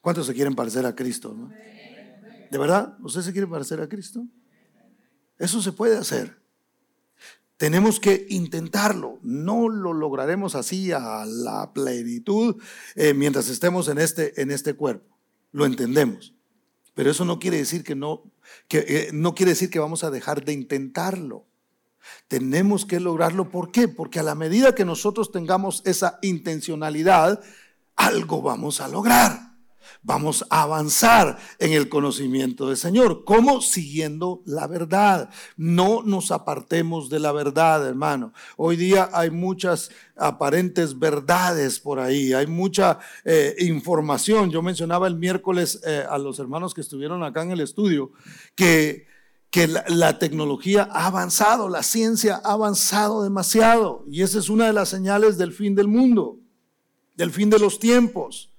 ¿Cuántos 0.00 0.26
se 0.26 0.34
quieren 0.34 0.54
parecer 0.54 0.86
a 0.86 0.94
Cristo? 0.94 1.34
¿De 2.50 2.58
verdad? 2.58 2.96
¿Usted 3.00 3.22
se 3.22 3.32
quiere 3.32 3.46
parecer 3.46 3.80
a 3.80 3.88
Cristo? 3.88 4.24
Eso 5.38 5.60
se 5.60 5.72
puede 5.72 5.96
hacer. 5.96 6.36
Tenemos 7.56 8.00
que 8.00 8.26
intentarlo. 8.28 9.18
No 9.22 9.68
lo 9.68 9.92
lograremos 9.92 10.54
así 10.54 10.92
a 10.92 11.24
la 11.26 11.72
plenitud 11.72 12.56
eh, 12.94 13.14
mientras 13.14 13.48
estemos 13.48 13.88
en 13.88 13.98
este, 13.98 14.40
en 14.40 14.50
este 14.50 14.74
cuerpo. 14.74 15.16
Lo 15.52 15.64
entendemos. 15.64 16.34
Pero 16.94 17.10
eso 17.10 17.24
no 17.24 17.38
quiere 17.38 17.58
decir 17.58 17.82
que 17.82 17.94
no, 17.94 18.24
que, 18.68 18.84
eh, 18.88 19.10
no 19.12 19.34
quiere 19.34 19.52
decir 19.52 19.70
que 19.70 19.78
vamos 19.78 20.04
a 20.04 20.10
dejar 20.10 20.44
de 20.44 20.52
intentarlo. 20.52 21.46
Tenemos 22.28 22.84
que 22.84 23.00
lograrlo. 23.00 23.50
¿Por 23.50 23.72
qué? 23.72 23.88
Porque 23.88 24.20
a 24.20 24.22
la 24.22 24.34
medida 24.34 24.74
que 24.74 24.84
nosotros 24.84 25.32
tengamos 25.32 25.82
esa 25.84 26.18
intencionalidad, 26.22 27.42
algo 27.96 28.42
vamos 28.42 28.80
a 28.80 28.88
lograr 28.88 29.45
vamos 30.02 30.44
a 30.50 30.62
avanzar 30.62 31.38
en 31.58 31.72
el 31.72 31.88
conocimiento 31.88 32.68
del 32.68 32.76
Señor. 32.76 33.24
¿Cómo? 33.24 33.60
Siguiendo 33.60 34.42
la 34.44 34.66
verdad. 34.66 35.30
No 35.56 36.02
nos 36.02 36.30
apartemos 36.30 37.08
de 37.08 37.20
la 37.20 37.32
verdad, 37.32 37.86
hermano. 37.86 38.32
Hoy 38.56 38.76
día 38.76 39.10
hay 39.12 39.30
muchas 39.30 39.90
aparentes 40.16 40.98
verdades 40.98 41.78
por 41.78 42.00
ahí, 42.00 42.32
hay 42.32 42.46
mucha 42.46 42.98
eh, 43.24 43.54
información. 43.60 44.50
Yo 44.50 44.62
mencionaba 44.62 45.06
el 45.06 45.16
miércoles 45.16 45.80
eh, 45.86 46.04
a 46.08 46.18
los 46.18 46.38
hermanos 46.38 46.74
que 46.74 46.80
estuvieron 46.80 47.22
acá 47.22 47.42
en 47.42 47.50
el 47.50 47.60
estudio 47.60 48.12
que 48.54 49.06
que 49.56 49.66
la, 49.66 50.18
tecnología 50.18 50.88
ha 50.92 51.06
avanzado, 51.06 51.70
la 51.70 51.82
ciencia 51.82 52.42
ha 52.44 52.52
avanzado 52.52 53.22
demasiado 53.22 54.04
y 54.06 54.20
esa 54.20 54.38
es 54.38 54.50
una 54.50 54.66
de 54.66 54.74
las 54.74 54.90
señales 54.90 55.38
del 55.38 55.52
fin 55.52 55.74
del 55.74 55.88
mundo, 55.88 56.38
del 57.14 57.30
fin 57.30 57.48
de 57.48 57.58
los 57.58 57.78
tiempos. 57.78 58.52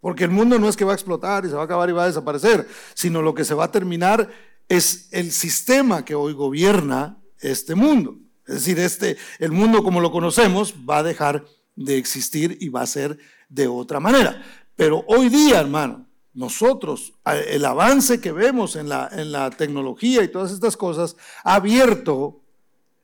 Porque 0.00 0.24
el 0.24 0.30
mundo 0.30 0.58
no 0.58 0.68
es 0.68 0.76
que 0.76 0.84
va 0.84 0.92
a 0.92 0.94
explotar 0.94 1.44
y 1.44 1.48
se 1.48 1.54
va 1.54 1.62
a 1.62 1.64
acabar 1.64 1.88
y 1.88 1.92
va 1.92 2.04
a 2.04 2.08
desaparecer, 2.08 2.68
sino 2.94 3.22
lo 3.22 3.34
que 3.34 3.44
se 3.44 3.54
va 3.54 3.64
a 3.64 3.72
terminar 3.72 4.28
es 4.68 5.08
el 5.12 5.32
sistema 5.32 6.04
que 6.04 6.14
hoy 6.14 6.32
gobierna 6.32 7.18
este 7.40 7.74
mundo. 7.74 8.16
Es 8.46 8.54
decir, 8.56 8.78
este, 8.78 9.16
el 9.38 9.52
mundo 9.52 9.82
como 9.82 10.00
lo 10.00 10.12
conocemos 10.12 10.74
va 10.88 10.98
a 10.98 11.02
dejar 11.02 11.44
de 11.74 11.98
existir 11.98 12.56
y 12.60 12.68
va 12.68 12.82
a 12.82 12.86
ser 12.86 13.18
de 13.48 13.66
otra 13.66 14.00
manera. 14.00 14.42
Pero 14.76 15.04
hoy 15.08 15.28
día, 15.28 15.60
hermano, 15.60 16.06
nosotros, 16.34 17.14
el 17.48 17.64
avance 17.64 18.20
que 18.20 18.30
vemos 18.30 18.76
en 18.76 18.88
la, 18.88 19.08
en 19.10 19.32
la 19.32 19.50
tecnología 19.50 20.22
y 20.22 20.28
todas 20.28 20.52
estas 20.52 20.76
cosas, 20.76 21.16
ha 21.42 21.54
abierto 21.54 22.42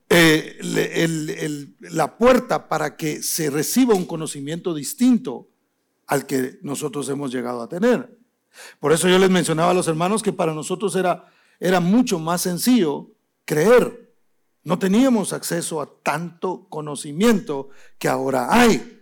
eh, 0.08 0.58
la 1.80 2.18
puerta 2.18 2.68
para 2.68 2.96
que 2.96 3.22
se 3.22 3.48
reciba 3.48 3.94
un 3.94 4.04
conocimiento 4.04 4.74
distinto 4.74 5.48
al 6.12 6.26
que 6.26 6.58
nosotros 6.60 7.08
hemos 7.08 7.32
llegado 7.32 7.62
a 7.62 7.68
tener. 7.70 8.18
Por 8.80 8.92
eso 8.92 9.08
yo 9.08 9.18
les 9.18 9.30
mencionaba 9.30 9.70
a 9.70 9.74
los 9.74 9.88
hermanos 9.88 10.22
que 10.22 10.30
para 10.30 10.52
nosotros 10.52 10.94
era, 10.94 11.24
era 11.58 11.80
mucho 11.80 12.18
más 12.18 12.42
sencillo 12.42 13.12
creer. 13.46 14.14
No 14.62 14.78
teníamos 14.78 15.32
acceso 15.32 15.80
a 15.80 15.88
tanto 16.02 16.66
conocimiento 16.68 17.70
que 17.98 18.08
ahora 18.08 18.48
hay. 18.50 19.00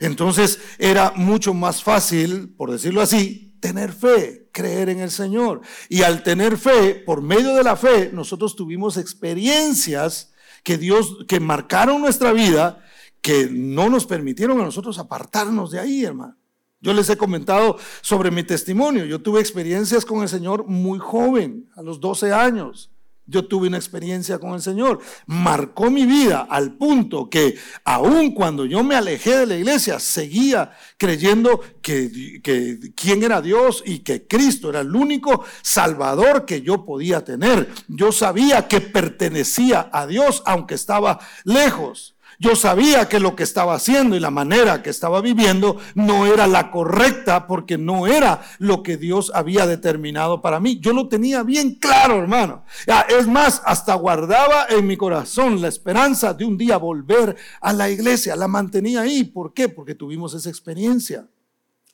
Entonces 0.00 0.58
era 0.78 1.12
mucho 1.14 1.54
más 1.54 1.84
fácil, 1.84 2.52
por 2.56 2.72
decirlo 2.72 3.02
así, 3.02 3.56
tener 3.60 3.92
fe, 3.92 4.48
creer 4.50 4.88
en 4.88 4.98
el 4.98 5.12
Señor. 5.12 5.60
Y 5.88 6.02
al 6.02 6.24
tener 6.24 6.58
fe, 6.58 6.96
por 6.96 7.22
medio 7.22 7.54
de 7.54 7.62
la 7.62 7.76
fe, 7.76 8.10
nosotros 8.12 8.56
tuvimos 8.56 8.96
experiencias 8.96 10.32
que 10.64 10.76
Dios, 10.76 11.18
que 11.28 11.38
marcaron 11.38 12.00
nuestra 12.00 12.32
vida, 12.32 12.84
que 13.22 13.48
no 13.48 13.88
nos 13.88 14.06
permitieron 14.06 14.60
a 14.60 14.64
nosotros 14.64 14.98
apartarnos 14.98 15.70
de 15.70 15.78
ahí, 15.78 16.04
hermano. 16.04 16.37
Yo 16.80 16.92
les 16.92 17.10
he 17.10 17.16
comentado 17.16 17.76
sobre 18.02 18.30
mi 18.30 18.44
testimonio. 18.44 19.04
Yo 19.04 19.20
tuve 19.20 19.40
experiencias 19.40 20.04
con 20.04 20.22
el 20.22 20.28
Señor 20.28 20.66
muy 20.66 20.98
joven, 20.98 21.68
a 21.74 21.82
los 21.82 22.00
12 22.00 22.32
años. 22.32 22.90
Yo 23.30 23.46
tuve 23.46 23.68
una 23.68 23.76
experiencia 23.76 24.38
con 24.38 24.54
el 24.54 24.62
Señor. 24.62 25.00
Marcó 25.26 25.90
mi 25.90 26.06
vida 26.06 26.46
al 26.48 26.78
punto 26.78 27.28
que 27.28 27.56
aun 27.84 28.32
cuando 28.32 28.64
yo 28.64 28.82
me 28.82 28.94
alejé 28.94 29.36
de 29.38 29.46
la 29.46 29.56
iglesia, 29.56 30.00
seguía 30.00 30.72
creyendo 30.96 31.60
que, 31.82 32.40
que 32.42 32.78
quién 32.96 33.22
era 33.22 33.42
Dios 33.42 33.82
y 33.84 33.98
que 33.98 34.26
Cristo 34.26 34.70
era 34.70 34.80
el 34.80 34.96
único 34.96 35.44
salvador 35.60 36.46
que 36.46 36.62
yo 36.62 36.86
podía 36.86 37.22
tener. 37.22 37.68
Yo 37.86 38.12
sabía 38.12 38.66
que 38.66 38.80
pertenecía 38.80 39.90
a 39.92 40.06
Dios 40.06 40.42
aunque 40.46 40.74
estaba 40.74 41.18
lejos. 41.44 42.14
Yo 42.40 42.54
sabía 42.54 43.08
que 43.08 43.18
lo 43.18 43.34
que 43.34 43.42
estaba 43.42 43.74
haciendo 43.74 44.14
y 44.14 44.20
la 44.20 44.30
manera 44.30 44.80
que 44.80 44.90
estaba 44.90 45.20
viviendo 45.20 45.76
no 45.96 46.24
era 46.24 46.46
la 46.46 46.70
correcta 46.70 47.48
porque 47.48 47.76
no 47.78 48.06
era 48.06 48.42
lo 48.58 48.84
que 48.84 48.96
Dios 48.96 49.32
había 49.34 49.66
determinado 49.66 50.40
para 50.40 50.60
mí. 50.60 50.78
Yo 50.78 50.92
lo 50.92 51.08
tenía 51.08 51.42
bien 51.42 51.74
claro, 51.74 52.20
hermano. 52.20 52.62
Es 53.08 53.26
más, 53.26 53.60
hasta 53.64 53.94
guardaba 53.94 54.66
en 54.68 54.86
mi 54.86 54.96
corazón 54.96 55.60
la 55.60 55.66
esperanza 55.66 56.32
de 56.32 56.44
un 56.44 56.56
día 56.56 56.76
volver 56.76 57.36
a 57.60 57.72
la 57.72 57.90
iglesia. 57.90 58.36
La 58.36 58.46
mantenía 58.46 59.00
ahí. 59.00 59.24
¿Por 59.24 59.52
qué? 59.52 59.68
Porque 59.68 59.96
tuvimos 59.96 60.32
esa 60.32 60.48
experiencia. 60.48 61.26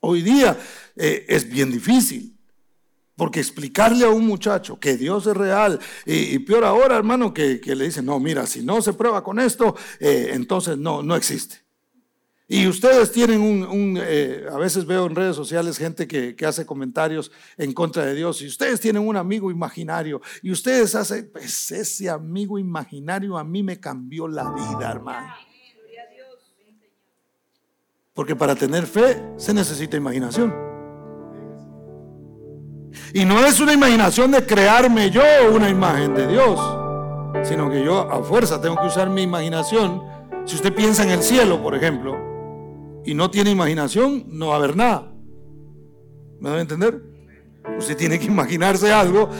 Hoy 0.00 0.20
día 0.20 0.58
eh, 0.94 1.24
es 1.26 1.48
bien 1.48 1.70
difícil. 1.70 2.34
Porque 3.16 3.40
explicarle 3.40 4.04
a 4.04 4.10
un 4.10 4.26
muchacho 4.26 4.78
que 4.80 4.96
Dios 4.96 5.26
es 5.26 5.36
real, 5.36 5.78
y, 6.04 6.38
peor 6.40 6.64
ahora, 6.64 6.96
hermano, 6.96 7.32
que, 7.32 7.60
le 7.64 7.84
dicen, 7.84 8.06
no, 8.06 8.18
mira, 8.18 8.46
si 8.46 8.62
no 8.62 8.82
se 8.82 8.92
prueba 8.92 9.22
con 9.22 9.38
esto, 9.38 9.76
eh, 10.00 10.30
entonces 10.32 10.76
no, 10.78 11.02
no 11.02 11.14
existe. 11.14 11.64
Y 12.46 12.66
ustedes 12.66 13.10
tienen 13.10 13.40
un, 13.40 13.98
eh, 14.00 14.44
a 14.52 14.58
veces 14.58 14.84
veo 14.84 15.06
en 15.06 15.14
redes 15.14 15.34
sociales 15.34 15.78
gente 15.78 16.06
que, 16.06 16.36
hace 16.44 16.66
comentarios 16.66 17.32
en 17.56 17.72
contra 17.72 18.04
de 18.04 18.14
Dios, 18.14 18.42
y 18.42 18.46
ustedes 18.46 18.80
tienen 18.80 19.06
un 19.06 19.16
amigo 19.16 19.50
imaginario, 19.50 20.20
y 20.42 20.50
ustedes 20.50 20.94
hacen, 20.94 21.30
pues 21.32 21.70
ese 21.72 22.10
amigo 22.10 22.58
imaginario 22.58 23.38
a 23.38 23.44
mí 23.44 23.62
me 23.62 23.80
cambió 23.80 24.28
la 24.28 24.52
vida, 24.52 24.90
hermano. 24.90 25.34
Porque 28.12 28.36
para 28.36 28.54
tener 28.54 28.86
fe 28.86 29.20
se 29.36 29.52
necesita 29.52 29.96
imaginación. 29.96 30.73
Y 33.12 33.24
no 33.24 33.44
es 33.44 33.60
una 33.60 33.72
imaginación 33.72 34.30
de 34.30 34.44
crearme 34.44 35.10
yo 35.10 35.22
una 35.52 35.68
imagen 35.68 36.14
de 36.14 36.26
Dios, 36.26 36.60
sino 37.42 37.70
que 37.70 37.84
yo 37.84 38.00
a 38.10 38.22
fuerza 38.22 38.60
tengo 38.60 38.76
que 38.80 38.86
usar 38.86 39.10
mi 39.10 39.22
imaginación. 39.22 40.02
Si 40.44 40.56
usted 40.56 40.74
piensa 40.74 41.02
en 41.02 41.10
el 41.10 41.22
cielo, 41.22 41.62
por 41.62 41.74
ejemplo, 41.74 42.16
y 43.04 43.14
no 43.14 43.30
tiene 43.30 43.50
imaginación, 43.50 44.24
no 44.28 44.48
va 44.48 44.54
a 44.54 44.58
haber 44.58 44.76
nada. 44.76 45.12
¿Me 46.40 46.50
a 46.50 46.60
entender? 46.60 47.02
Usted 47.78 47.96
tiene 47.96 48.18
que 48.18 48.26
imaginarse 48.26 48.92
algo, 48.92 49.30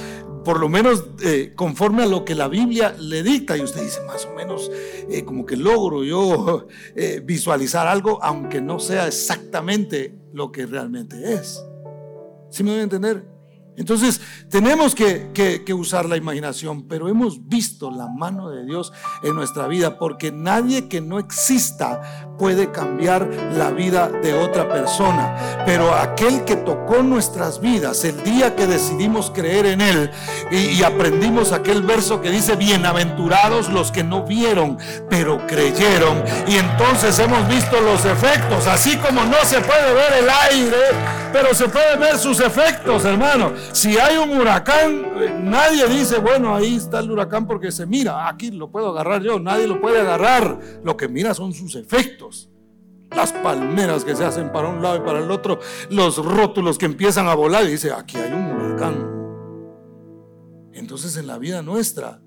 por 0.45 0.61
lo 0.61 0.69
menos 0.69 1.05
eh, 1.23 1.53
conforme 1.55 2.03
a 2.03 2.07
lo 2.07 2.25
que 2.25 2.35
la 2.35 2.49
Biblia 2.49 2.95
le 2.99 3.23
dicta. 3.23 3.57
Y 3.57 3.63
usted 3.63 3.83
dice, 3.83 4.01
más 4.07 4.27
o 4.27 4.35
menos, 4.35 4.71
eh, 5.11 5.25
como 5.25 5.45
que 5.45 5.57
logro 5.57 6.05
yo 6.05 6.67
eh, 6.97 7.21
visualizar 7.25 7.87
algo, 7.87 8.23
aunque 8.23 8.61
no 8.61 8.79
sea 8.79 9.07
exactamente 9.07 10.15
lo 10.33 10.53
que 10.53 10.67
realmente 10.67 11.35
es. 11.35 11.63
¿Sí 12.51 12.63
me 12.63 12.73
a 12.73 12.83
entender? 12.83 13.34
Entonces 13.77 14.21
tenemos 14.51 14.95
que, 14.95 15.65
usar 15.75 16.07
la 16.07 16.17
imaginación, 16.17 16.87
pero 16.87 17.09
hemos 17.09 17.49
visto 17.49 17.91
la 17.91 18.09
mano 18.09 18.49
de 18.49 18.65
Dios 18.65 18.93
en 19.23 19.35
nuestra 19.35 19.67
vida, 19.67 19.99
porque 19.99 20.31
nadie 20.31 20.89
que 20.89 21.01
no 21.01 21.19
exista 21.19 22.29
puede 22.39 22.71
cambiar 22.71 23.29
la 23.57 23.71
vida 23.71 24.09
de 24.09 24.35
otra 24.35 24.69
persona. 24.69 25.65
Pero 25.67 25.93
aquel 25.95 26.45
que 26.45 26.57
tocó 26.57 27.03
nuestras 27.03 27.61
vidas 27.61 28.05
el 28.05 28.23
día 28.23 28.55
que 28.55 28.67
decidimos 28.67 29.31
creer 29.31 29.67
en 29.67 29.81
Él 29.81 30.11
y, 30.51 30.57
y 30.57 30.83
aprendimos 30.83 31.53
aquel 31.53 31.83
verso 31.83 32.21
que 32.21 32.31
dice, 32.31 32.57
bienaventurados 32.57 33.69
los 33.71 33.91
que 33.91 34.05
no 34.05 34.25
vieron, 34.25 34.79
pero 35.11 35.45
creyeron. 35.47 36.23
Y 36.47 36.57
entonces 36.57 37.19
hemos 37.19 37.49
visto 37.49 37.81
los 37.81 38.05
efectos, 38.05 38.67
así 38.67 38.97
como 38.99 39.25
no 39.25 39.39
se 39.45 39.61
puede 39.61 39.95
ver 39.95 40.13
el 40.23 40.31
aire, 40.31 40.77
pero 41.33 41.53
se 41.55 41.69
puede 41.69 41.97
ver 41.97 42.19
sus 42.19 42.39
efectos, 42.41 43.05
hermano. 43.05 43.53
Si 43.73 43.99
hay 43.99 44.17
un 44.17 44.39
huracán, 44.39 45.51
nadie 45.51 45.87
dice, 45.89 46.19
bueno, 46.19 46.55
ahí 46.55 46.77
está 46.77 47.01
el 47.01 47.11
huracán 47.11 47.47
porque 47.47 47.73
se 47.73 47.87
mira, 47.87 48.29
aquí 48.29 48.51
lo 48.51 48.71
puedo 48.71 48.91
agarrar 48.91 49.23
yo, 49.23 49.39
nadie 49.39 49.67
lo 49.67 49.81
puede 49.81 50.01
agarrar. 50.01 50.59
Lo 50.83 50.97
que 50.97 51.09
mira 51.09 51.35
son 51.35 51.53
sus 51.53 51.75
efectos. 51.77 52.51
Las 53.11 53.33
palmeras 53.33 54.05
que 54.05 54.17
se 54.17 54.25
hacen 54.25 54.51
para 54.51 54.69
un 54.69 54.83
lado 54.83 54.97
y 54.97 55.01
para 55.01 55.21
el 55.21 55.31
otro, 55.31 55.61
los 55.91 56.25
rótulos 56.25 56.79
que 56.79 56.87
empiezan 56.87 57.29
a 57.29 57.35
volar 57.35 57.65
y 57.65 57.73
dice, 57.73 57.93
aquí 57.93 58.17
hay 58.17 58.33
un 58.33 58.47
huracán. 58.47 59.15
Entonces 60.73 61.17
en 61.17 61.27
la 61.27 61.39
vida 61.39 61.63
nuestra, 61.63 62.21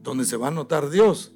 donde 0.00 0.24
se 0.24 0.36
va 0.36 0.48
a 0.48 0.50
notar 0.50 0.90
Dios, 0.90 1.34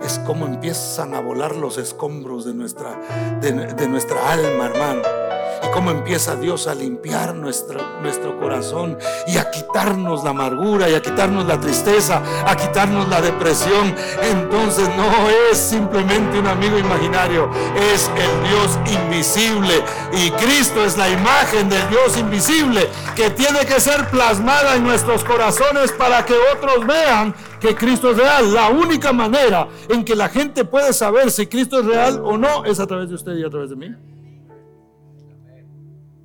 es 0.00 0.18
como 0.20 0.46
empiezan 0.46 1.14
a 1.14 1.20
volar 1.20 1.56
los 1.56 1.78
escombros 1.78 2.44
de 2.44 2.54
nuestra, 2.54 3.00
de 3.40 3.88
nuestra 3.88 4.32
alma, 4.32 4.66
hermano 4.66 5.31
y 5.62 5.70
cómo 5.70 5.90
empieza 5.90 6.36
Dios 6.36 6.66
a 6.66 6.74
limpiar 6.74 7.34
nuestro, 7.34 7.80
nuestro 8.00 8.38
corazón 8.38 8.98
y 9.26 9.36
a 9.36 9.50
quitarnos 9.50 10.24
la 10.24 10.30
amargura 10.30 10.88
y 10.88 10.94
a 10.94 11.02
quitarnos 11.02 11.46
la 11.46 11.60
tristeza, 11.60 12.22
a 12.46 12.56
quitarnos 12.56 13.08
la 13.08 13.20
depresión. 13.20 13.94
Entonces 14.22 14.88
no 14.96 15.30
es 15.50 15.58
simplemente 15.58 16.38
un 16.38 16.46
amigo 16.46 16.78
imaginario, 16.78 17.50
es 17.92 18.10
el 18.16 18.48
Dios 18.48 18.78
invisible. 19.02 19.82
Y 20.12 20.30
Cristo 20.32 20.84
es 20.84 20.96
la 20.96 21.08
imagen 21.08 21.68
del 21.68 21.88
Dios 21.88 22.16
invisible 22.18 22.88
que 23.14 23.30
tiene 23.30 23.60
que 23.60 23.80
ser 23.80 24.08
plasmada 24.08 24.76
en 24.76 24.84
nuestros 24.84 25.24
corazones 25.24 25.92
para 25.92 26.24
que 26.24 26.34
otros 26.54 26.86
vean 26.86 27.34
que 27.60 27.74
Cristo 27.74 28.10
es 28.10 28.16
real. 28.16 28.52
La 28.52 28.68
única 28.68 29.12
manera 29.12 29.68
en 29.88 30.04
que 30.04 30.16
la 30.16 30.28
gente 30.28 30.64
puede 30.64 30.92
saber 30.92 31.30
si 31.30 31.46
Cristo 31.46 31.80
es 31.80 31.86
real 31.86 32.20
o 32.24 32.36
no 32.36 32.64
es 32.64 32.80
a 32.80 32.86
través 32.86 33.08
de 33.08 33.14
usted 33.14 33.36
y 33.36 33.44
a 33.44 33.50
través 33.50 33.70
de 33.70 33.76
mí. 33.76 34.11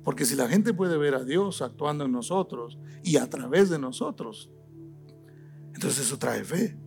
Porque 0.08 0.24
si 0.24 0.36
la 0.36 0.48
gente 0.48 0.72
puede 0.72 0.96
ver 0.96 1.14
a 1.14 1.22
Dios 1.22 1.60
actuando 1.60 2.06
en 2.06 2.12
nosotros 2.12 2.78
y 3.04 3.18
a 3.18 3.28
través 3.28 3.68
de 3.68 3.78
nosotros, 3.78 4.50
entonces 5.74 6.06
eso 6.06 6.18
trae 6.18 6.44
fe. 6.44 6.78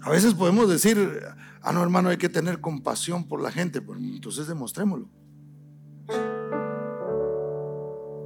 A 0.00 0.10
veces 0.10 0.34
podemos 0.34 0.68
decir, 0.68 1.24
ah, 1.60 1.72
no, 1.72 1.82
hermano, 1.82 2.10
hay 2.10 2.18
que 2.18 2.28
tener 2.28 2.60
compasión 2.60 3.26
por 3.26 3.42
la 3.42 3.50
gente. 3.50 3.82
Pues 3.82 3.98
entonces 3.98 4.46
demostrémoslo. 4.46 5.10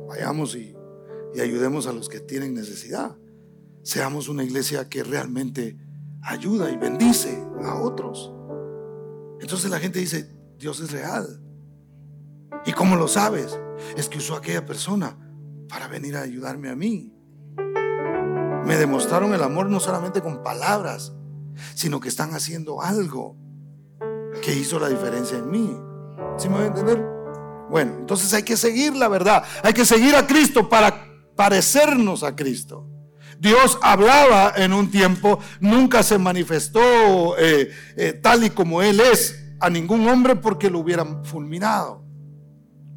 Vayamos 0.07 0.55
y, 0.55 0.77
y 1.35 1.40
ayudemos 1.40 1.87
a 1.87 1.94
los 1.94 2.11
que 2.11 2.20
tienen 2.20 2.53
necesidad. 2.53 3.16
Seamos 3.83 4.29
una 4.29 4.44
iglesia 4.44 4.87
que 4.87 5.03
realmente 5.03 5.79
ayuda 6.20 6.70
y 6.70 6.77
bendice 6.77 7.42
a 7.62 7.81
otros. 7.81 8.31
Entonces 9.40 9.70
la 9.70 9.79
gente 9.79 9.99
dice, 9.99 10.31
Dios 10.59 10.79
es 10.81 10.92
real. 10.92 11.42
¿Y 12.66 12.73
cómo 12.73 12.96
lo 12.96 13.09
sabes? 13.09 13.59
Es 13.96 14.09
que 14.09 14.18
usó 14.18 14.35
a 14.35 14.38
aquella 14.38 14.66
persona 14.66 15.16
para 15.68 15.88
venir 15.88 16.16
a 16.16 16.23
ayudarme 16.23 16.68
a 16.68 16.77
mí. 16.77 17.12
Me 18.64 18.77
demostraron 18.77 19.33
el 19.33 19.42
amor 19.42 19.70
no 19.70 19.81
solamente 19.81 20.20
con 20.20 20.42
palabras, 20.42 21.12
sino 21.75 22.01
que 22.01 22.09
están 22.09 22.35
haciendo 22.35 22.83
algo 22.83 23.37
que 24.42 24.55
hizo 24.55 24.79
la 24.79 24.88
diferencia 24.88 25.38
en 25.38 25.51
mí. 25.51 25.77
¿Sí 26.37 26.49
me 26.49 26.57
voy 26.57 26.64
a 26.64 26.68
entender? 26.68 27.05
Bueno, 27.70 27.94
entonces 27.99 28.33
hay 28.35 28.42
que 28.42 28.57
seguir 28.57 28.94
la 28.94 29.09
verdad. 29.09 29.42
Hay 29.62 29.73
que 29.73 29.85
seguir 29.85 30.14
a 30.14 30.27
Cristo 30.27 30.68
para 30.68 31.07
parecernos 31.37 32.23
a 32.23 32.37
Cristo. 32.37 32.87
Dios 33.38 33.79
hablaba 33.81 34.53
en 34.57 34.75
un 34.75 34.90
tiempo, 34.90 35.38
nunca 35.61 36.03
se 36.03 36.18
manifestó 36.18 37.38
eh, 37.38 37.70
eh, 37.96 38.12
tal 38.12 38.44
y 38.44 38.51
como 38.51 38.83
Él 38.83 39.01
es 39.01 39.55
a 39.61 39.70
ningún 39.70 40.07
hombre 40.09 40.37
porque 40.37 40.68
lo 40.68 40.81
hubieran 40.81 41.25
fulminado. 41.25 42.00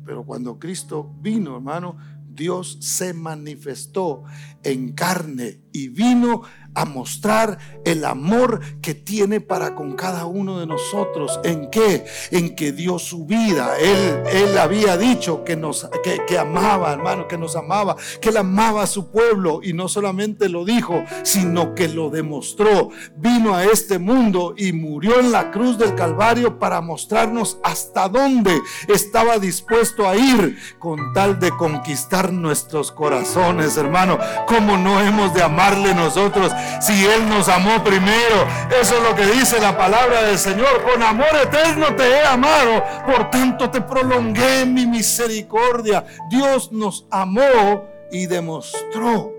Pero 0.06 0.24
cuando 0.24 0.60
Cristo 0.60 1.14
vino, 1.22 1.56
hermano, 1.56 1.98
Dios 2.34 2.78
se 2.82 3.14
manifestó 3.14 4.24
en 4.64 4.94
carne 4.94 5.63
y 5.74 5.90
vino 5.90 6.44
a 6.76 6.86
mostrar 6.86 7.58
el 7.86 8.06
amor 8.06 8.60
que 8.82 8.94
tiene 8.94 9.42
para 9.42 9.76
con 9.76 9.94
cada 9.94 10.26
uno 10.26 10.60
de 10.60 10.66
nosotros. 10.66 11.40
¿En 11.44 11.70
qué? 11.70 12.06
En 12.32 12.56
que 12.56 12.72
dio 12.72 13.00
su 13.00 13.26
vida. 13.26 13.78
Él, 13.80 14.24
él 14.32 14.58
había 14.58 14.98
dicho 14.98 15.44
que 15.44 15.56
nos 15.56 15.90
que, 16.28 16.38
amaba, 16.38 16.94
hermano, 16.94 17.28
que 17.28 17.38
nos 17.38 17.56
amaba, 17.56 17.96
que 18.22 18.30
él 18.30 18.38
amaba 18.38 18.84
a 18.84 18.88
su 18.88 19.12
pueblo 19.12 19.60
y 19.64 19.74
no 19.74 19.88
solamente 19.88 20.50
lo 20.50 20.66
dijo, 20.66 21.04
sino 21.24 21.76
que 21.76 21.88
lo 21.88 22.10
demostró. 22.10 22.90
Vino 23.16 23.56
a 23.56 23.66
este 23.66 24.00
mundo 24.00 24.56
y 24.58 24.74
murió 24.74 25.20
en 25.20 25.32
la 25.32 25.52
cruz 25.52 25.78
del 25.78 25.96
Calvario 25.96 26.60
para 26.60 26.82
mostrarnos 26.82 27.58
hasta 27.64 28.10
dónde 28.10 28.60
estaba 28.88 29.38
dispuesto 29.38 30.08
a 30.08 30.16
ir 30.16 30.58
con 30.80 31.14
tal 31.14 31.40
de 31.40 31.52
conquistar 31.52 32.34
nuestros 32.34 32.92
corazones, 32.92 33.78
hermano. 33.78 34.18
¿Cómo 34.48 34.78
no 34.78 35.00
hemos 35.02 35.34
de 35.34 35.44
amarle 35.64 35.94
nosotros? 35.94 36.52
si 36.82 37.06
Él 37.06 37.28
nos 37.30 37.48
amó 37.48 37.84
primero. 37.84 38.48
Eso 38.82 38.98
es 38.98 39.04
lo 39.04 39.16
que 39.16 39.26
dice 39.26 39.60
la 39.60 39.78
palabra 39.78 40.24
del 40.24 40.38
Señor. 40.38 40.84
Con 40.84 41.02
amor 41.02 41.28
eterno 41.42 41.96
te 41.96 42.04
he 42.04 42.26
amado, 42.26 42.84
por 43.06 43.30
tanto 43.30 43.70
te 43.70 43.82
prolongué 43.82 44.66
mi 44.66 44.86
misericordia. 44.86 46.06
Dios 46.30 46.72
nos 46.72 47.08
amó 47.10 47.86
y 48.12 48.28
demostró 48.28 49.32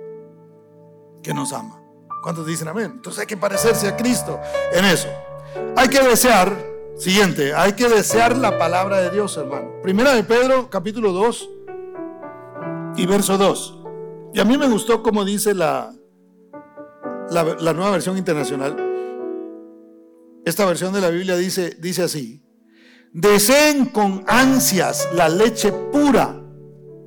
que 1.22 1.34
nos 1.34 1.52
ama. 1.52 1.80
¿Cuántos 2.22 2.46
dicen 2.46 2.68
amén? 2.68 2.92
Entonces 2.94 3.20
hay 3.20 3.26
que 3.26 3.36
parecerse 3.36 3.88
a 3.88 3.96
Cristo 3.96 4.40
en 4.72 4.84
eso. 4.86 5.08
Hay 5.76 5.88
que 5.88 6.00
desear, 6.00 6.56
siguiente, 6.96 7.54
hay 7.54 7.74
que 7.74 7.88
desear 7.88 8.36
la 8.36 8.58
palabra 8.58 9.00
de 9.00 9.10
Dios, 9.10 9.36
hermano. 9.36 9.82
Primera 9.82 10.14
de 10.14 10.24
Pedro, 10.24 10.70
capítulo 10.70 11.12
2 11.12 11.50
y 12.96 13.06
verso 13.06 13.36
2. 13.36 13.80
Y 14.32 14.40
a 14.40 14.44
mí 14.44 14.56
me 14.58 14.66
gustó 14.66 15.02
como 15.02 15.24
dice 15.24 15.54
la, 15.54 15.92
la, 17.30 17.72
nueva 17.72 17.90
versión 17.90 18.16
internacional, 18.18 18.76
esta 20.44 20.64
versión 20.66 20.92
de 20.92 21.00
la 21.00 21.10
Biblia 21.10 21.36
dice, 21.36 21.76
dice 21.80 22.02
así, 22.02 22.42
deseen 23.12 23.86
con 23.86 24.24
ansias 24.26 25.08
la 25.14 25.28
leche 25.28 25.72
pura 25.72 26.40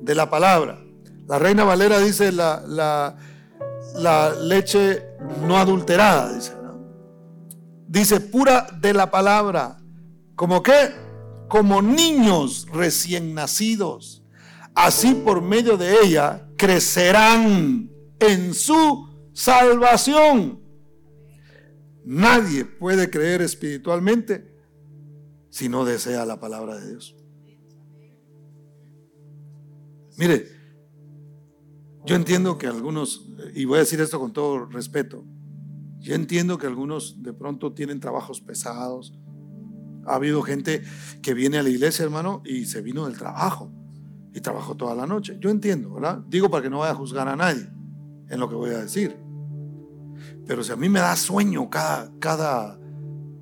de 0.02 0.14
la 0.14 0.28
palabra. 0.28 0.84
La 1.26 1.38
Reina 1.38 1.64
Valera 1.64 1.98
dice 1.98 2.32
la, 2.32 2.62
la, 2.66 4.34
leche 4.40 5.02
no 5.46 5.58
adulterada, 5.58 6.32
dice. 6.32 6.52
Dice 7.86 8.20
pura 8.20 8.66
de 8.80 8.92
la 8.92 9.10
palabra. 9.10 9.78
¿Como 10.34 10.62
qué? 10.62 10.94
Como 11.48 11.80
niños 11.80 12.66
recién 12.70 13.34
nacidos 13.34 14.18
Así 14.78 15.12
por 15.12 15.42
medio 15.42 15.76
de 15.76 15.92
ella 16.04 16.46
crecerán 16.56 17.90
en 18.20 18.54
su 18.54 19.07
salvación. 19.38 20.60
Nadie 22.04 22.64
puede 22.64 23.08
creer 23.08 23.40
espiritualmente 23.40 24.52
si 25.48 25.68
no 25.68 25.84
desea 25.84 26.26
la 26.26 26.40
palabra 26.40 26.76
de 26.76 26.90
Dios. 26.90 27.16
Mire, 30.16 30.48
yo 32.04 32.16
entiendo 32.16 32.58
que 32.58 32.66
algunos, 32.66 33.30
y 33.54 33.64
voy 33.64 33.76
a 33.76 33.80
decir 33.80 34.00
esto 34.00 34.18
con 34.18 34.32
todo 34.32 34.66
respeto, 34.66 35.24
yo 36.00 36.16
entiendo 36.16 36.58
que 36.58 36.66
algunos 36.66 37.22
de 37.22 37.32
pronto 37.32 37.72
tienen 37.72 38.00
trabajos 38.00 38.40
pesados. 38.40 39.16
Ha 40.04 40.16
habido 40.16 40.42
gente 40.42 40.82
que 41.22 41.34
viene 41.34 41.58
a 41.58 41.62
la 41.62 41.68
iglesia, 41.68 42.04
hermano, 42.04 42.42
y 42.44 42.64
se 42.64 42.82
vino 42.82 43.06
del 43.06 43.16
trabajo 43.16 43.72
y 44.34 44.40
trabajó 44.40 44.76
toda 44.76 44.96
la 44.96 45.06
noche. 45.06 45.36
Yo 45.38 45.50
entiendo. 45.50 45.96
Digo 46.26 46.50
para 46.50 46.64
que 46.64 46.70
no 46.70 46.80
vaya 46.80 46.92
a 46.92 46.96
juzgar 46.96 47.28
a 47.28 47.36
nadie 47.36 47.68
en 48.28 48.40
lo 48.40 48.48
que 48.48 48.56
voy 48.56 48.70
a 48.70 48.78
decir. 48.78 49.27
Pero 50.48 50.64
si 50.64 50.72
a 50.72 50.76
mí 50.76 50.88
me 50.88 50.98
da 50.98 51.14
sueño 51.14 51.68
cada, 51.68 52.10
cada, 52.18 52.80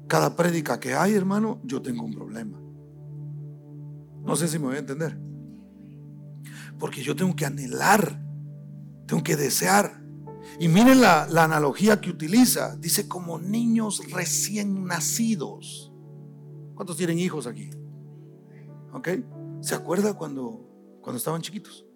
cada 0.09 0.35
prédica 0.35 0.81
que 0.81 0.93
hay, 0.93 1.15
hermano, 1.15 1.61
yo 1.63 1.81
tengo 1.81 2.05
un 2.05 2.13
problema. 2.13 2.61
No 4.25 4.35
sé 4.35 4.49
si 4.49 4.59
me 4.59 4.67
voy 4.67 4.75
a 4.75 4.81
entender. 4.81 5.17
Porque 6.81 7.05
yo 7.05 7.15
tengo 7.15 7.37
que 7.37 7.47
anhelar, 7.47 8.21
tengo 9.07 9.23
que 9.23 9.37
desear. 9.37 10.03
Y 10.59 10.67
miren 10.67 11.01
la, 11.01 11.29
la 11.29 11.45
analogía 11.45 12.01
que 12.01 12.11
utiliza. 12.11 12.77
Dice 12.77 13.07
como 13.07 13.39
niños 13.39 14.03
recién 14.11 14.85
nacidos. 14.85 15.93
¿Cuántos 16.75 16.97
tienen 16.97 17.21
hijos 17.21 17.47
aquí? 17.47 17.71
¿Ok? 18.93 19.09
¿Se 19.61 19.77
acuerda 19.77 20.15
cuando, 20.15 20.99
cuando 21.01 21.19
estaban 21.19 21.41
chiquitos? 21.41 21.87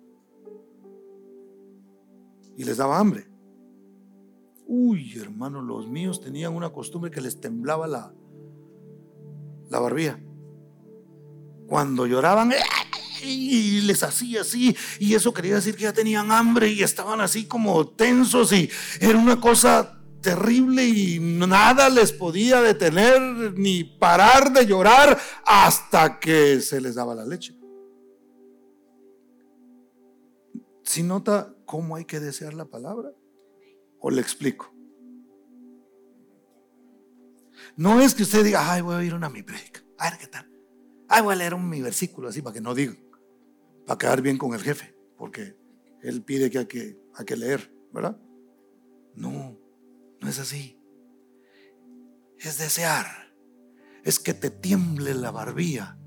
Y 2.56 2.62
les 2.62 2.76
daba 2.76 2.96
hambre. 2.96 3.29
Uy, 4.72 5.18
hermano, 5.18 5.60
los 5.60 5.88
míos 5.88 6.20
tenían 6.20 6.54
una 6.54 6.70
costumbre 6.70 7.10
que 7.10 7.20
les 7.20 7.40
temblaba 7.40 7.88
la, 7.88 8.14
la 9.68 9.80
barbilla. 9.80 10.20
Cuando 11.66 12.06
lloraban, 12.06 12.52
y 13.20 13.80
les 13.80 14.04
hacía 14.04 14.42
así, 14.42 14.76
y 15.00 15.16
eso 15.16 15.34
quería 15.34 15.56
decir 15.56 15.74
que 15.74 15.82
ya 15.82 15.92
tenían 15.92 16.30
hambre 16.30 16.68
y 16.68 16.84
estaban 16.84 17.20
así 17.20 17.46
como 17.46 17.88
tensos, 17.88 18.52
y 18.52 18.70
era 19.00 19.18
una 19.18 19.40
cosa 19.40 20.00
terrible 20.20 20.86
y 20.86 21.18
nada 21.18 21.88
les 21.88 22.12
podía 22.12 22.62
detener 22.62 23.58
ni 23.58 23.82
parar 23.82 24.52
de 24.52 24.66
llorar 24.66 25.18
hasta 25.46 26.20
que 26.20 26.60
se 26.60 26.80
les 26.80 26.94
daba 26.94 27.16
la 27.16 27.26
leche. 27.26 27.58
Si 30.84 31.02
nota 31.02 31.56
cómo 31.66 31.96
hay 31.96 32.04
que 32.04 32.20
desear 32.20 32.54
la 32.54 32.66
palabra, 32.66 33.10
¿O 34.00 34.10
le 34.10 34.20
explico? 34.20 34.74
No 37.76 38.00
es 38.00 38.14
que 38.14 38.22
usted 38.22 38.44
diga, 38.44 38.72
ay, 38.72 38.80
voy 38.80 38.94
a 38.96 39.04
ir 39.04 39.14
una 39.14 39.28
mi 39.28 39.42
predica. 39.42 39.82
A 39.98 40.10
ver 40.10 40.18
qué 40.18 40.26
tal. 40.26 40.50
Ay, 41.08 41.22
voy 41.22 41.34
a 41.34 41.36
leer 41.36 41.54
un 41.54 41.68
mi 41.68 41.82
versículo 41.82 42.28
así 42.28 42.42
para 42.42 42.54
que 42.54 42.60
no 42.60 42.74
diga. 42.74 42.96
Para 43.86 43.98
quedar 43.98 44.22
bien 44.22 44.38
con 44.38 44.54
el 44.54 44.60
jefe. 44.60 44.96
Porque 45.16 45.56
él 46.02 46.22
pide 46.22 46.50
que 46.50 46.58
hay 46.58 46.66
que, 46.66 47.00
hay 47.14 47.24
que 47.24 47.36
leer, 47.36 47.74
¿verdad? 47.92 48.20
No, 49.14 49.58
no 50.20 50.28
es 50.28 50.38
así. 50.38 50.80
Es 52.38 52.58
desear. 52.58 53.06
Es 54.02 54.18
que 54.18 54.32
te 54.32 54.50
tiemble 54.50 55.14
la 55.14 55.30
barbilla 55.30 55.98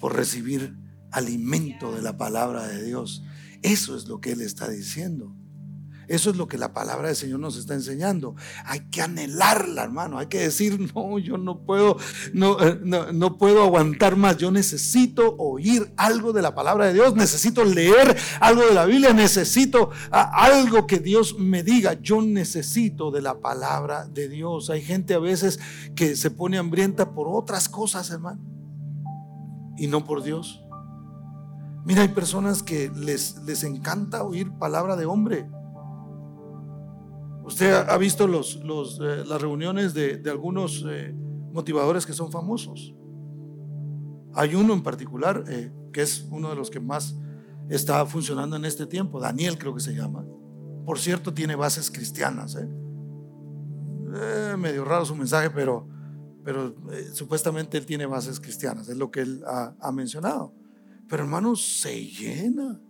por 0.00 0.16
recibir 0.16 0.76
alimento 1.12 1.92
de 1.94 2.02
la 2.02 2.16
palabra 2.16 2.66
de 2.66 2.82
Dios. 2.84 3.24
Eso 3.62 3.96
es 3.96 4.08
lo 4.08 4.20
que 4.20 4.32
Él 4.32 4.40
está 4.40 4.68
diciendo. 4.68 5.36
Eso 6.10 6.30
es 6.30 6.36
lo 6.36 6.48
que 6.48 6.58
la 6.58 6.72
palabra 6.74 7.06
del 7.06 7.14
Señor 7.14 7.38
nos 7.38 7.56
está 7.56 7.74
enseñando. 7.74 8.34
Hay 8.64 8.80
que 8.90 9.00
anhelarla, 9.00 9.84
hermano. 9.84 10.18
Hay 10.18 10.26
que 10.26 10.40
decir, 10.40 10.92
no, 10.94 11.20
yo 11.20 11.38
no 11.38 11.60
puedo, 11.60 11.98
no, 12.32 12.60
eh, 12.60 12.80
no, 12.82 13.38
puedo 13.38 13.62
aguantar 13.62 14.16
más. 14.16 14.36
Yo 14.36 14.50
necesito 14.50 15.36
oír 15.36 15.92
algo 15.96 16.32
de 16.32 16.42
la 16.42 16.52
palabra 16.52 16.86
de 16.86 16.94
Dios. 16.94 17.14
Necesito 17.14 17.62
leer 17.64 18.16
algo 18.40 18.62
de 18.62 18.74
la 18.74 18.86
Biblia. 18.86 19.12
Necesito 19.12 19.90
ah, 20.10 20.32
algo 20.34 20.88
que 20.88 20.98
Dios 20.98 21.38
me 21.38 21.62
diga. 21.62 21.92
Yo 22.02 22.20
necesito 22.20 23.12
de 23.12 23.22
la 23.22 23.38
palabra 23.38 24.08
de 24.08 24.28
Dios. 24.28 24.68
Hay 24.68 24.82
gente 24.82 25.14
a 25.14 25.20
veces 25.20 25.60
que 25.94 26.16
se 26.16 26.32
pone 26.32 26.58
hambrienta 26.58 27.12
por 27.14 27.28
otras 27.28 27.68
cosas, 27.68 28.10
hermano. 28.10 28.40
Y 29.78 29.86
no 29.86 30.04
por 30.04 30.24
Dios. 30.24 30.60
Mira, 31.84 32.02
hay 32.02 32.08
personas 32.08 32.64
que 32.64 32.90
les, 32.96 33.36
les 33.44 33.62
encanta 33.62 34.24
oír 34.24 34.50
palabra 34.58 34.96
de 34.96 35.06
hombre. 35.06 35.48
Usted 37.50 37.72
ha 37.72 37.98
visto 37.98 38.28
los, 38.28 38.60
eh, 39.02 39.24
las 39.26 39.42
reuniones 39.42 39.92
de, 39.92 40.22
algunos 40.30 40.86
eh, 40.88 41.12
motivadores 41.52 42.06
que 42.06 42.12
son 42.12 42.30
famosos. 42.30 42.94
Hay 44.34 44.54
uno 44.54 44.72
en 44.72 44.84
particular 44.84 45.42
eh, 45.48 45.72
que 45.92 46.02
es 46.02 46.28
uno 46.30 46.50
de 46.50 46.54
los 46.54 46.70
que 46.70 46.78
más 46.78 47.16
está 47.68 48.06
funcionando 48.06 48.54
en 48.54 48.64
este 48.66 48.86
tiempo. 48.86 49.18
Daniel 49.18 49.58
creo 49.58 49.74
que 49.74 49.80
se 49.80 49.96
llama. 49.96 50.24
Por 50.86 51.00
cierto, 51.00 51.34
tiene 51.34 51.56
bases 51.56 51.90
cristianas. 51.90 52.56
medio 54.56 54.84
raro 54.84 55.04
su 55.04 55.16
mensaje, 55.16 55.50
pero, 55.50 55.88
pero 56.44 56.76
supuestamente 57.14 57.78
él 57.78 57.84
tiene 57.84 58.06
bases 58.06 58.38
cristianas. 58.38 58.88
Es 58.88 58.96
lo 58.96 59.10
que 59.10 59.22
él 59.22 59.42
ha, 59.44 59.74
ha 59.80 59.90
mencionado. 59.90 60.54
Pero 61.08 61.24
hermanos, 61.24 61.80
se 61.80 62.00
llena. 62.00 62.80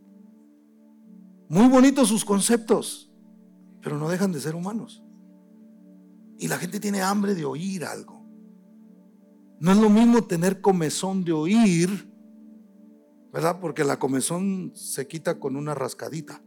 Muy 1.48 1.66
bonitos 1.68 2.08
sus 2.08 2.26
conceptos 2.26 3.09
pero 3.82 3.98
no 3.98 4.08
dejan 4.08 4.32
de 4.32 4.40
ser 4.40 4.54
humanos. 4.54 5.02
Y 6.38 6.48
la 6.48 6.58
gente 6.58 6.80
tiene 6.80 7.02
hambre 7.02 7.34
de 7.34 7.44
oír 7.44 7.84
algo. 7.84 8.26
No 9.58 9.72
es 9.72 9.78
lo 9.78 9.90
mismo 9.90 10.22
tener 10.24 10.60
comezón 10.60 11.22
de 11.22 11.32
oír, 11.32 12.10
¿verdad? 13.32 13.60
Porque 13.60 13.84
la 13.84 13.98
comezón 13.98 14.72
se 14.74 15.06
quita 15.06 15.38
con 15.38 15.56
una 15.56 15.74
rascadita. 15.74 16.42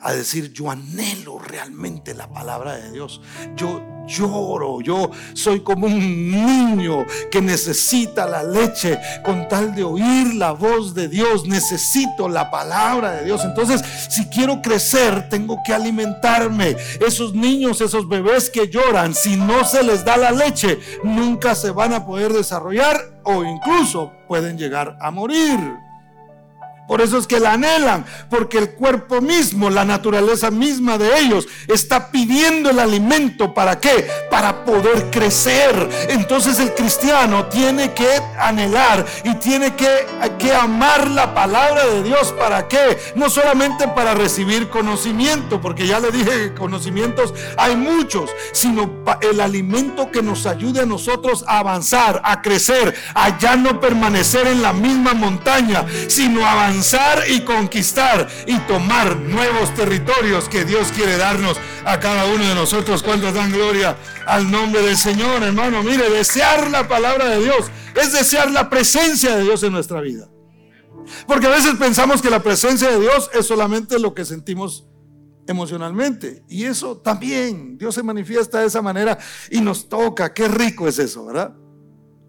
A 0.00 0.12
decir, 0.12 0.52
yo 0.52 0.70
anhelo 0.70 1.38
realmente 1.38 2.14
la 2.14 2.28
palabra 2.28 2.74
de 2.76 2.90
Dios. 2.90 3.20
Yo, 3.56 3.82
lloro, 4.06 4.80
yo 4.80 5.10
soy 5.34 5.60
como 5.60 5.86
un 5.86 6.30
niño 6.30 7.06
que 7.30 7.40
necesita 7.40 8.26
la 8.26 8.42
leche 8.42 8.98
con 9.24 9.48
tal 9.48 9.74
de 9.74 9.84
oír 9.84 10.34
la 10.34 10.52
voz 10.52 10.94
de 10.94 11.08
Dios, 11.08 11.46
necesito 11.46 12.28
la 12.28 12.50
palabra 12.50 13.12
de 13.12 13.24
Dios. 13.26 13.44
Entonces, 13.44 13.82
si 14.08 14.26
quiero 14.26 14.60
crecer, 14.62 15.28
tengo 15.28 15.58
que 15.64 15.72
alimentarme. 15.72 16.76
Esos 17.00 17.34
niños, 17.34 17.80
esos 17.80 18.08
bebés 18.08 18.50
que 18.50 18.68
lloran, 18.68 19.14
si 19.14 19.36
no 19.36 19.64
se 19.64 19.82
les 19.82 20.04
da 20.04 20.16
la 20.16 20.32
leche, 20.32 20.78
nunca 21.04 21.54
se 21.54 21.70
van 21.70 21.94
a 21.94 22.04
poder 22.04 22.32
desarrollar 22.32 23.20
o 23.24 23.44
incluso 23.44 24.12
pueden 24.26 24.58
llegar 24.58 24.96
a 25.00 25.10
morir. 25.10 25.58
Por 26.90 27.00
eso 27.00 27.18
es 27.18 27.28
que 27.28 27.38
la 27.38 27.52
anhelan, 27.52 28.04
porque 28.28 28.58
el 28.58 28.70
cuerpo 28.70 29.20
mismo, 29.20 29.70
la 29.70 29.84
naturaleza 29.84 30.50
misma 30.50 30.98
de 30.98 31.20
ellos, 31.20 31.46
está 31.68 32.10
pidiendo 32.10 32.68
el 32.68 32.80
alimento. 32.80 33.54
¿Para 33.54 33.78
qué? 33.78 34.08
Para 34.28 34.64
poder 34.64 35.08
crecer. 35.08 35.88
Entonces 36.08 36.58
el 36.58 36.74
cristiano 36.74 37.46
tiene 37.46 37.92
que 37.94 38.08
anhelar 38.36 39.06
y 39.22 39.36
tiene 39.36 39.76
que, 39.76 40.04
que 40.36 40.52
amar 40.52 41.08
la 41.08 41.32
palabra 41.32 41.86
de 41.86 42.02
Dios. 42.02 42.32
¿Para 42.32 42.66
qué? 42.66 42.98
No 43.14 43.30
solamente 43.30 43.86
para 43.86 44.14
recibir 44.14 44.68
conocimiento, 44.68 45.60
porque 45.60 45.86
ya 45.86 46.00
le 46.00 46.10
dije 46.10 46.48
que 46.48 46.54
conocimientos 46.54 47.32
hay 47.56 47.76
muchos, 47.76 48.30
sino 48.50 49.04
el 49.20 49.40
alimento 49.40 50.10
que 50.10 50.24
nos 50.24 50.44
ayude 50.44 50.80
a 50.80 50.86
nosotros 50.86 51.44
a 51.46 51.60
avanzar, 51.60 52.20
a 52.24 52.42
crecer, 52.42 52.96
a 53.14 53.38
ya 53.38 53.54
no 53.54 53.78
permanecer 53.78 54.48
en 54.48 54.60
la 54.60 54.72
misma 54.72 55.14
montaña, 55.14 55.86
sino 56.08 56.44
avanzar 56.44 56.79
y 57.28 57.40
conquistar 57.42 58.28
y 58.46 58.58
tomar 58.60 59.16
nuevos 59.16 59.74
territorios 59.74 60.48
que 60.48 60.64
Dios 60.64 60.90
quiere 60.92 61.16
darnos 61.18 61.58
a 61.84 62.00
cada 62.00 62.24
uno 62.26 62.42
de 62.48 62.54
nosotros. 62.54 63.02
Cuando 63.02 63.30
dan 63.32 63.52
gloria 63.52 63.96
al 64.26 64.50
nombre 64.50 64.82
del 64.82 64.96
Señor, 64.96 65.42
hermano? 65.42 65.82
Mire, 65.82 66.08
desear 66.08 66.70
la 66.70 66.88
palabra 66.88 67.28
de 67.28 67.42
Dios 67.42 67.70
es 68.00 68.12
desear 68.12 68.50
la 68.50 68.70
presencia 68.70 69.36
de 69.36 69.42
Dios 69.42 69.62
en 69.62 69.72
nuestra 69.72 70.00
vida. 70.00 70.28
Porque 71.26 71.46
a 71.46 71.50
veces 71.50 71.74
pensamos 71.74 72.22
que 72.22 72.30
la 72.30 72.42
presencia 72.42 72.90
de 72.90 73.00
Dios 73.00 73.30
es 73.34 73.46
solamente 73.46 73.98
lo 73.98 74.14
que 74.14 74.24
sentimos 74.24 74.86
emocionalmente. 75.46 76.44
Y 76.48 76.64
eso 76.64 76.96
también, 76.96 77.76
Dios 77.76 77.94
se 77.94 78.02
manifiesta 78.02 78.60
de 78.60 78.68
esa 78.68 78.80
manera 78.80 79.18
y 79.50 79.60
nos 79.60 79.88
toca. 79.88 80.32
Qué 80.32 80.48
rico 80.48 80.88
es 80.88 80.98
eso, 80.98 81.26
¿verdad? 81.26 81.54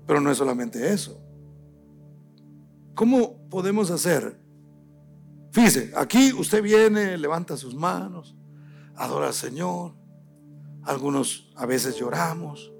Pero 0.05 0.19
no 0.19 0.29
es 0.29 0.37
solamente 0.37 0.91
eso. 0.93 1.17
¿Cómo 2.93 3.40
podemos 3.51 3.91
hacer 3.91 4.41
Fíjese, 5.51 5.91
aquí 5.95 6.31
usted 6.31 6.63
viene, 6.63 7.17
levanta 7.17 7.57
sus 7.57 7.75
manos, 7.75 8.35
adora 8.95 9.27
al 9.27 9.33
Señor. 9.33 9.95
Algunos 10.83 11.51
a 11.55 11.65
veces 11.65 11.97
lloramos. 11.97 12.71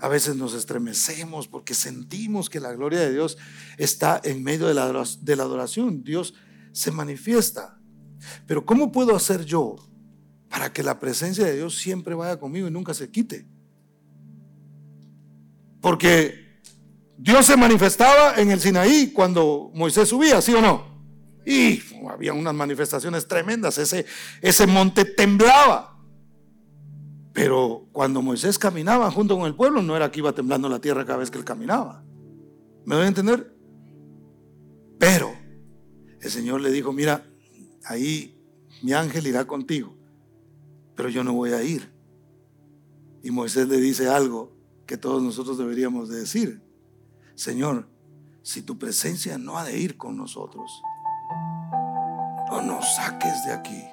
A 0.00 0.08
veces 0.08 0.36
nos 0.36 0.54
estremecemos 0.54 1.46
porque 1.46 1.74
sentimos 1.74 2.50
que 2.50 2.60
la 2.60 2.72
gloria 2.72 3.00
de 3.00 3.12
Dios 3.12 3.38
está 3.78 4.20
en 4.24 4.42
medio 4.42 4.66
de 4.66 4.74
la, 4.74 4.84
adoración. 4.84 6.02
Dios 6.02 6.34
se 6.72 6.90
manifiesta. 6.90 7.78
Pero 8.46 8.64
¿cómo 8.64 8.90
puedo 8.90 9.14
hacer 9.14 9.44
yo 9.44 9.76
para 10.48 10.72
que 10.72 10.82
la 10.82 10.98
presencia 10.98 11.44
de 11.44 11.56
Dios 11.56 11.76
siempre 11.76 12.14
vaya 12.14 12.40
conmigo 12.40 12.66
y 12.66 12.70
nunca 12.70 12.94
se 12.94 13.10
quite? 13.10 13.46
Porque 15.80 16.43
Dios 17.16 17.46
se 17.46 17.56
manifestaba 17.56 18.34
en 18.36 18.50
el 18.50 18.60
Sinaí 18.60 19.12
cuando 19.12 19.70
Moisés 19.74 20.08
subía, 20.08 20.40
¿sí 20.40 20.52
o 20.54 20.60
no? 20.60 20.94
Y 21.46 21.80
había 22.10 22.32
unas 22.32 22.54
manifestaciones 22.54 23.28
tremendas, 23.28 23.78
ese, 23.78 24.06
ese 24.40 24.66
monte 24.66 25.04
temblaba. 25.04 25.98
Pero 27.32 27.88
cuando 27.92 28.22
Moisés 28.22 28.58
caminaba 28.58 29.10
junto 29.10 29.36
con 29.36 29.46
el 29.46 29.54
pueblo, 29.54 29.82
no 29.82 29.96
era 29.96 30.10
que 30.10 30.20
iba 30.20 30.32
temblando 30.32 30.68
la 30.68 30.80
tierra 30.80 31.04
cada 31.04 31.18
vez 31.18 31.30
que 31.30 31.38
él 31.38 31.44
caminaba. 31.44 32.04
¿Me 32.84 32.94
voy 32.94 33.04
a 33.04 33.08
entender? 33.08 33.54
Pero 34.98 35.34
el 36.20 36.30
Señor 36.30 36.60
le 36.60 36.70
dijo, 36.70 36.92
mira, 36.92 37.26
ahí 37.84 38.40
mi 38.82 38.92
ángel 38.92 39.26
irá 39.26 39.46
contigo, 39.46 39.96
pero 40.94 41.08
yo 41.08 41.24
no 41.24 41.32
voy 41.32 41.52
a 41.52 41.62
ir. 41.62 41.92
Y 43.22 43.30
Moisés 43.30 43.68
le 43.68 43.78
dice 43.78 44.08
algo 44.08 44.56
que 44.86 44.96
todos 44.96 45.22
nosotros 45.22 45.58
deberíamos 45.58 46.08
de 46.08 46.20
decir. 46.20 46.63
Señor, 47.34 47.88
si 48.42 48.62
tu 48.62 48.78
presencia 48.78 49.38
no 49.38 49.58
ha 49.58 49.64
de 49.64 49.76
ir 49.76 49.96
con 49.96 50.16
nosotros, 50.16 50.82
no 52.48 52.62
nos 52.62 52.94
saques 52.94 53.44
de 53.44 53.52
aquí. 53.52 53.84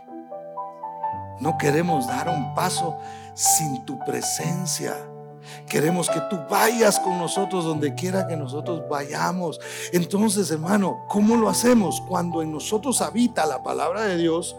No 1.40 1.58
queremos 1.58 2.06
dar 2.08 2.30
un 2.30 2.54
paso 2.54 2.98
sin 3.34 3.84
tu 3.84 3.98
presencia. 4.06 4.96
Queremos 5.68 6.08
que 6.08 6.22
tú 6.30 6.38
vayas 6.48 7.00
con 7.00 7.18
nosotros 7.18 7.66
donde 7.66 7.96
quiera 7.96 8.28
que 8.28 8.38
nosotros 8.38 8.84
vayamos. 8.88 9.60
Entonces, 9.92 10.52
hermano, 10.52 11.06
¿cómo 11.10 11.36
lo 11.36 11.50
hacemos? 11.50 12.00
Cuando 12.02 12.44
en 12.44 12.52
nosotros 12.52 13.02
habita 13.02 13.48
la 13.48 13.64
palabra 13.64 14.04
de 14.04 14.18
Dios, 14.18 14.56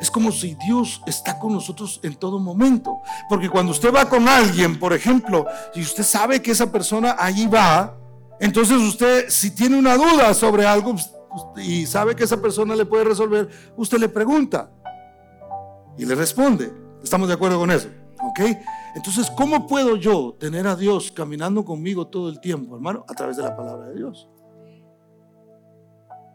es 0.00 0.12
como 0.12 0.30
si 0.30 0.54
Dios 0.54 1.02
está 1.06 1.40
con 1.40 1.54
nosotros 1.54 1.98
en 2.04 2.14
todo 2.14 2.38
momento. 2.38 3.00
Porque 3.28 3.50
cuando 3.50 3.72
usted 3.72 3.92
va 3.92 4.08
con 4.08 4.28
alguien, 4.28 4.78
por 4.78 4.92
ejemplo, 4.92 5.44
y 5.74 5.80
usted 5.80 6.04
sabe 6.04 6.40
que 6.40 6.52
esa 6.52 6.70
persona 6.70 7.16
allí 7.18 7.48
va, 7.48 7.96
entonces 8.42 8.76
usted, 8.76 9.28
si 9.28 9.54
tiene 9.54 9.78
una 9.78 9.96
duda 9.96 10.34
sobre 10.34 10.66
algo 10.66 10.96
y 11.56 11.86
sabe 11.86 12.16
que 12.16 12.24
esa 12.24 12.42
persona 12.42 12.74
le 12.74 12.84
puede 12.84 13.04
resolver, 13.04 13.48
usted 13.76 13.98
le 13.98 14.08
pregunta 14.08 14.68
y 15.96 16.04
le 16.04 16.16
responde. 16.16 16.72
¿Estamos 17.00 17.28
de 17.28 17.34
acuerdo 17.34 17.60
con 17.60 17.70
eso? 17.70 17.86
¿Ok? 18.20 18.40
Entonces, 18.96 19.30
¿cómo 19.30 19.68
puedo 19.68 19.94
yo 19.94 20.34
tener 20.40 20.66
a 20.66 20.74
Dios 20.74 21.12
caminando 21.12 21.64
conmigo 21.64 22.08
todo 22.08 22.28
el 22.28 22.40
tiempo, 22.40 22.74
hermano? 22.74 23.04
A 23.08 23.14
través 23.14 23.36
de 23.36 23.44
la 23.44 23.54
palabra 23.56 23.90
de 23.90 23.94
Dios. 23.94 24.28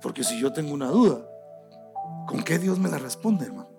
Porque 0.01 0.23
si 0.23 0.39
yo 0.39 0.53
tengo 0.53 0.73
una 0.73 0.87
duda, 0.87 1.27
¿con 2.25 2.41
qué 2.41 2.57
Dios 2.57 2.79
me 2.79 2.87
la 2.87 2.99
responde, 2.99 3.47
hermano? 3.47 3.69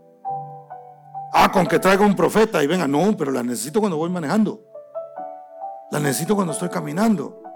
Ah, 1.33 1.51
con 1.51 1.67
que 1.67 1.79
traiga 1.79 2.05
un 2.05 2.15
profeta 2.15 2.63
y 2.63 2.67
venga, 2.67 2.87
no, 2.87 3.17
pero 3.17 3.33
la 3.33 3.43
necesito 3.43 3.81
cuando 3.81 3.97
voy 3.97 4.11
manejando. 4.11 4.63
La 5.91 5.99
necesito 5.99 6.35
cuando 6.35 6.53
estoy 6.53 6.69
caminando. 6.69 7.48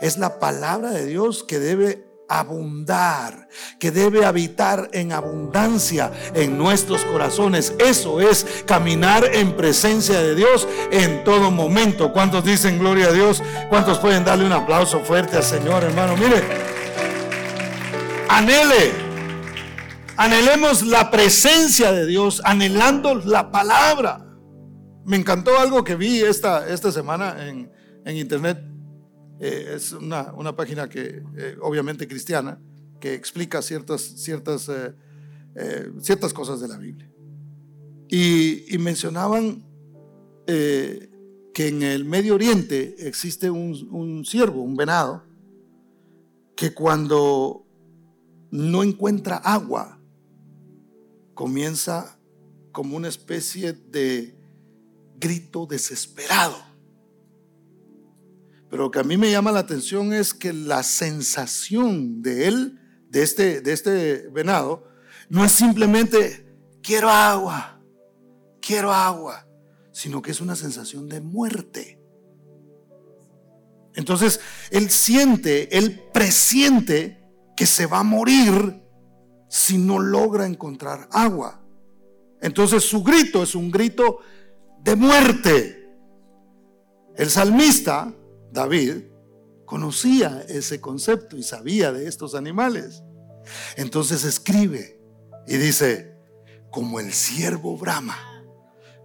Es 0.00 0.18
la 0.18 0.38
palabra 0.38 0.90
de 0.90 1.06
Dios 1.06 1.44
que 1.44 1.58
debe 1.58 2.12
abundar, 2.32 3.48
que 3.78 3.90
debe 3.90 4.24
habitar 4.24 4.88
en 4.92 5.12
abundancia 5.12 6.10
en 6.34 6.56
nuestros 6.56 7.04
corazones. 7.04 7.74
Eso 7.78 8.20
es 8.22 8.46
caminar 8.66 9.24
en 9.34 9.54
presencia 9.54 10.18
de 10.20 10.34
Dios 10.34 10.66
en 10.90 11.24
todo 11.24 11.50
momento. 11.50 12.10
¿Cuántos 12.12 12.44
dicen 12.44 12.78
gloria 12.78 13.08
a 13.08 13.12
Dios? 13.12 13.42
¿Cuántos 13.68 13.98
pueden 13.98 14.24
darle 14.24 14.46
un 14.46 14.52
aplauso 14.52 15.00
fuerte 15.00 15.36
al 15.36 15.42
Señor, 15.42 15.84
hermano? 15.84 16.16
Mire, 16.16 16.42
anhele, 18.30 18.92
anhelemos 20.16 20.82
la 20.86 21.10
presencia 21.10 21.92
de 21.92 22.06
Dios, 22.06 22.40
anhelando 22.44 23.14
la 23.14 23.50
palabra. 23.50 24.24
Me 25.04 25.16
encantó 25.16 25.58
algo 25.58 25.84
que 25.84 25.96
vi 25.96 26.22
esta, 26.22 26.66
esta 26.66 26.90
semana 26.90 27.46
en, 27.46 27.70
en 28.06 28.16
internet 28.16 28.71
eh, 29.44 29.74
es 29.74 29.90
una, 29.90 30.32
una, 30.34 30.54
página 30.54 30.88
que 30.88 31.20
eh, 31.36 31.56
obviamente 31.60 32.06
cristiana, 32.06 32.60
que 33.00 33.12
explica 33.14 33.60
ciertas, 33.60 34.00
ciertas, 34.00 34.68
eh, 34.68 35.90
ciertas 36.00 36.32
cosas 36.32 36.60
de 36.60 36.68
la 36.68 36.78
Biblia. 36.78 37.10
Y, 38.08 38.78
mencionaban 38.78 39.64
que 40.46 41.68
en 41.68 41.82
el 41.82 42.04
Medio 42.04 42.36
Oriente 42.36 42.94
existe 43.08 43.50
un, 43.50 43.88
un 43.90 44.24
ciervo, 44.24 44.62
un 44.62 44.76
venado, 44.76 45.24
que 46.54 46.72
cuando 46.72 47.66
no 48.52 48.84
encuentra 48.84 49.38
agua, 49.38 50.00
comienza 51.34 52.16
como 52.70 52.96
una 52.96 53.08
especie 53.08 53.72
de 53.72 54.36
grito 55.18 55.66
desesperado 55.66 56.71
pero 58.72 58.84
lo 58.84 58.90
que 58.90 59.00
a 59.00 59.04
mí 59.04 59.18
me 59.18 59.30
llama 59.30 59.52
la 59.52 59.58
atención 59.58 60.14
es 60.14 60.32
que 60.32 60.54
la 60.54 60.82
sensación 60.82 62.22
de 62.22 62.48
él, 62.48 62.80
de 63.10 63.22
este, 63.22 63.60
de 63.60 63.70
este 63.70 64.28
venado, 64.30 64.88
no 65.28 65.44
es 65.44 65.52
simplemente 65.52 66.56
quiero 66.82 67.10
agua, 67.10 67.82
quiero 68.62 68.90
agua, 68.90 69.46
sino 69.92 70.22
que 70.22 70.30
es 70.30 70.40
una 70.40 70.56
sensación 70.56 71.06
de 71.06 71.20
muerte. 71.20 72.00
Entonces, 73.94 74.40
él 74.70 74.88
siente, 74.88 75.76
él 75.76 76.04
presiente 76.10 77.22
que 77.54 77.66
se 77.66 77.84
va 77.84 77.98
a 77.98 78.04
morir 78.04 78.82
si 79.50 79.76
no 79.76 79.98
logra 79.98 80.46
encontrar 80.46 81.10
agua. 81.12 81.62
Entonces 82.40 82.82
su 82.84 83.02
grito 83.02 83.42
es 83.42 83.54
un 83.54 83.70
grito 83.70 84.20
de 84.82 84.96
muerte. 84.96 85.90
El 87.14 87.28
salmista 87.28 88.14
David 88.52 89.04
conocía 89.64 90.44
ese 90.48 90.80
concepto 90.80 91.36
y 91.38 91.42
sabía 91.42 91.90
de 91.92 92.06
estos 92.06 92.34
animales. 92.34 93.02
Entonces 93.76 94.24
escribe 94.24 95.00
y 95.46 95.56
dice, 95.56 96.14
como 96.70 97.00
el 97.00 97.12
siervo 97.12 97.76
brama 97.76 98.18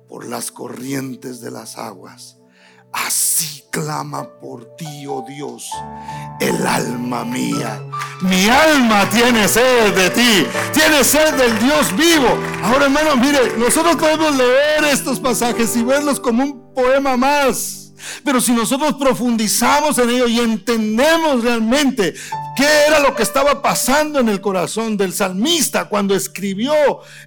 por 0.09 0.27
las 0.27 0.51
corrientes 0.51 1.39
de 1.39 1.51
las 1.51 1.77
aguas, 1.77 2.37
así 2.91 3.63
clama 3.71 4.29
por 4.39 4.75
ti, 4.75 5.05
oh 5.07 5.23
Dios, 5.27 5.69
el 6.41 6.67
alma 6.67 7.23
mía. 7.23 7.81
Mi 8.21 8.49
alma 8.49 9.09
tiene 9.09 9.47
sed 9.47 9.95
de 9.95 10.09
ti, 10.09 10.47
tiene 10.73 11.03
sed 11.03 11.35
del 11.35 11.57
Dios 11.59 11.95
vivo. 11.95 12.27
Ahora, 12.63 12.85
hermano, 12.85 13.15
mire, 13.15 13.57
nosotros 13.57 13.95
podemos 13.95 14.35
leer 14.35 14.83
estos 14.91 15.19
pasajes 15.19 15.75
y 15.77 15.83
verlos 15.83 16.19
como 16.19 16.43
un 16.43 16.73
poema 16.73 17.15
más. 17.15 17.76
Pero 18.23 18.41
si 18.41 18.53
nosotros 18.53 18.95
profundizamos 18.95 19.97
en 19.97 20.09
ello 20.09 20.27
y 20.27 20.39
entendemos 20.39 21.43
realmente 21.43 22.13
qué 22.55 22.65
era 22.87 22.99
lo 22.99 23.15
que 23.15 23.23
estaba 23.23 23.61
pasando 23.61 24.19
en 24.19 24.29
el 24.29 24.41
corazón 24.41 24.97
del 24.97 25.13
salmista 25.13 25.89
cuando 25.89 26.15
escribió 26.15 26.73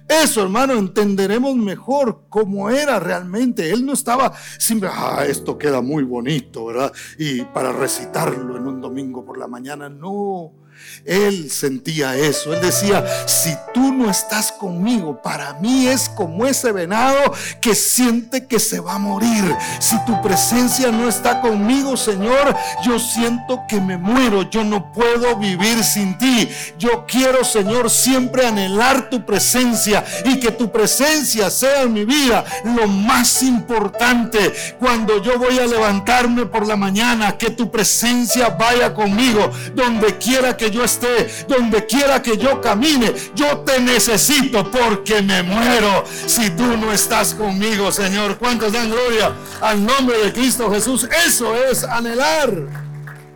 eso, 0.07 0.43
hermano, 0.43 0.73
entenderemos 0.73 1.55
mejor 1.55 2.23
cómo 2.29 2.69
era 2.69 2.99
realmente. 2.99 3.71
Él 3.71 3.85
no 3.85 3.93
estaba 3.93 4.33
siempre, 4.57 4.89
ah, 4.91 5.25
esto 5.27 5.57
queda 5.57 5.81
muy 5.81 6.03
bonito, 6.03 6.65
¿verdad? 6.65 6.91
Y 7.17 7.41
para 7.43 7.71
recitarlo 7.71 8.57
en 8.57 8.67
un 8.67 8.81
domingo 8.81 9.23
por 9.25 9.37
la 9.37 9.47
mañana, 9.47 9.89
no. 9.89 10.60
Él 11.05 11.49
sentía 11.51 12.15
eso. 12.15 12.53
Él 12.53 12.61
decía, 12.61 13.05
si 13.27 13.55
tú 13.73 13.93
no 13.93 14.09
estás 14.09 14.51
conmigo, 14.51 15.21
para 15.21 15.53
mí 15.55 15.87
es 15.87 16.09
como 16.09 16.45
ese 16.45 16.71
venado 16.71 17.33
que 17.59 17.75
siente 17.75 18.45
que 18.47 18.59
se 18.59 18.79
va 18.79 18.95
a 18.95 18.99
morir. 18.99 19.55
Si 19.79 19.97
tu 20.05 20.21
presencia 20.21 20.91
no 20.91 21.09
está 21.09 21.41
conmigo, 21.41 21.97
Señor, 21.97 22.55
yo 22.83 22.99
siento 22.99 23.61
que 23.67 23.79
me 23.79 23.97
muero. 23.97 24.49
Yo 24.49 24.63
no 24.63 24.91
puedo 24.91 25.35
vivir 25.37 25.83
sin 25.83 26.17
ti. 26.17 26.49
Yo 26.77 27.05
quiero, 27.07 27.43
Señor, 27.43 27.89
siempre 27.89 28.45
anhelar 28.45 29.09
tu 29.09 29.25
presencia 29.25 30.03
y 30.25 30.39
que 30.39 30.51
tu 30.51 30.71
presencia 30.71 31.49
sea 31.49 31.83
en 31.83 31.93
mi 31.93 32.05
vida 32.05 32.43
lo 32.63 32.87
más 32.87 33.43
importante. 33.43 34.53
Cuando 34.79 35.21
yo 35.21 35.37
voy 35.37 35.59
a 35.59 35.67
levantarme 35.67 36.45
por 36.45 36.67
la 36.67 36.75
mañana, 36.75 37.37
que 37.37 37.49
tu 37.51 37.71
presencia 37.71 38.49
vaya 38.49 38.93
conmigo 38.93 39.51
donde 39.75 40.17
quiera 40.17 40.55
que 40.57 40.70
yo 40.71 40.83
esté, 40.83 41.45
donde 41.47 41.85
quiera 41.85 42.21
que 42.21 42.37
yo 42.37 42.61
camine, 42.61 43.13
yo 43.35 43.59
te 43.59 43.79
necesito 43.79 44.69
porque 44.71 45.21
me 45.21 45.43
muero 45.43 46.03
si 46.25 46.49
tú 46.51 46.65
no 46.77 46.91
estás 46.91 47.33
conmigo, 47.33 47.91
Señor. 47.91 48.37
¿Cuántos 48.37 48.73
dan 48.73 48.89
gloria 48.89 49.33
al 49.61 49.85
nombre 49.85 50.17
de 50.17 50.33
Cristo 50.33 50.71
Jesús? 50.71 51.07
Eso 51.27 51.55
es 51.55 51.83
anhelar. 51.83 52.51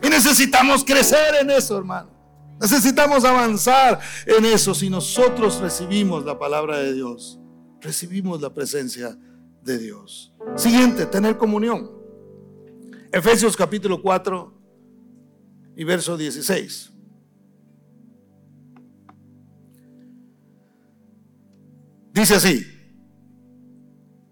Y 0.01 0.09
necesitamos 0.09 0.83
crecer 0.83 1.35
en 1.41 1.49
eso, 1.51 1.77
hermano. 1.77 2.09
Necesitamos 2.59 3.25
avanzar 3.25 3.99
en 4.25 4.45
eso. 4.45 4.73
Si 4.73 4.89
nosotros 4.89 5.59
recibimos 5.59 6.25
la 6.25 6.39
palabra 6.39 6.77
de 6.77 6.93
Dios, 6.93 7.39
recibimos 7.81 8.41
la 8.41 8.53
presencia 8.53 9.17
de 9.61 9.77
Dios. 9.77 10.33
Siguiente, 10.55 11.05
tener 11.05 11.37
comunión. 11.37 11.91
Efesios 13.11 13.55
capítulo 13.55 14.01
4 14.01 14.53
y 15.75 15.83
verso 15.83 16.17
16. 16.17 16.91
Dice 22.15 22.35
así, 22.35 22.65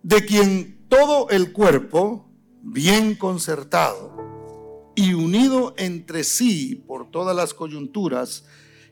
de 0.04 0.24
quien 0.24 0.88
todo 0.88 1.30
el 1.30 1.52
cuerpo, 1.52 2.32
bien 2.62 3.14
concertado 3.14 4.94
y 4.96 5.14
unido 5.14 5.74
entre 5.76 6.24
sí 6.24 6.82
por 6.88 7.12
todas 7.12 7.36
las 7.36 7.54
coyunturas, 7.54 8.46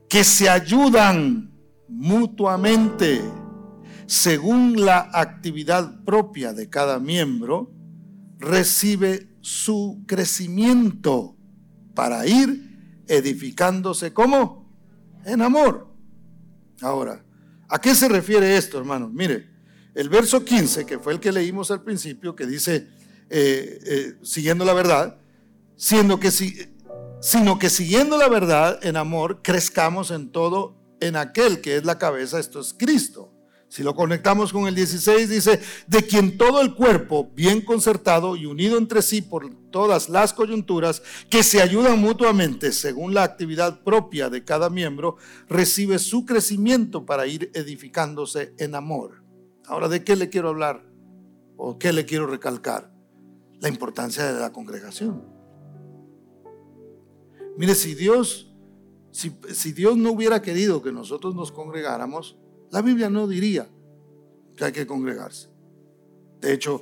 que 0.09 0.25
se 0.25 0.49
ayudan 0.49 1.53
mutuamente 1.87 3.21
según 4.07 4.85
la 4.85 5.09
actividad 5.13 6.03
propia 6.03 6.51
de 6.51 6.69
cada 6.69 6.99
miembro, 6.99 7.71
recibe 8.39 9.37
su 9.39 10.03
crecimiento 10.05 11.37
para 11.95 12.27
ir 12.27 13.05
edificándose 13.07 14.11
como 14.11 14.69
en 15.23 15.41
amor. 15.41 15.95
Ahora, 16.81 17.23
¿a 17.71 17.79
qué 17.79 17.95
se 17.95 18.07
refiere 18.07 18.57
esto, 18.57 18.77
hermanos? 18.77 19.11
Mire, 19.11 19.49
el 19.95 20.09
verso 20.09 20.43
15, 20.45 20.85
que 20.85 20.99
fue 20.99 21.13
el 21.13 21.19
que 21.19 21.31
leímos 21.31 21.71
al 21.71 21.83
principio, 21.83 22.35
que 22.35 22.45
dice, 22.45 22.87
eh, 23.29 23.79
eh, 23.85 24.13
siguiendo 24.21 24.65
la 24.65 24.73
verdad, 24.73 25.17
siendo 25.75 26.19
que 26.19 26.31
si, 26.31 26.53
sino 27.21 27.57
que 27.57 27.69
siguiendo 27.69 28.17
la 28.17 28.27
verdad 28.27 28.79
en 28.83 28.97
amor, 28.97 29.41
crezcamos 29.41 30.11
en 30.11 30.31
todo 30.31 30.77
en 30.99 31.15
aquel 31.15 31.61
que 31.61 31.77
es 31.77 31.85
la 31.85 31.97
cabeza, 31.97 32.39
esto 32.39 32.59
es 32.59 32.73
Cristo. 32.77 33.30
Si 33.71 33.83
lo 33.83 33.95
conectamos 33.95 34.51
con 34.51 34.67
el 34.67 34.75
16, 34.75 35.29
dice, 35.29 35.61
de 35.87 36.05
quien 36.05 36.37
todo 36.37 36.59
el 36.59 36.75
cuerpo, 36.75 37.31
bien 37.33 37.61
concertado 37.61 38.35
y 38.35 38.45
unido 38.45 38.77
entre 38.77 39.01
sí 39.01 39.21
por 39.21 39.49
todas 39.71 40.09
las 40.09 40.33
coyunturas, 40.33 41.01
que 41.29 41.41
se 41.41 41.61
ayudan 41.61 42.01
mutuamente 42.01 42.73
según 42.73 43.13
la 43.13 43.23
actividad 43.23 43.81
propia 43.81 44.29
de 44.29 44.43
cada 44.43 44.69
miembro, 44.69 45.15
recibe 45.47 45.99
su 45.99 46.25
crecimiento 46.25 47.05
para 47.05 47.27
ir 47.27 47.49
edificándose 47.53 48.53
en 48.57 48.75
amor. 48.75 49.23
Ahora, 49.65 49.87
¿de 49.87 50.03
qué 50.03 50.17
le 50.17 50.27
quiero 50.27 50.49
hablar? 50.49 50.83
¿O 51.55 51.79
qué 51.79 51.93
le 51.93 52.03
quiero 52.03 52.27
recalcar? 52.27 52.93
La 53.61 53.69
importancia 53.69 54.33
de 54.33 54.37
la 54.37 54.51
congregación. 54.51 55.23
Mire, 57.55 57.73
si 57.75 57.95
Dios, 57.95 58.53
si, 59.11 59.31
si 59.53 59.71
Dios 59.71 59.95
no 59.95 60.11
hubiera 60.11 60.41
querido 60.41 60.81
que 60.81 60.91
nosotros 60.91 61.35
nos 61.35 61.53
congregáramos, 61.53 62.35
la 62.71 62.81
Biblia 62.81 63.09
no 63.09 63.27
diría 63.27 63.67
que 64.55 64.65
hay 64.65 64.71
que 64.71 64.87
congregarse. 64.87 65.49
De 66.39 66.53
hecho, 66.53 66.81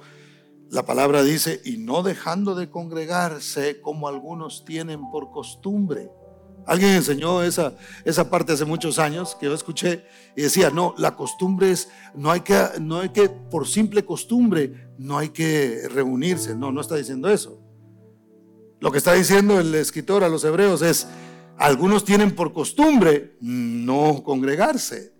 la 0.70 0.86
palabra 0.86 1.24
dice, 1.24 1.62
y 1.66 1.78
no 1.78 2.04
dejando 2.04 2.54
de 2.54 2.70
congregarse 2.70 3.82
como 3.82 4.08
algunos 4.08 4.64
tienen 4.66 5.10
por 5.10 5.32
costumbre. 5.32 6.12
Alguien 6.68 6.92
enseñó 6.92 7.42
esa, 7.42 7.74
esa 8.06 8.30
parte 8.30 8.54
hace 8.54 8.66
muchos 8.66 9.00
años 9.00 9.36
que 9.36 9.48
yo 9.48 9.56
escuché 9.56 10.06
y 10.36 10.44
decía, 10.44 10.70
no, 10.70 10.94
la 11.00 11.16
costumbre 11.16 11.72
es, 11.72 11.90
no 12.14 12.30
hay, 12.30 12.42
que, 12.42 12.64
no 12.80 13.00
hay 13.00 13.10
que, 13.10 13.30
por 13.30 13.68
simple 13.68 14.06
costumbre, 14.06 14.92
no 15.00 15.18
hay 15.18 15.30
que 15.30 15.88
reunirse. 15.90 16.56
No, 16.56 16.72
no 16.72 16.82
está 16.82 16.96
diciendo 16.96 17.30
eso. 17.30 17.60
Lo 18.80 18.92
que 18.92 19.00
está 19.00 19.14
diciendo 19.14 19.60
el 19.60 19.74
escritor 19.74 20.24
a 20.24 20.30
los 20.30 20.44
hebreos 20.44 20.84
es, 20.84 21.08
algunos 21.58 22.06
tienen 22.06 22.36
por 22.36 22.54
costumbre 22.54 23.36
no 23.42 24.22
congregarse. 24.24 25.19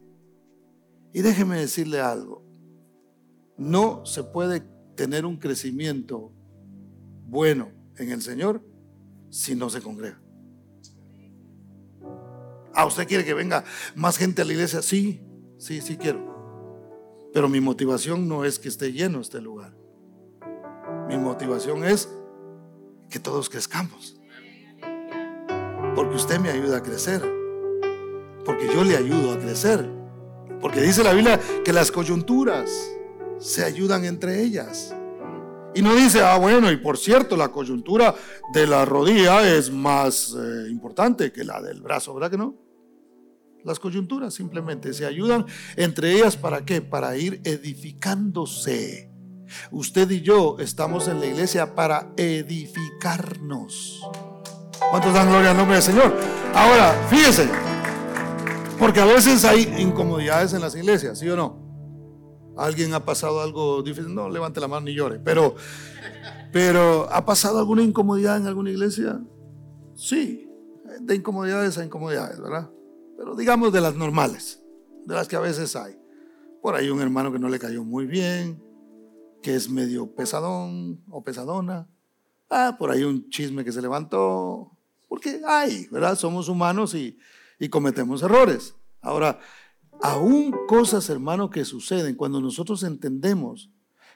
Y 1.14 1.22
déjeme 1.22 1.60
decirle 1.60 2.02
algo, 2.02 2.44
no 3.58 4.06
se 4.06 4.24
puede 4.24 4.62
tener 4.96 5.26
un 5.26 5.38
crecimiento 5.38 6.32
bueno 7.26 7.72
en 7.98 8.12
el 8.12 8.22
Señor 8.22 8.64
si 9.30 9.56
no 9.56 9.70
se 9.70 9.82
congrega. 9.82 10.22
Ah, 12.74 12.86
¿usted 12.86 13.08
quiere 13.08 13.26
que 13.26 13.34
venga 13.34 13.64
más 13.96 14.18
gente 14.18 14.42
a 14.42 14.46
la 14.46 14.54
iglesia? 14.54 14.82
Sí, 14.82 15.22
sí, 15.58 15.82
sí 15.82 15.98
quiero. 15.98 16.30
Pero 17.34 17.50
mi 17.50 17.60
motivación 17.60 18.28
no 18.28 18.46
es 18.46 18.58
que 18.60 18.70
esté 18.70 18.92
lleno 18.92 19.20
este 19.20 19.42
lugar. 19.42 19.76
Mi 21.08 21.18
motivación 21.18 21.84
es 21.84 22.10
que 23.10 23.20
todos 23.20 23.50
crezcamos. 23.50 24.20
Porque 25.96 26.16
usted 26.16 26.40
me 26.40 26.50
ayuda 26.50 26.78
a 26.78 26.84
crecer. 26.84 27.22
Porque 28.46 28.68
yo 28.74 28.84
le 28.84 28.96
ayudo 28.96 29.34
a 29.34 29.40
crecer. 29.40 29.99
Porque 30.62 30.82
dice 30.82 31.04
la 31.04 31.14
Biblia 31.14 31.40
que 31.64 31.74
las 31.74 31.92
coyunturas 31.92 32.70
se 33.40 33.64
ayudan 33.64 34.06
entre 34.06 34.42
ellas. 34.42 34.94
Y 35.76 35.82
no 35.82 35.96
dice, 35.96 36.22
ah, 36.22 36.38
bueno, 36.38 36.72
y 36.72 36.78
por 36.78 36.98
cierto, 36.98 37.38
la 37.38 37.50
coyuntura 37.50 38.16
de 38.54 38.68
la 38.68 38.86
rodilla 38.86 39.56
es 39.56 39.72
más 39.72 40.36
eh, 40.38 40.70
importante 40.70 41.32
que 41.32 41.44
la 41.44 41.62
del 41.62 41.82
brazo, 41.82 42.14
¿verdad 42.14 42.32
que 42.32 42.38
no? 42.38 42.56
Las 43.64 43.80
coyunturas 43.80 44.34
simplemente 44.34 44.94
se 44.94 45.06
ayudan 45.06 45.46
entre 45.76 46.14
ellas 46.14 46.38
para 46.38 46.66
qué? 46.66 46.82
Para 46.82 47.16
ir 47.18 47.42
edificándose. 47.44 49.12
Usted 49.72 50.10
y 50.12 50.22
yo 50.22 50.58
estamos 50.60 51.08
en 51.08 51.20
la 51.20 51.26
iglesia 51.26 51.76
para 51.76 52.12
edificarnos. 52.18 54.02
¿Cuántos 54.90 55.14
dan 55.14 55.30
gloria 55.30 55.52
al 55.52 55.58
nombre 55.58 55.76
del 55.76 55.84
Señor? 55.84 56.16
Ahora, 56.54 57.08
fíjese, 57.10 57.48
porque 58.80 59.02
a 59.02 59.06
veces 59.06 59.44
hay 59.44 59.76
incomodidades 59.78 60.54
en 60.54 60.62
las 60.62 60.74
iglesias, 60.76 61.20
¿sí 61.20 61.28
o 61.30 61.36
no? 61.36 61.70
¿Alguien 62.58 62.94
ha 62.94 63.06
pasado 63.06 63.42
algo 63.42 63.84
difícil? 63.84 64.14
No, 64.14 64.30
levante 64.30 64.60
la 64.60 64.68
mano 64.68 64.86
ni 64.86 64.94
llore. 64.94 65.20
Pero, 65.20 65.56
pero 66.52 67.08
¿ha 67.12 67.26
pasado 67.26 67.60
alguna 67.60 67.84
incomodidad 67.84 68.38
en 68.38 68.48
alguna 68.48 68.72
iglesia? 68.72 69.22
Sí, 69.96 70.50
de 71.02 71.16
incomodidades 71.16 71.78
a 71.78 71.86
incomodidades, 71.86 72.40
¿verdad? 72.40 72.70
Pero 73.18 73.36
digamos 73.36 73.72
de 73.74 73.82
las 73.82 73.96
normales, 73.96 74.62
de 75.06 75.14
las 75.14 75.28
que 75.28 75.36
a 75.36 75.42
veces 75.42 75.76
hay. 75.76 75.98
Por 76.62 76.76
ahí 76.76 76.90
un 76.90 77.02
hermano 77.02 77.32
que 77.32 77.40
no 77.40 77.50
le 77.50 77.60
cayó 77.60 77.84
muy 77.84 78.06
bien, 78.06 78.62
que 79.42 79.56
es 79.56 79.70
medio 79.70 80.14
pesadón 80.14 81.02
o 81.10 81.24
pesadona. 81.24 81.88
Ah, 82.50 82.76
por 82.78 82.92
ahí 82.92 83.04
un 83.04 83.30
chisme 83.30 83.64
que 83.64 83.72
se 83.72 83.82
levantó. 83.82 84.72
Porque 85.08 85.42
hay, 85.46 85.88
¿verdad? 85.92 86.16
Somos 86.16 86.50
humanos 86.50 86.94
y 86.94 87.18
y 87.60 87.70
cometemos 87.70 88.24
errores. 88.24 88.76
Ahora, 89.02 89.40
aún 90.02 90.56
cosas, 90.68 91.10
hermano, 91.10 91.50
que 91.50 91.66
suceden 91.66 92.16
cuando 92.16 92.42
nosotros 92.42 92.84
entendemos 92.84 93.70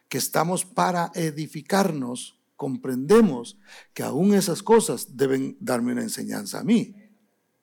que 0.07 0.17
estamos 0.17 0.65
para 0.65 1.11
edificarnos, 1.13 2.39
comprendemos 2.55 3.57
que 3.93 4.03
aún 4.03 4.33
esas 4.33 4.63
cosas 4.63 5.17
deben 5.17 5.57
darme 5.59 5.91
una 5.91 6.03
enseñanza 6.03 6.59
a 6.59 6.63
mí. 6.63 6.95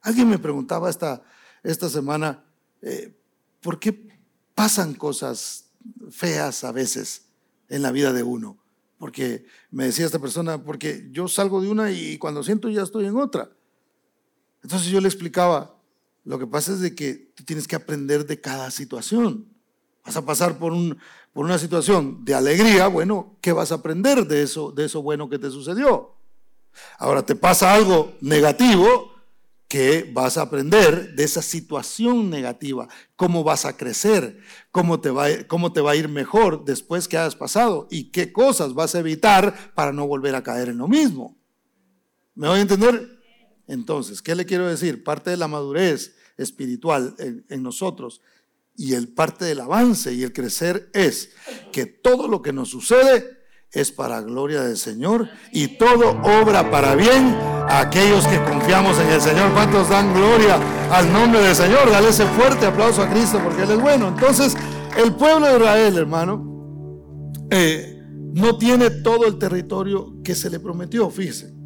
Alguien 0.03 0.29
me 0.29 0.39
preguntaba 0.39 0.91
esta, 0.91 1.23
esta 1.63 1.89
semana, 1.89 2.45
eh, 2.83 3.17
¿por 3.61 3.79
qué 3.79 4.09
pasan 4.55 4.95
cosas 4.95 5.71
feas 6.11 6.65
a 6.65 6.73
veces 6.73 7.27
en 7.69 7.83
la 7.83 7.93
vida 7.93 8.13
de 8.13 8.23
uno? 8.23 8.59
Porque 8.99 9.47
me 9.71 9.87
decía 9.87 10.07
esta 10.07 10.19
persona, 10.19 10.63
porque 10.63 11.09
yo 11.11 11.29
salgo 11.29 11.63
de 11.63 11.71
una 11.71 11.91
y 11.91 12.19
cuando 12.19 12.43
siento 12.43 12.69
ya 12.69 12.83
estoy 12.83 13.07
en 13.07 13.17
otra. 13.17 13.51
Entonces 14.63 14.89
yo 14.89 15.01
le 15.01 15.09
explicaba, 15.09 15.77
lo 16.25 16.39
que 16.39 16.47
pasa 16.47 16.73
es 16.73 16.81
de 16.81 16.95
que 16.95 17.33
tú 17.35 17.45
tienes 17.45 17.67
que 17.67 17.77
aprender 17.77 18.27
de 18.27 18.41
cada 18.41 18.71
situación. 18.71 19.47
Vas 20.05 20.17
a 20.17 20.25
pasar 20.25 20.59
por, 20.59 20.73
un, 20.73 20.99
por 21.33 21.45
una 21.45 21.59
situación 21.59 22.25
de 22.25 22.35
alegría, 22.35 22.87
bueno, 22.89 23.37
¿qué 23.41 23.53
vas 23.53 23.73
a 23.73 23.77
aprender 23.77 24.27
de 24.27 24.43
eso, 24.43 24.73
de 24.73 24.87
eso 24.87 25.03
bueno 25.03 25.29
que 25.29 25.39
te 25.39 25.51
sucedió? 25.51 26.15
Ahora 26.99 27.23
te 27.25 27.35
pasa 27.35 27.75
algo 27.75 28.15
negativo, 28.21 29.13
¿qué 29.69 30.11
vas 30.13 30.37
a 30.37 30.43
aprender 30.43 31.15
de 31.15 31.25
esa 31.25 31.43
situación 31.43 32.31
negativa? 32.31 32.89
¿Cómo 33.17 33.45
vas 33.45 33.65
a 33.65 33.77
crecer? 33.77 34.41
¿Cómo 34.71 35.01
te, 35.01 35.11
va, 35.11 35.27
¿Cómo 35.47 35.73
te 35.73 35.81
va 35.81 35.93
a 35.93 35.97
ir 35.97 36.09
mejor 36.09 36.65
después 36.65 37.09
que 37.09 37.19
hayas 37.19 37.37
pasado? 37.37 37.87
¿Y 37.91 38.11
qué 38.11 38.33
cosas 38.33 38.75
vas 38.75 38.95
a 38.95 39.01
evitar 39.01 39.73
para 39.75 39.93
no 39.93 40.07
volver 40.07 40.35
a 40.35 40.43
caer 40.43 40.69
en 40.71 40.79
lo 40.79 40.89
mismo? 40.89 41.37
¿Me 42.35 42.49
voy 42.49 42.59
a 42.59 42.63
entender? 42.63 43.20
Entonces, 43.71 44.21
¿qué 44.21 44.35
le 44.35 44.47
quiero 44.47 44.67
decir? 44.67 45.05
Parte 45.05 45.31
de 45.31 45.37
la 45.37 45.47
madurez 45.47 46.17
espiritual 46.37 47.15
en, 47.19 47.63
nosotros 47.63 48.21
y 48.75 48.95
el 48.95 49.09
parte 49.15 49.45
del 49.45 49.61
avance 49.61 50.13
y 50.13 50.25
el 50.25 50.33
crecer 50.33 50.91
es 50.93 51.31
que 51.71 51.87
todo 51.87 52.27
lo 52.27 52.43
que 52.43 52.53
nos 52.53 52.71
sucede 52.71 53.39
es 53.71 53.93
para 53.93 54.23
gloria 54.23 54.63
del 54.63 54.77
Señor 54.77 55.29
y 55.53 55.79
todo 55.79 56.21
obra 56.23 56.69
para 56.69 56.97
bien 56.97 57.27
a 57.27 57.79
aquellos 57.79 58.27
que 58.27 58.43
confiamos 58.43 58.99
en 58.99 59.09
el 59.09 59.21
Señor. 59.21 59.53
¿Cuántos 59.53 59.89
dan 59.89 60.13
gloria 60.15 60.57
al 60.91 61.13
nombre 61.13 61.41
del 61.41 61.55
Señor? 61.55 61.89
Dale 61.93 62.09
ese 62.09 62.27
fuerte 62.27 62.67
aplauso 62.67 63.03
a 63.03 63.09
Cristo 63.09 63.41
porque 63.45 63.63
Él 63.63 63.71
es 63.71 63.81
bueno. 63.81 64.09
Entonces, 64.09 64.57
el 64.97 65.15
pueblo 65.15 65.47
de 65.47 65.59
Israel, 65.59 65.97
hermano, 65.97 67.31
eh, 67.51 68.03
no 68.35 68.59
tiene 68.59 68.91
todo 68.91 69.27
el 69.27 69.39
territorio 69.39 70.21
que 70.25 70.35
se 70.35 70.51
le 70.51 70.59
prometió, 70.59 71.09
fíjese. 71.09 71.60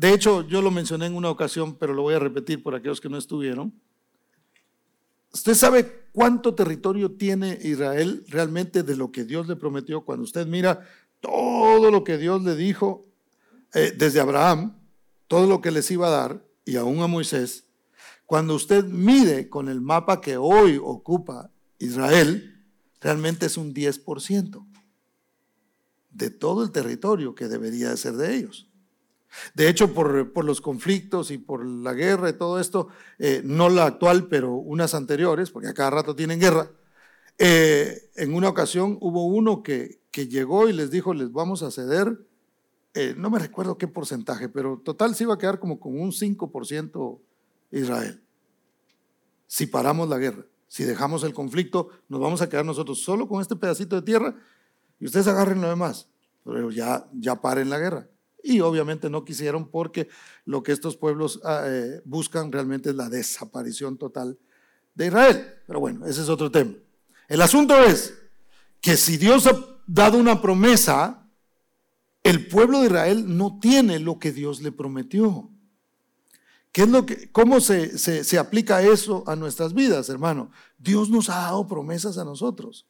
De 0.00 0.14
hecho, 0.14 0.48
yo 0.48 0.62
lo 0.62 0.70
mencioné 0.70 1.04
en 1.04 1.14
una 1.14 1.28
ocasión, 1.28 1.74
pero 1.74 1.92
lo 1.92 2.00
voy 2.00 2.14
a 2.14 2.18
repetir 2.18 2.62
por 2.62 2.74
aquellos 2.74 3.02
que 3.02 3.10
no 3.10 3.18
estuvieron. 3.18 3.70
¿Usted 5.30 5.52
sabe 5.52 6.06
cuánto 6.10 6.54
territorio 6.54 7.10
tiene 7.10 7.58
Israel 7.60 8.24
realmente 8.28 8.82
de 8.82 8.96
lo 8.96 9.12
que 9.12 9.24
Dios 9.24 9.46
le 9.46 9.56
prometió? 9.56 10.00
Cuando 10.00 10.24
usted 10.24 10.46
mira 10.46 10.88
todo 11.20 11.90
lo 11.90 12.02
que 12.02 12.16
Dios 12.16 12.42
le 12.42 12.56
dijo 12.56 13.04
eh, 13.74 13.92
desde 13.94 14.20
Abraham, 14.20 14.74
todo 15.28 15.46
lo 15.46 15.60
que 15.60 15.70
les 15.70 15.90
iba 15.90 16.06
a 16.06 16.10
dar, 16.10 16.46
y 16.64 16.76
aún 16.76 17.02
a 17.02 17.06
Moisés, 17.06 17.66
cuando 18.24 18.54
usted 18.54 18.86
mide 18.86 19.50
con 19.50 19.68
el 19.68 19.82
mapa 19.82 20.22
que 20.22 20.38
hoy 20.38 20.80
ocupa 20.82 21.50
Israel, 21.78 22.64
realmente 23.02 23.44
es 23.44 23.58
un 23.58 23.74
10% 23.74 24.66
de 26.08 26.30
todo 26.30 26.64
el 26.64 26.70
territorio 26.70 27.34
que 27.34 27.48
debería 27.48 27.90
de 27.90 27.98
ser 27.98 28.14
de 28.14 28.34
ellos. 28.34 28.69
De 29.54 29.68
hecho, 29.68 29.94
por, 29.94 30.44
los 30.44 30.60
conflictos 30.60 31.30
y 31.30 31.38
por 31.38 31.64
la 31.64 31.92
guerra 31.92 32.30
y 32.30 32.32
todo 32.32 32.60
esto, 32.60 32.88
eh, 33.18 33.42
no 33.44 33.68
la 33.68 33.86
actual, 33.86 34.26
pero 34.28 34.54
unas 34.54 34.94
anteriores, 34.94 35.50
porque 35.50 35.68
a 35.68 35.74
cada 35.74 35.90
rato 35.90 36.16
tienen 36.16 36.40
guerra, 36.40 36.70
eh, 37.38 38.10
en 38.16 38.34
una 38.34 38.48
ocasión 38.48 38.98
hubo 39.00 39.26
uno 39.26 39.62
que, 39.62 40.00
que, 40.10 40.28
llegó 40.28 40.68
y 40.68 40.72
les 40.72 40.90
dijo, 40.90 41.14
les 41.14 41.32
vamos 41.32 41.62
a 41.62 41.70
ceder, 41.70 42.18
eh, 42.92 43.14
no 43.16 43.30
me 43.30 43.38
recuerdo 43.38 43.78
qué 43.78 43.86
porcentaje, 43.88 44.48
pero 44.48 44.80
total 44.84 45.14
se 45.14 45.24
iba 45.24 45.34
a 45.34 45.38
quedar 45.38 45.58
como 45.58 45.78
con 45.78 45.98
un 45.98 46.10
5% 46.10 47.20
Israel. 47.70 48.20
Si 49.46 49.66
paramos 49.66 50.08
la 50.08 50.18
guerra, 50.18 50.44
si 50.66 50.84
dejamos 50.84 51.24
el 51.24 51.32
conflicto, 51.32 51.88
nos 52.08 52.20
vamos 52.20 52.42
a 52.42 52.48
quedar 52.48 52.64
nosotros 52.64 53.02
solo 53.02 53.26
con 53.26 53.40
este 53.40 53.56
pedacito 53.56 53.96
de 53.96 54.02
tierra 54.02 54.34
y 54.98 55.06
ustedes 55.06 55.26
agarren 55.28 55.60
lo 55.60 55.68
demás, 55.68 56.08
pero 56.44 56.70
ya, 56.70 57.08
ya 57.12 57.40
paren 57.40 57.70
la 57.70 57.78
guerra. 57.78 58.08
Y 58.42 58.60
obviamente 58.60 59.10
no 59.10 59.24
quisieron 59.24 59.68
porque 59.68 60.08
lo 60.44 60.62
que 60.62 60.72
estos 60.72 60.96
pueblos 60.96 61.40
ah, 61.44 61.64
eh, 61.66 62.00
buscan 62.04 62.50
realmente 62.50 62.90
es 62.90 62.96
la 62.96 63.08
desaparición 63.08 63.98
total 63.98 64.38
de 64.94 65.06
Israel. 65.06 65.54
Pero 65.66 65.80
bueno, 65.80 66.06
ese 66.06 66.22
es 66.22 66.28
otro 66.28 66.50
tema. 66.50 66.72
El 67.28 67.42
asunto 67.42 67.78
es 67.78 68.14
que 68.80 68.96
si 68.96 69.16
Dios 69.16 69.46
ha 69.46 69.52
dado 69.86 70.18
una 70.18 70.40
promesa, 70.40 71.28
el 72.22 72.48
pueblo 72.48 72.80
de 72.80 72.86
Israel 72.86 73.36
no 73.36 73.58
tiene 73.60 73.98
lo 73.98 74.18
que 74.18 74.32
Dios 74.32 74.60
le 74.62 74.72
prometió. 74.72 75.50
¿Qué 76.72 76.82
es 76.82 76.88
lo 76.88 77.04
que, 77.04 77.30
¿Cómo 77.32 77.60
se, 77.60 77.98
se, 77.98 78.22
se 78.22 78.38
aplica 78.38 78.82
eso 78.82 79.24
a 79.26 79.34
nuestras 79.34 79.74
vidas, 79.74 80.08
hermano? 80.08 80.50
Dios 80.78 81.10
nos 81.10 81.28
ha 81.28 81.36
dado 81.36 81.66
promesas 81.66 82.16
a 82.16 82.24
nosotros. 82.24 82.86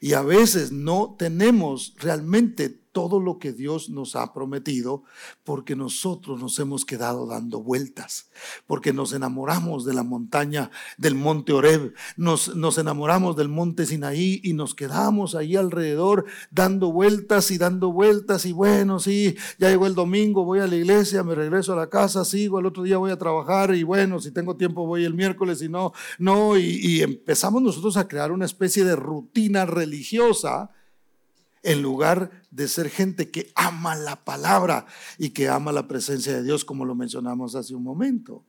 Y 0.00 0.12
a 0.14 0.22
veces 0.22 0.72
no 0.72 1.14
tenemos 1.18 1.94
realmente 1.98 2.81
todo 2.92 3.20
lo 3.20 3.38
que 3.38 3.52
Dios 3.52 3.90
nos 3.90 4.14
ha 4.16 4.32
prometido 4.32 5.02
porque 5.44 5.74
nosotros 5.74 6.40
nos 6.40 6.58
hemos 6.58 6.84
quedado 6.84 7.26
dando 7.26 7.62
vueltas, 7.62 8.30
porque 8.66 8.92
nos 8.92 9.12
enamoramos 9.12 9.84
de 9.84 9.94
la 9.94 10.02
montaña 10.02 10.70
del 10.98 11.14
monte 11.14 11.52
Oreb, 11.52 11.94
nos, 12.16 12.54
nos 12.54 12.78
enamoramos 12.78 13.36
del 13.36 13.48
monte 13.48 13.86
Sinaí 13.86 14.40
y 14.44 14.52
nos 14.52 14.74
quedamos 14.74 15.34
ahí 15.34 15.56
alrededor 15.56 16.26
dando 16.50 16.92
vueltas 16.92 17.50
y 17.50 17.58
dando 17.58 17.92
vueltas 17.92 18.44
y 18.44 18.52
bueno, 18.52 18.98
sí, 18.98 19.36
ya 19.58 19.70
llegó 19.70 19.86
el 19.86 19.94
domingo, 19.94 20.44
voy 20.44 20.60
a 20.60 20.66
la 20.66 20.76
iglesia, 20.76 21.22
me 21.22 21.34
regreso 21.34 21.72
a 21.72 21.76
la 21.76 21.88
casa, 21.88 22.24
sigo, 22.24 22.60
el 22.60 22.66
otro 22.66 22.82
día 22.82 22.98
voy 22.98 23.10
a 23.10 23.18
trabajar 23.18 23.74
y 23.74 23.82
bueno, 23.82 24.20
si 24.20 24.30
tengo 24.30 24.56
tiempo 24.56 24.86
voy 24.86 25.04
el 25.04 25.14
miércoles 25.14 25.62
y 25.62 25.68
no, 25.68 25.92
no, 26.18 26.58
y, 26.58 26.78
y 26.82 27.02
empezamos 27.02 27.62
nosotros 27.62 27.96
a 27.96 28.06
crear 28.06 28.32
una 28.32 28.44
especie 28.44 28.84
de 28.84 28.96
rutina 28.96 29.64
religiosa 29.64 30.70
en 31.62 31.82
lugar 31.82 32.42
de 32.50 32.68
ser 32.68 32.90
gente 32.90 33.30
que 33.30 33.52
ama 33.54 33.94
la 33.94 34.24
palabra 34.24 34.86
y 35.18 35.30
que 35.30 35.48
ama 35.48 35.72
la 35.72 35.88
presencia 35.88 36.34
de 36.34 36.42
Dios, 36.42 36.64
como 36.64 36.84
lo 36.84 36.94
mencionamos 36.94 37.54
hace 37.54 37.74
un 37.74 37.84
momento. 37.84 38.44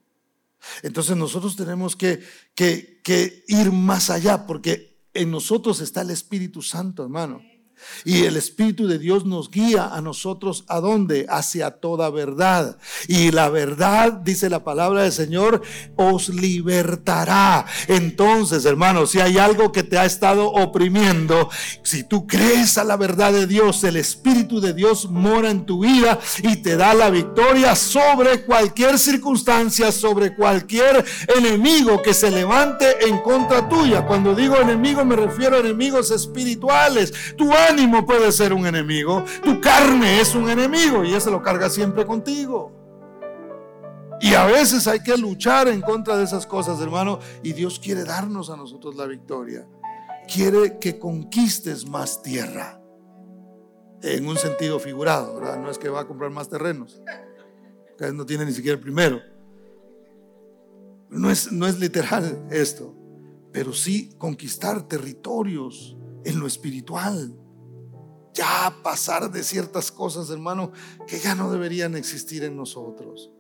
Entonces 0.82 1.16
nosotros 1.16 1.56
tenemos 1.56 1.96
que, 1.96 2.22
que, 2.56 3.02
que 3.04 3.44
ir 3.48 3.72
más 3.72 4.10
allá, 4.10 4.46
porque 4.48 4.98
en 5.14 5.30
nosotros 5.30 5.82
está 5.82 6.02
el 6.02 6.10
Espíritu 6.10 6.62
Santo, 6.62 7.04
hermano. 7.04 7.42
Y 8.06 8.24
el 8.24 8.38
Espíritu 8.38 8.88
de 8.88 9.00
Dios 9.00 9.26
nos 9.26 9.50
guía 9.50 9.94
a 9.94 10.02
nosotros 10.02 10.66
a 10.68 10.80
dónde? 10.80 11.26
Hacia 11.30 11.72
toda 11.72 12.10
verdad. 12.10 12.78
Y 13.08 13.32
la 13.32 13.50
verdad, 13.50 14.14
dice 14.14 14.50
la 14.50 14.64
palabra 14.64 15.04
del 15.04 15.12
Señor, 15.12 15.62
os 15.96 16.30
libertará. 16.30 17.66
Entonces, 17.88 18.66
hermanos, 18.66 19.12
si 19.12 19.20
hay 19.20 19.38
algo 19.38 19.72
que 19.72 19.84
te 19.84 19.98
ha 19.98 20.06
estado 20.06 20.52
oprimiendo, 20.52 21.50
si 21.84 22.04
tú 22.04 22.28
crees 22.28 22.78
a 22.78 22.84
la 22.84 22.98
verdad 22.98 23.34
de 23.34 23.48
Dios, 23.48 23.84
el 23.84 23.98
Espíritu 23.98 24.60
de 24.60 24.74
Dios 24.74 25.10
mora 25.10 25.50
en 25.50 25.66
tu 25.66 25.82
vida 25.82 26.20
y 26.42 26.58
te 26.58 26.76
da 26.76 26.94
la 26.94 27.10
victoria 27.10 27.76
sobre 27.76 28.44
cualquier 28.44 29.00
circunstancia, 29.00 29.92
sobre 29.92 30.36
cualquier 30.36 31.06
enemigo 31.36 32.02
que 32.02 32.14
se 32.14 32.32
levante 32.32 33.08
en 33.08 33.20
contra 33.20 33.68
tuya. 33.70 34.06
Cuando 34.06 34.36
digo 34.36 34.58
enemigo 34.58 35.06
me 35.06 35.16
refiero 35.16 35.58
a 35.58 35.60
enemigos 35.60 36.12
espirituales. 36.12 37.14
Tu 37.38 37.52
ánimo 37.74 38.06
puede 38.06 38.32
ser 38.32 38.54
un 38.54 38.66
enemigo, 38.66 39.24
tu 39.44 39.60
carne 39.60 40.22
es 40.22 40.36
un 40.36 40.50
enemigo 40.50 41.04
y 41.04 41.14
ese 41.14 41.32
lo 41.32 41.42
carga 41.42 41.70
siempre 41.70 42.06
contigo. 42.06 42.72
Y 44.22 44.36
a 44.36 44.46
veces 44.46 44.88
hay 44.88 45.02
que 45.02 45.18
luchar 45.18 45.68
en 45.68 45.82
contra 45.82 46.16
de 46.16 46.24
esas 46.24 46.46
cosas, 46.46 46.80
hermano, 46.80 47.20
y 47.42 47.52
Dios 47.54 47.80
quiere 47.80 48.06
darnos 48.06 48.50
a 48.50 48.56
nosotros 48.56 48.96
la 48.96 49.06
victoria. 49.06 49.68
Quiere 50.32 50.80
que 50.80 50.98
conquistes 50.98 51.86
más 51.86 52.22
tierra. 52.22 52.80
En 54.02 54.28
un 54.28 54.38
sentido 54.38 54.80
figurado. 54.80 55.42
No 55.58 55.70
es 55.70 55.78
que 55.78 55.90
va 55.90 56.02
a 56.02 56.08
comprar 56.08 56.30
más 56.30 56.48
terrenos. 56.48 57.02
Que 57.98 58.14
no 58.14 58.26
tiene 58.26 58.46
ni 58.46 58.54
siquiera 58.54 58.76
el 58.76 58.82
primero. 58.82 59.20
No 61.10 61.30
es, 61.30 61.52
no 61.52 61.68
es 61.68 61.80
literal 61.80 62.48
esto, 62.50 62.96
pero 63.52 63.74
sí 63.74 64.16
conquistar 64.18 64.88
territorios 64.88 65.98
en 66.24 66.40
lo 66.40 66.48
espiritual 66.48 67.36
ya 68.34 68.76
pasar 68.84 69.32
de 69.32 69.44
ciertas 69.44 69.92
cosas, 69.92 70.30
hermano, 70.30 70.72
que 71.08 71.20
ya 71.20 71.36
no 71.36 71.52
deberían 71.52 71.96
existir 71.96 72.44
en 72.44 72.56
nosotros. 72.56 73.32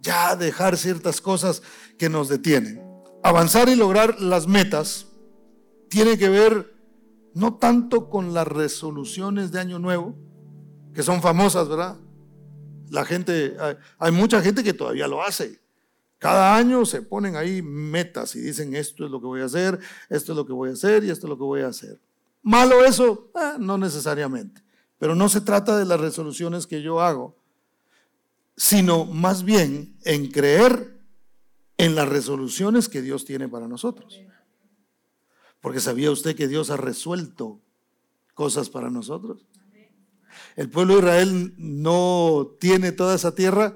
Ya 0.00 0.36
dejar 0.36 0.76
ciertas 0.76 1.20
cosas 1.20 1.62
que 1.98 2.08
nos 2.08 2.28
detienen. 2.28 2.82
Avanzar 3.22 3.68
y 3.68 3.74
lograr 3.74 4.20
las 4.20 4.46
metas 4.46 5.06
tiene 5.88 6.18
que 6.18 6.28
ver 6.28 6.74
no 7.34 7.56
tanto 7.56 8.10
con 8.10 8.34
las 8.34 8.46
resoluciones 8.46 9.50
de 9.50 9.60
Año 9.60 9.78
Nuevo, 9.78 10.14
que 10.92 11.02
son 11.02 11.22
famosas, 11.22 11.68
¿verdad? 11.68 11.96
La 12.90 13.04
gente, 13.04 13.56
hay 13.98 14.12
mucha 14.12 14.40
gente 14.42 14.62
que 14.62 14.74
todavía 14.74 15.08
lo 15.08 15.22
hace. 15.22 15.60
Cada 16.18 16.56
año 16.56 16.86
se 16.86 17.02
ponen 17.02 17.36
ahí 17.36 17.60
metas 17.60 18.36
y 18.36 18.40
dicen 18.40 18.74
esto 18.74 19.04
es 19.04 19.10
lo 19.10 19.20
que 19.20 19.26
voy 19.26 19.40
a 19.40 19.46
hacer, 19.46 19.78
esto 20.08 20.32
es 20.32 20.36
lo 20.36 20.46
que 20.46 20.52
voy 20.52 20.70
a 20.70 20.72
hacer 20.72 21.04
y 21.04 21.10
esto 21.10 21.26
es 21.26 21.30
lo 21.30 21.36
que 21.36 21.44
voy 21.44 21.60
a 21.62 21.68
hacer. 21.68 22.00
¿Malo 22.44 22.84
eso? 22.84 23.30
Ah, 23.34 23.56
no 23.58 23.78
necesariamente. 23.78 24.62
Pero 24.98 25.14
no 25.14 25.28
se 25.28 25.40
trata 25.40 25.76
de 25.76 25.86
las 25.86 25.98
resoluciones 25.98 26.66
que 26.66 26.82
yo 26.82 27.00
hago, 27.00 27.36
sino 28.56 29.06
más 29.06 29.42
bien 29.42 29.96
en 30.04 30.30
creer 30.30 31.00
en 31.78 31.94
las 31.94 32.08
resoluciones 32.08 32.88
que 32.88 33.02
Dios 33.02 33.24
tiene 33.24 33.48
para 33.48 33.66
nosotros. 33.66 34.20
Porque 35.60 35.80
sabía 35.80 36.10
usted 36.10 36.36
que 36.36 36.46
Dios 36.46 36.70
ha 36.70 36.76
resuelto 36.76 37.60
cosas 38.34 38.68
para 38.68 38.90
nosotros. 38.90 39.46
El 40.54 40.68
pueblo 40.68 40.94
de 40.94 41.00
Israel 41.00 41.54
no 41.56 42.56
tiene 42.60 42.92
toda 42.92 43.14
esa 43.14 43.34
tierra, 43.34 43.74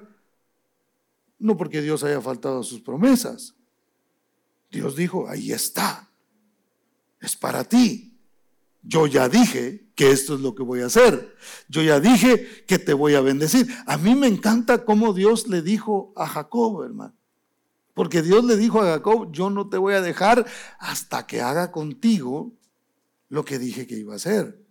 no 1.38 1.56
porque 1.56 1.80
Dios 1.80 2.04
haya 2.04 2.20
faltado 2.20 2.60
a 2.60 2.64
sus 2.64 2.82
promesas. 2.82 3.54
Dios 4.70 4.94
dijo, 4.94 5.26
ahí 5.28 5.52
está, 5.52 6.10
es 7.20 7.34
para 7.34 7.64
ti. 7.64 8.07
Yo 8.82 9.06
ya 9.06 9.28
dije 9.28 9.90
que 9.94 10.10
esto 10.10 10.34
es 10.34 10.40
lo 10.40 10.54
que 10.54 10.62
voy 10.62 10.80
a 10.80 10.86
hacer. 10.86 11.34
Yo 11.68 11.82
ya 11.82 12.00
dije 12.00 12.64
que 12.66 12.78
te 12.78 12.92
voy 12.92 13.14
a 13.14 13.20
bendecir. 13.20 13.66
A 13.86 13.96
mí 13.96 14.14
me 14.14 14.28
encanta 14.28 14.84
cómo 14.84 15.12
Dios 15.12 15.48
le 15.48 15.62
dijo 15.62 16.12
a 16.16 16.26
Jacob, 16.26 16.82
hermano. 16.82 17.14
Porque 17.94 18.22
Dios 18.22 18.44
le 18.44 18.56
dijo 18.56 18.80
a 18.80 18.86
Jacob, 18.86 19.32
yo 19.32 19.50
no 19.50 19.68
te 19.68 19.76
voy 19.76 19.94
a 19.94 20.00
dejar 20.00 20.46
hasta 20.78 21.26
que 21.26 21.40
haga 21.40 21.72
contigo 21.72 22.52
lo 23.28 23.44
que 23.44 23.58
dije 23.58 23.86
que 23.86 23.96
iba 23.96 24.12
a 24.12 24.16
hacer. 24.16 24.67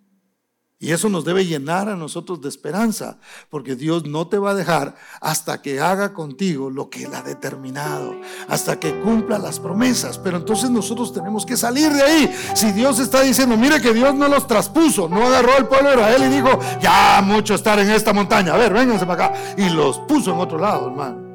Y 0.80 0.92
eso 0.92 1.10
nos 1.10 1.26
debe 1.26 1.44
llenar 1.44 1.90
a 1.90 1.96
nosotros 1.96 2.40
de 2.40 2.50
esperanza, 2.50 3.18
porque 3.50 3.76
Dios 3.76 4.06
no 4.06 4.28
te 4.28 4.38
va 4.38 4.52
a 4.52 4.54
dejar 4.54 4.96
hasta 5.22 5.60
que 5.60 5.80
haga 5.82 6.14
contigo 6.14 6.70
lo 6.70 6.92
que 6.92 7.06
Él 7.06 7.16
ha 7.16 7.24
determinado, 7.24 8.14
hasta 8.48 8.80
que 8.80 9.00
cumpla 9.02 9.40
las 9.40 9.60
promesas. 9.60 10.20
Pero 10.20 10.38
entonces 10.38 10.70
nosotros 10.70 11.12
tenemos 11.12 11.48
que 11.48 11.58
salir 11.58 11.92
de 11.92 12.04
ahí. 12.04 12.36
Si 12.54 12.72
Dios 12.74 13.00
está 13.00 13.22
diciendo, 13.22 13.58
mire 13.58 13.82
que 13.82 13.92
Dios 13.92 14.14
no 14.14 14.28
los 14.28 14.46
traspuso, 14.46 15.10
no 15.10 15.26
agarró 15.26 15.54
al 15.54 15.68
pueblo 15.68 15.90
de 15.90 15.96
Israel 15.96 16.24
y 16.26 16.36
dijo, 16.36 16.60
ya 16.80 17.24
mucho 17.26 17.56
estar 17.56 17.80
en 17.80 17.90
esta 17.90 18.14
montaña, 18.14 18.54
a 18.54 18.58
ver, 18.58 18.72
vénganse 18.72 19.08
para 19.08 19.30
acá, 19.30 19.56
y 19.58 19.70
los 19.72 19.98
puso 20.02 20.32
en 20.32 20.40
otro 20.40 20.60
lado, 20.60 20.90
hermano. 20.90 21.26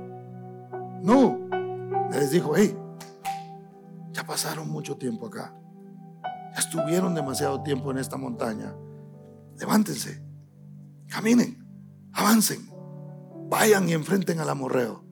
No, 1.02 1.40
les 2.12 2.30
dijo, 2.30 2.52
hey, 2.54 2.76
ya 4.12 4.24
pasaron 4.24 4.70
mucho 4.70 4.96
tiempo 4.96 5.26
acá, 5.26 5.52
ya 6.54 6.60
estuvieron 6.60 7.12
demasiado 7.12 7.60
tiempo 7.64 7.90
en 7.90 7.98
esta 7.98 8.16
montaña 8.16 8.72
levántense, 9.62 10.20
caminen, 11.06 11.56
avancen, 12.12 12.68
vayan 13.48 13.88
y 13.88 13.92
enfrenten 13.92 14.40
al 14.40 14.50
amorreo. 14.50 15.04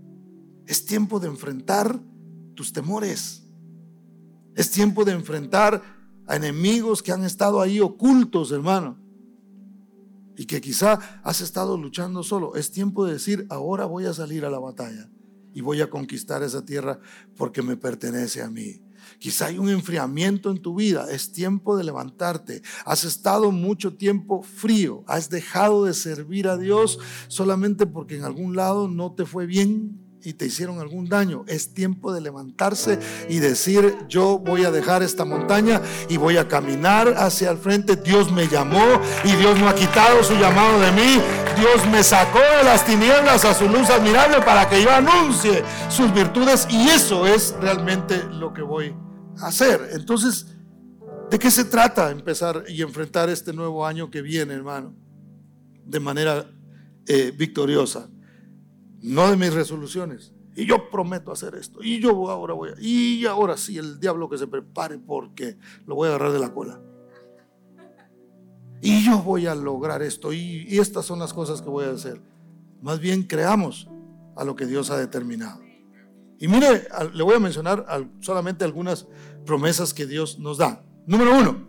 Es 0.66 0.84
tiempo 0.84 1.20
de 1.20 1.28
enfrentar 1.28 2.01
tus 2.57 2.72
temores. 2.72 3.46
Es 4.57 4.72
tiempo 4.72 5.05
de 5.05 5.12
enfrentar 5.12 5.80
a 6.26 6.34
enemigos 6.34 7.01
que 7.01 7.12
han 7.12 7.22
estado 7.22 7.61
ahí 7.61 7.78
ocultos, 7.78 8.51
hermano. 8.51 8.98
Y 10.36 10.46
que 10.46 10.61
quizá 10.61 10.94
has 11.22 11.40
estado 11.42 11.78
luchando 11.78 12.24
solo. 12.24 12.57
Es 12.57 12.72
tiempo 12.72 13.07
de 13.07 13.12
decir, 13.12 13.46
ahora 13.51 13.84
voy 13.84 14.07
a 14.07 14.12
salir 14.12 14.44
a 14.44 14.51
la 14.51 14.59
batalla 14.59 15.09
y 15.55 15.61
voy 15.61 15.80
a 15.80 15.88
conquistar 15.88 16.42
esa 16.42 16.64
tierra 16.64 16.98
porque 17.36 17.62
me 17.62 17.76
pertenece 17.76 18.42
a 18.42 18.51
mí. 18.51 18.82
Quizá 19.20 19.46
hay 19.48 19.58
un 19.58 19.68
enfriamiento 19.68 20.50
en 20.50 20.62
tu 20.62 20.74
vida. 20.74 21.06
Es 21.10 21.30
tiempo 21.30 21.76
de 21.76 21.84
levantarte. 21.84 22.62
Has 22.86 23.04
estado 23.04 23.52
mucho 23.52 23.92
tiempo 23.92 24.42
frío. 24.42 25.04
Has 25.06 25.28
dejado 25.28 25.84
de 25.84 25.92
servir 25.92 26.48
a 26.48 26.56
Dios 26.56 26.98
solamente 27.28 27.84
porque 27.84 28.16
en 28.16 28.24
algún 28.24 28.56
lado 28.56 28.88
no 28.88 29.12
te 29.12 29.26
fue 29.26 29.44
bien 29.44 30.00
y 30.24 30.32
te 30.32 30.46
hicieron 30.46 30.80
algún 30.80 31.06
daño. 31.06 31.44
Es 31.48 31.74
tiempo 31.74 32.14
de 32.14 32.22
levantarse 32.22 32.98
y 33.28 33.40
decir, 33.40 33.94
yo 34.08 34.38
voy 34.38 34.64
a 34.64 34.70
dejar 34.70 35.02
esta 35.02 35.26
montaña 35.26 35.82
y 36.08 36.16
voy 36.16 36.38
a 36.38 36.48
caminar 36.48 37.12
hacia 37.18 37.50
el 37.50 37.58
frente. 37.58 37.96
Dios 37.96 38.32
me 38.32 38.48
llamó 38.48 38.86
y 39.22 39.32
Dios 39.32 39.58
no 39.58 39.68
ha 39.68 39.74
quitado 39.74 40.24
su 40.24 40.32
llamado 40.32 40.80
de 40.80 40.92
mí. 40.92 41.20
Dios 41.58 41.86
me 41.92 42.02
sacó 42.02 42.38
de 42.38 42.64
las 42.64 42.86
tinieblas 42.86 43.44
a 43.44 43.52
su 43.52 43.68
luz 43.68 43.90
admirable 43.90 44.40
para 44.46 44.66
que 44.66 44.82
yo 44.82 44.90
anuncie 44.90 45.62
sus 45.90 46.10
virtudes 46.10 46.66
y 46.70 46.88
eso 46.88 47.26
es 47.26 47.54
realmente 47.60 48.24
lo 48.32 48.54
que 48.54 48.62
voy 48.62 48.94
hacer. 49.43 49.91
Entonces, 49.93 50.47
¿de 51.30 51.38
qué 51.38 51.51
se 51.51 51.64
trata 51.64 52.11
empezar 52.11 52.64
y 52.68 52.82
enfrentar 52.82 53.28
este 53.28 53.53
nuevo 53.53 53.86
año 53.86 54.11
que 54.11 54.22
viene, 54.22 54.55
hermano? 54.55 54.95
De 55.84 56.01
manera 56.01 56.51
eh, 57.07 57.32
victoriosa 57.36 58.09
no 59.03 59.30
de 59.30 59.36
mis 59.36 59.53
resoluciones. 59.53 60.32
Y 60.57 60.66
yo 60.66 60.91
prometo 60.91 61.32
hacer 61.32 61.55
esto. 61.55 61.82
Y 61.82 62.01
yo 62.01 62.30
ahora 62.30 62.55
voy 62.55 62.70
a. 62.70 62.74
Y 62.80 63.24
ahora 63.26 63.57
sí, 63.57 63.78
el 63.78 64.01
diablo 64.01 64.28
que 64.28 64.38
se 64.38 64.47
prepare 64.47 64.99
porque 64.99 65.57
lo 65.86 65.95
voy 65.95 66.09
a 66.09 66.11
agarrar 66.11 66.32
de 66.32 66.38
la 66.38 66.53
cola. 66.53 66.80
Y 68.82 69.05
yo 69.05 69.22
voy 69.22 69.47
a 69.47 69.55
lograr 69.55 70.03
esto. 70.03 70.32
Y, 70.32 70.78
estas 70.78 71.07
son 71.07 71.18
las 71.18 71.32
cosas 71.32 71.62
que 71.62 71.68
voy 71.68 71.84
a 71.84 71.91
hacer. 71.91 72.20
Más 72.82 72.99
bien 72.99 73.22
creamos 73.22 73.88
a 74.36 74.45
lo 74.45 74.57
que 74.57 74.66
Dios 74.66 74.91
ha 74.91 74.99
determinado. 74.99 75.61
Y 76.38 76.49
mire, 76.49 76.88
le 77.12 77.22
voy 77.22 77.34
a 77.34 77.41
mencionar 77.41 77.86
solamente 78.20 78.64
algunas 78.64 79.07
promesas 79.47 79.95
que 79.95 80.07
Dios 80.07 80.38
nos 80.38 80.59
da. 80.59 80.84
Número 81.07 81.36
uno, 81.36 81.68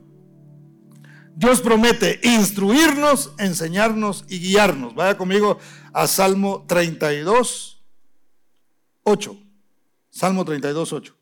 Dios 1.36 1.62
promete 1.62 2.20
instruirnos, 2.24 3.34
enseñarnos 3.38 4.26
y 4.28 4.40
guiarnos. 4.40 4.94
Vaya 4.96 5.18
conmigo 5.18 5.58
a 5.94 6.08
Salmo 6.08 6.66
32, 6.68 7.84
8. 9.04 9.38
Salmo 10.10 10.46
32, 10.46 10.94
8. 10.94 11.16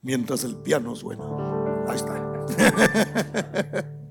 Mientras 0.00 0.42
el 0.44 0.56
piano 0.56 0.96
suena. 0.96 1.24
Ahí 1.86 1.96
está. 1.96 2.28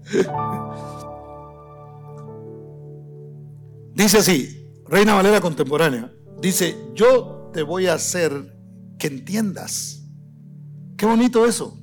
Dice 3.93 4.17
así, 4.19 4.61
Reina 4.87 5.13
Valera 5.15 5.41
contemporánea, 5.41 6.11
dice, 6.39 6.75
yo 6.93 7.40
te 7.53 7.63
voy 7.63 7.87
a 7.87 7.93
hacer 7.93 8.57
que 8.97 9.07
entiendas. 9.07 10.03
Qué 10.97 11.05
bonito 11.05 11.45
eso. 11.45 11.77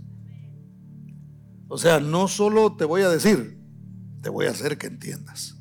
O 1.68 1.76
sea, 1.76 2.00
no 2.00 2.28
solo 2.28 2.76
te 2.76 2.84
voy 2.84 3.02
a 3.02 3.08
decir, 3.08 3.60
te 4.22 4.30
voy 4.30 4.46
a 4.46 4.50
hacer 4.50 4.78
que 4.78 4.86
entiendas. 4.86 5.56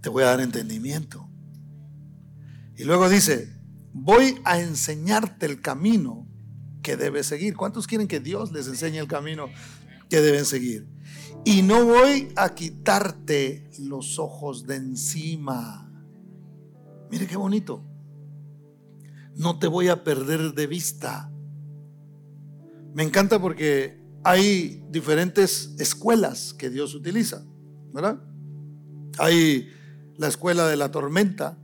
Te 0.00 0.08
voy 0.08 0.22
a 0.22 0.26
dar 0.26 0.40
entendimiento. 0.40 1.28
Y 2.76 2.84
luego 2.84 3.08
dice, 3.08 3.52
voy 3.92 4.38
a 4.44 4.60
enseñarte 4.60 5.46
el 5.46 5.60
camino 5.60 6.26
que 6.82 6.96
debes 6.96 7.26
seguir. 7.26 7.56
¿Cuántos 7.56 7.86
quieren 7.86 8.08
que 8.08 8.20
Dios 8.20 8.52
les 8.52 8.68
enseñe 8.68 8.98
el 8.98 9.08
camino 9.08 9.48
que 10.08 10.20
deben 10.20 10.44
seguir? 10.44 10.88
Y 11.44 11.62
no 11.62 11.84
voy 11.84 12.28
a 12.36 12.54
quitarte 12.54 13.68
los 13.78 14.18
ojos 14.18 14.66
de 14.66 14.76
encima. 14.76 15.90
Mire 17.10 17.26
qué 17.26 17.36
bonito. 17.36 17.84
No 19.36 19.58
te 19.58 19.68
voy 19.68 19.88
a 19.88 20.02
perder 20.02 20.54
de 20.54 20.66
vista. 20.66 21.30
Me 22.94 23.02
encanta 23.02 23.38
porque 23.38 24.00
hay 24.24 24.82
diferentes 24.90 25.74
escuelas 25.78 26.54
que 26.54 26.70
Dios 26.70 26.94
utiliza, 26.94 27.44
¿verdad? 27.92 28.18
Hay 29.18 29.68
la 30.16 30.28
escuela 30.28 30.66
de 30.66 30.76
la 30.76 30.90
tormenta. 30.90 31.58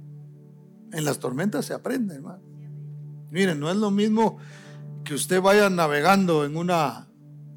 En 0.93 1.05
las 1.05 1.19
tormentas 1.19 1.65
se 1.65 1.75
aprende, 1.75 2.15
hermano. 2.15 2.43
Miren, 3.31 3.59
no 3.59 3.71
es 3.71 3.77
lo 3.77 3.91
mismo 3.91 4.39
que 5.05 5.15
usted 5.15 5.41
vaya 5.41 5.71
navegando 5.71 6.45
en 6.45 6.57
una, 6.57 7.09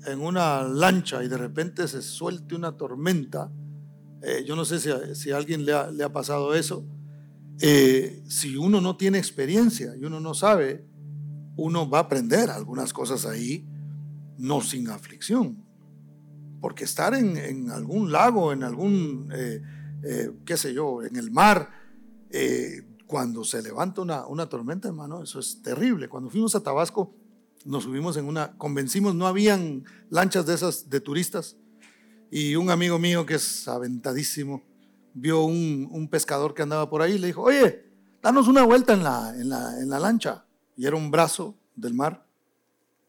en 0.05 0.21
una 0.21 0.63
lancha 0.63 1.23
y 1.23 1.27
de 1.27 1.37
repente 1.37 1.87
se 1.87 2.01
suelte 2.01 2.55
una 2.55 2.77
tormenta. 2.77 3.51
Eh, 4.21 4.43
yo 4.47 4.55
no 4.55 4.65
sé 4.65 4.79
si, 4.79 5.31
a 5.31 5.37
alguien 5.37 5.65
le 5.65 6.03
ha, 6.03 6.13
pasado 6.13 6.55
eso. 6.55 6.85
Eh, 7.61 8.23
si 8.27 8.57
uno 8.57 8.81
no 8.81 8.97
tiene 8.97 9.17
experiencia 9.17 9.95
y 9.95 10.03
uno 10.03 10.19
no 10.19 10.33
sabe, 10.33 10.85
uno 11.55 11.89
va 11.89 11.99
a 11.99 12.01
aprender 12.01 12.49
algunas 12.49 12.91
cosas 12.93 13.25
ahí 13.25 13.65
no 14.37 14.61
sin 14.61 14.89
aflicción. 14.89 15.63
Porque 16.61 16.83
estar 16.83 17.13
en, 17.13 17.69
algún 17.69 18.11
lago, 18.11 18.51
en 18.51 18.63
algún, 18.63 19.29
eh, 19.33 19.61
eh, 20.03 20.31
qué 20.45 20.57
sé 20.57 20.73
yo, 20.73 21.03
en 21.03 21.15
el 21.15 21.31
mar, 21.31 21.69
eh, 22.31 22.87
cuando 23.05 23.43
se 23.43 23.61
levanta 23.61 24.01
una, 24.01 24.25
una, 24.25 24.47
tormenta, 24.47 24.87
hermano, 24.87 25.21
eso 25.21 25.39
es 25.39 25.61
terrible. 25.61 26.09
Cuando 26.09 26.29
fuimos 26.29 26.55
a 26.55 26.61
Tabasco, 26.61 27.15
nos 27.65 27.83
subimos 27.83 28.17
en 28.17 28.25
una, 28.25 28.57
convencimos, 28.57 29.13
no 29.15 29.27
habían 29.27 29.83
lanchas 30.09 30.45
de 30.45 30.55
esas 30.55 30.89
de 30.89 30.99
turistas. 30.99 31.57
Y 32.31 32.55
un 32.55 32.69
amigo 32.71 32.97
mío 32.97 33.25
que 33.25 33.35
es 33.35 33.67
aventadísimo, 33.67 34.63
vio 35.15 35.43
un, 35.43 35.87
un 35.89 36.07
pescador 36.09 36.53
que 36.53 36.61
andaba 36.61 36.89
por 36.89 37.01
ahí 37.01 37.13
y 37.13 37.17
le 37.17 37.27
dijo, 37.27 37.41
oye, 37.41 37.89
danos 38.21 38.47
una 38.47 38.63
vuelta 38.63 38.93
en 38.93 39.03
la, 39.03 39.33
en 39.35 39.49
la, 39.49 39.79
en 39.79 39.89
la 39.89 39.99
lancha. 39.99 40.45
Y 40.75 40.85
era 40.85 40.95
un 40.95 41.09
brazo 41.09 41.57
del 41.75 41.93
mar, 41.93 42.27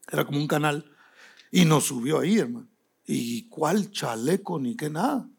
era 0.09 0.25
como 0.25 0.39
un 0.39 0.47
canal. 0.47 0.89
Y 1.51 1.65
nos 1.65 1.85
subió 1.85 2.19
ahí, 2.19 2.39
hermano. 2.39 2.67
¿Y 3.05 3.47
cuál 3.49 3.91
chaleco 3.91 4.57
ni 4.59 4.75
qué 4.75 4.89
nada? 4.89 5.29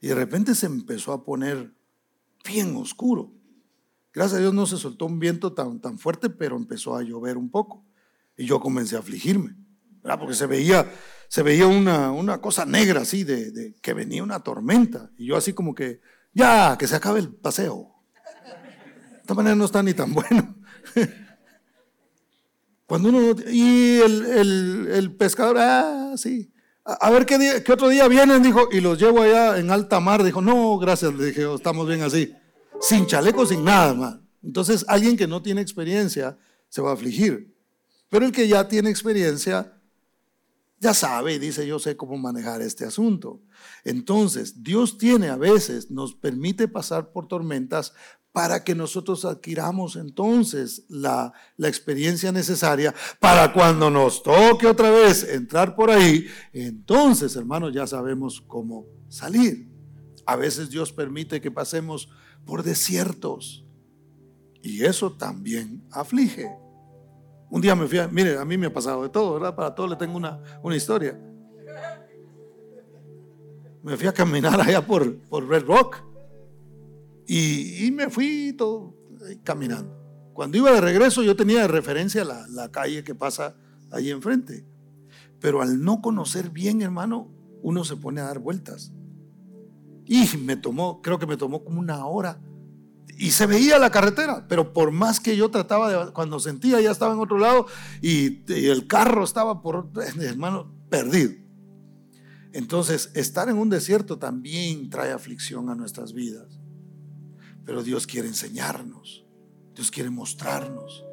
Y 0.00 0.08
de 0.08 0.14
repente 0.14 0.54
se 0.54 0.66
empezó 0.66 1.12
a 1.12 1.22
poner 1.22 1.72
bien 2.44 2.74
oscuro. 2.76 3.30
Gracias 4.12 4.38
a 4.38 4.40
Dios 4.40 4.54
no 4.54 4.66
se 4.66 4.78
soltó 4.78 5.06
un 5.06 5.18
viento 5.18 5.52
tan, 5.52 5.80
tan 5.80 5.98
fuerte, 5.98 6.30
pero 6.30 6.56
empezó 6.56 6.96
a 6.96 7.02
llover 7.02 7.36
un 7.36 7.50
poco. 7.50 7.84
Y 8.36 8.46
yo 8.46 8.58
comencé 8.58 8.96
a 8.96 9.00
afligirme, 9.00 9.54
¿verdad? 10.02 10.18
porque 10.18 10.34
se 10.34 10.46
veía, 10.46 10.90
se 11.30 11.44
veía 11.44 11.68
una, 11.68 12.10
una 12.10 12.40
cosa 12.40 12.66
negra 12.66 13.02
así, 13.02 13.22
de, 13.22 13.52
de, 13.52 13.74
que 13.76 13.94
venía 13.94 14.20
una 14.20 14.40
tormenta. 14.40 15.12
Y 15.16 15.26
yo 15.26 15.36
así 15.36 15.52
como 15.52 15.76
que, 15.76 16.00
ya, 16.34 16.76
que 16.76 16.88
se 16.88 16.96
acabe 16.96 17.20
el 17.20 17.32
paseo. 17.32 17.94
De 19.12 19.20
esta 19.20 19.34
manera 19.34 19.54
no 19.54 19.64
está 19.64 19.80
ni 19.80 19.94
tan 19.94 20.12
bueno. 20.12 20.56
Cuando 22.86 23.10
uno 23.10 23.40
y 23.48 24.00
el, 24.00 25.14
pescador, 25.16 25.58
ah, 25.60 26.14
sí. 26.16 26.52
A, 26.84 27.08
ver 27.10 27.24
¿qué, 27.26 27.62
qué, 27.64 27.72
otro 27.72 27.88
día 27.88 28.08
vienen, 28.08 28.42
dijo, 28.42 28.68
y 28.72 28.80
los 28.80 28.98
llevo 28.98 29.22
allá 29.22 29.56
en 29.56 29.70
alta 29.70 30.00
mar. 30.00 30.24
Dijo, 30.24 30.42
no, 30.42 30.78
gracias, 30.78 31.14
le 31.14 31.26
dije, 31.26 31.46
oh, 31.46 31.54
estamos 31.54 31.86
bien 31.86 32.02
así. 32.02 32.34
Sin 32.80 33.06
chaleco, 33.06 33.46
sin 33.46 33.62
nada, 33.62 33.94
más. 33.94 34.16
Entonces, 34.42 34.84
alguien 34.88 35.16
que 35.16 35.28
no 35.28 35.40
tiene 35.42 35.60
experiencia 35.60 36.36
se 36.68 36.82
va 36.82 36.90
a 36.90 36.94
afligir. 36.94 37.54
Pero 38.08 38.26
el 38.26 38.32
que 38.32 38.48
ya 38.48 38.66
tiene 38.66 38.90
experiencia, 38.90 39.79
ya 40.80 40.94
sabe 40.94 41.34
y 41.34 41.38
dice, 41.38 41.66
yo 41.66 41.78
sé 41.78 41.94
cómo 41.96 42.16
manejar 42.16 42.62
este 42.62 42.86
asunto. 42.86 43.42
Entonces, 43.84 44.62
Dios 44.62 44.96
tiene 44.96 45.28
a 45.28 45.36
veces, 45.36 45.90
nos 45.90 46.14
permite 46.14 46.68
pasar 46.68 47.12
por 47.12 47.28
tormentas 47.28 47.92
para 48.32 48.64
que 48.64 48.74
nosotros 48.74 49.24
adquiramos 49.26 49.96
entonces 49.96 50.86
la, 50.88 51.32
experiencia 51.58 52.32
necesaria 52.32 52.94
para 53.18 53.52
cuando 53.52 53.90
nos 53.90 54.22
toque 54.22 54.66
otra 54.66 54.90
vez 54.90 55.24
entrar 55.24 55.74
por 55.74 55.90
ahí, 55.90 56.26
entonces, 56.52 57.36
hermanos, 57.36 57.72
ya 57.74 57.86
sabemos 57.86 58.40
cómo 58.40 58.86
salir. 59.08 59.68
A 60.24 60.36
veces 60.36 60.70
Dios 60.70 60.92
permite 60.92 61.40
que 61.40 61.50
pasemos 61.50 62.08
por 62.46 62.62
desiertos 62.62 63.66
y 64.62 64.84
eso 64.84 65.12
también 65.12 65.84
aflige. 65.90 66.48
Un 67.50 67.60
día 67.60 67.74
me 67.74 67.86
fui, 67.86 67.98
a, 67.98 68.06
mire, 68.08 68.38
a 68.38 68.44
mí 68.44 68.56
me 68.56 68.66
ha 68.66 68.72
pasado 68.72 69.02
de 69.02 69.08
todo, 69.08 69.34
¿verdad? 69.34 69.54
Para 69.56 69.74
todo 69.74 69.88
le 69.88 69.96
tengo 69.96 70.16
una, 70.16 70.40
una 70.62 70.76
historia. 70.76 71.18
Me 73.82 73.96
fui 73.96 74.06
a 74.06 74.12
caminar 74.12 74.60
allá 74.60 74.86
por, 74.86 75.16
por 75.22 75.46
Red 75.48 75.64
Rock 75.64 76.10
y, 77.26 77.90
me 77.92 78.08
fui 78.10 78.54
todo 78.56 78.94
caminando. 79.44 79.96
Cuando 80.32 80.56
iba 80.56 80.72
de 80.72 80.80
regreso 80.80 81.22
yo 81.22 81.36
tenía 81.36 81.62
de 81.62 81.68
referencia 81.68 82.24
la, 82.24 82.46
la 82.48 82.70
calle 82.70 83.04
que 83.04 83.14
pasa 83.14 83.56
ahí 83.90 84.10
enfrente. 84.10 84.64
Pero 85.40 85.62
al 85.62 85.82
no 85.82 86.02
conocer 86.02 86.50
bien, 86.50 86.82
hermano, 86.82 87.28
uno 87.62 87.84
se 87.84 87.96
pone 87.96 88.20
a 88.20 88.24
dar 88.24 88.38
vueltas. 88.38 88.92
Y 90.06 90.28
me 90.38 90.56
tomó, 90.56 91.00
creo 91.02 91.18
que 91.18 91.26
me 91.26 91.36
tomó 91.36 91.64
como 91.64 91.80
una 91.80 92.04
hora. 92.04 92.40
Y 93.20 93.32
se 93.32 93.44
veía 93.44 93.78
la 93.78 93.90
carretera, 93.90 94.46
pero 94.48 94.72
por 94.72 94.92
más 94.92 95.20
que 95.20 95.36
yo 95.36 95.50
trataba 95.50 96.06
de, 96.06 96.12
cuando 96.12 96.40
sentía 96.40 96.80
ya 96.80 96.90
estaba 96.90 97.12
en 97.12 97.20
otro 97.20 97.36
lado 97.36 97.66
y, 98.00 98.50
el 98.50 98.86
carro 98.86 99.24
estaba 99.24 99.60
por, 99.60 99.90
hermano, 100.20 100.72
perdido. 100.88 101.32
Entonces, 102.54 103.10
estar 103.14 103.50
en 103.50 103.58
un 103.58 103.68
desierto 103.68 104.18
también 104.18 104.88
trae 104.88 105.12
aflicción 105.12 105.68
a 105.68 105.74
nuestras 105.74 106.14
vidas. 106.14 106.58
Pero 107.66 107.82
Dios 107.82 108.06
quiere 108.06 108.26
enseñarnos, 108.26 109.26
Dios 109.74 109.90
quiere 109.90 110.08
mostrarnos, 110.08 111.04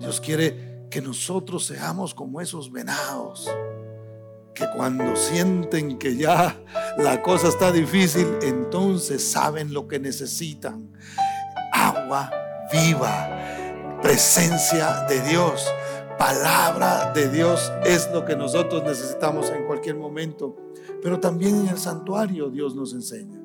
Dios 0.00 0.18
quiere 0.18 0.86
que 0.90 1.02
nosotros 1.02 1.66
seamos 1.66 2.14
como 2.14 2.40
esos 2.40 2.72
venados, 2.72 3.50
que 4.54 4.64
cuando 4.74 5.14
sienten 5.14 5.98
que 5.98 6.16
ya 6.16 6.58
la 6.96 7.20
cosa 7.20 7.48
está 7.48 7.70
difícil, 7.70 8.26
entonces 8.40 9.22
saben 9.22 9.74
lo 9.74 9.86
que 9.86 9.98
necesitan. 9.98 10.90
Viva, 12.72 14.00
presencia 14.02 15.04
de 15.08 15.20
Dios, 15.22 15.64
palabra 16.18 17.12
de 17.12 17.28
Dios 17.28 17.72
es 17.84 18.10
lo 18.12 18.24
que 18.24 18.34
nosotros 18.34 18.82
necesitamos 18.82 19.50
en 19.50 19.64
cualquier 19.66 19.96
momento. 19.96 20.56
Pero 21.02 21.20
también 21.20 21.60
en 21.60 21.68
el 21.68 21.78
santuario 21.78 22.50
Dios 22.50 22.74
nos 22.74 22.92
enseña. 22.92 23.40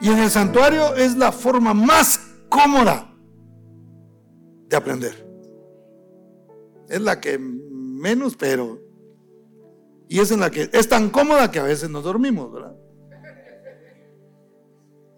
Y 0.00 0.08
en 0.08 0.18
el 0.18 0.30
santuario 0.30 0.94
es 0.94 1.16
la 1.16 1.32
forma 1.32 1.72
más 1.72 2.20
cómoda 2.50 3.14
de 4.68 4.76
aprender. 4.76 5.26
Es 6.88 7.00
la 7.00 7.18
que 7.18 7.38
menos, 7.38 8.36
pero... 8.36 8.78
Y 10.06 10.20
es 10.20 10.30
en 10.30 10.40
la 10.40 10.50
que 10.50 10.68
es 10.70 10.88
tan 10.88 11.08
cómoda 11.08 11.50
que 11.50 11.58
a 11.58 11.64
veces 11.64 11.88
nos 11.88 12.04
dormimos, 12.04 12.52
¿verdad? 12.52 12.76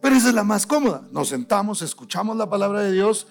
Pero 0.07 0.18
esa 0.18 0.28
es 0.28 0.34
la 0.36 0.44
más 0.44 0.68
cómoda. 0.68 1.09
Nos 1.11 1.30
sentamos, 1.30 1.82
escuchamos 1.82 2.36
la 2.36 2.48
palabra 2.48 2.82
de 2.82 2.92
Dios. 2.92 3.26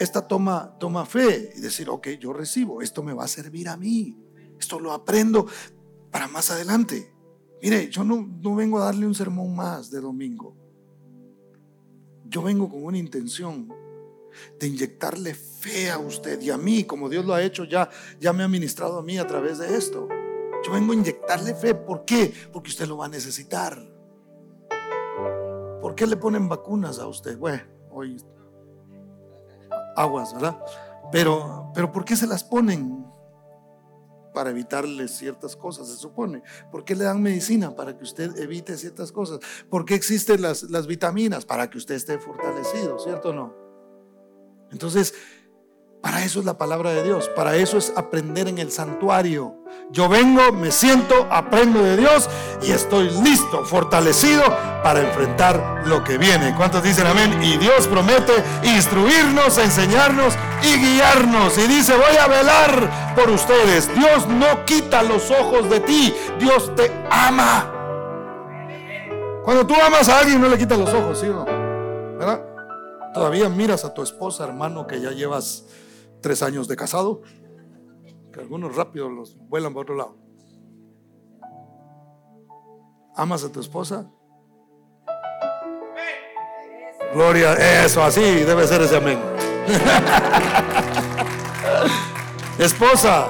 Esta 0.00 0.26
toma, 0.26 0.76
toma 0.80 1.06
fe 1.06 1.52
y 1.54 1.60
decir, 1.60 1.88
ok, 1.88 2.08
yo 2.18 2.32
recibo, 2.32 2.82
esto 2.82 3.04
me 3.04 3.12
va 3.12 3.22
a 3.22 3.28
servir 3.28 3.68
a 3.68 3.76
mí. 3.76 4.18
Esto 4.58 4.80
lo 4.80 4.92
aprendo 4.92 5.46
para 6.10 6.26
más 6.26 6.50
adelante. 6.50 7.14
Mire, 7.62 7.88
yo 7.88 8.02
no, 8.02 8.28
no 8.42 8.56
vengo 8.56 8.80
a 8.80 8.86
darle 8.86 9.06
un 9.06 9.14
sermón 9.14 9.54
más 9.54 9.92
de 9.92 10.00
domingo. 10.00 10.56
Yo 12.24 12.42
vengo 12.42 12.68
con 12.68 12.82
una 12.82 12.98
intención 12.98 13.72
de 14.58 14.66
inyectarle 14.66 15.34
fe 15.34 15.88
a 15.88 15.98
usted 15.98 16.42
y 16.42 16.50
a 16.50 16.58
mí, 16.58 16.82
como 16.82 17.08
Dios 17.08 17.24
lo 17.26 17.32
ha 17.32 17.44
hecho 17.44 17.62
ya, 17.62 17.88
ya 18.18 18.32
me 18.32 18.42
ha 18.42 18.48
ministrado 18.48 18.98
a 18.98 19.02
mí 19.04 19.18
a 19.18 19.26
través 19.28 19.58
de 19.58 19.76
esto. 19.76 20.08
Yo 20.66 20.72
vengo 20.72 20.90
a 20.94 20.96
inyectarle 20.96 21.54
fe. 21.54 21.76
¿Por 21.76 22.04
qué? 22.04 22.34
Porque 22.52 22.70
usted 22.70 22.88
lo 22.88 22.96
va 22.96 23.06
a 23.06 23.08
necesitar. 23.08 23.87
¿Por 25.88 25.94
qué 25.94 26.06
le 26.06 26.18
ponen 26.18 26.50
vacunas 26.50 26.98
a 26.98 27.06
usted? 27.06 27.38
Bueno, 27.38 27.62
hoy 27.90 28.22
aguas, 29.96 30.34
¿verdad? 30.34 30.62
Pero, 31.10 31.72
pero 31.74 31.90
¿por 31.90 32.04
qué 32.04 32.14
se 32.14 32.26
las 32.26 32.44
ponen? 32.44 33.06
para 34.34 34.50
evitarle 34.50 35.08
ciertas 35.08 35.56
cosas, 35.56 35.88
se 35.88 35.96
supone. 35.96 36.42
¿Por 36.70 36.84
qué 36.84 36.94
le 36.94 37.04
dan 37.04 37.22
medicina? 37.22 37.74
Para 37.74 37.96
que 37.96 38.04
usted 38.04 38.36
evite 38.36 38.76
ciertas 38.76 39.10
cosas. 39.10 39.40
¿Por 39.70 39.86
qué 39.86 39.94
existen 39.94 40.42
las, 40.42 40.64
las 40.64 40.86
vitaminas? 40.86 41.46
Para 41.46 41.70
que 41.70 41.78
usted 41.78 41.94
esté 41.94 42.18
fortalecido, 42.18 42.98
¿cierto 43.00 43.30
o 43.30 43.32
no? 43.32 43.54
Entonces, 44.70 45.14
para 46.00 46.24
eso 46.24 46.38
es 46.38 46.46
la 46.46 46.56
palabra 46.56 46.90
de 46.90 47.02
Dios, 47.02 47.28
para 47.34 47.56
eso 47.56 47.76
es 47.76 47.92
aprender 47.96 48.46
en 48.48 48.58
el 48.58 48.70
santuario. 48.70 49.56
Yo 49.90 50.08
vengo, 50.08 50.52
me 50.52 50.70
siento, 50.70 51.26
aprendo 51.30 51.82
de 51.82 51.96
Dios 51.96 52.28
y 52.62 52.70
estoy 52.70 53.10
listo, 53.22 53.64
fortalecido 53.64 54.42
para 54.82 55.00
enfrentar 55.00 55.82
lo 55.86 56.04
que 56.04 56.16
viene. 56.16 56.54
¿Cuántos 56.56 56.82
dicen 56.82 57.06
amén? 57.06 57.42
Y 57.42 57.56
Dios 57.56 57.88
promete 57.88 58.32
instruirnos, 58.62 59.58
enseñarnos 59.58 60.34
y 60.62 60.76
guiarnos. 60.76 61.58
Y 61.58 61.66
dice, 61.66 61.94
voy 61.94 62.16
a 62.16 62.26
velar 62.28 63.14
por 63.16 63.30
ustedes. 63.30 63.92
Dios 63.94 64.26
no 64.28 64.64
quita 64.64 65.02
los 65.02 65.30
ojos 65.30 65.68
de 65.68 65.80
ti, 65.80 66.14
Dios 66.38 66.74
te 66.76 66.92
ama. 67.10 67.72
Cuando 69.42 69.66
tú 69.66 69.74
amas 69.74 70.08
a 70.08 70.20
alguien 70.20 70.40
no 70.40 70.48
le 70.48 70.58
quita 70.58 70.76
los 70.76 70.92
ojos, 70.92 71.18
¿sí? 71.18 71.28
¿Verdad? 72.18 72.42
Todavía 73.14 73.48
miras 73.48 73.84
a 73.84 73.94
tu 73.94 74.02
esposa, 74.02 74.44
hermano, 74.44 74.86
que 74.86 75.00
ya 75.00 75.10
llevas 75.10 75.64
tres 76.20 76.42
años 76.42 76.68
de 76.68 76.76
casado, 76.76 77.22
que 78.32 78.40
algunos 78.40 78.76
rápido 78.76 79.08
los 79.08 79.38
vuelan 79.48 79.72
para 79.72 79.82
otro 79.82 79.96
lado. 79.96 80.16
¿Amas 83.14 83.44
a 83.44 83.50
tu 83.50 83.60
esposa? 83.60 84.10
Gloria, 87.14 87.84
eso, 87.84 88.02
así 88.02 88.20
debe 88.20 88.66
ser 88.66 88.82
ese 88.82 88.96
amén. 88.96 89.18
Esposa, 92.58 93.28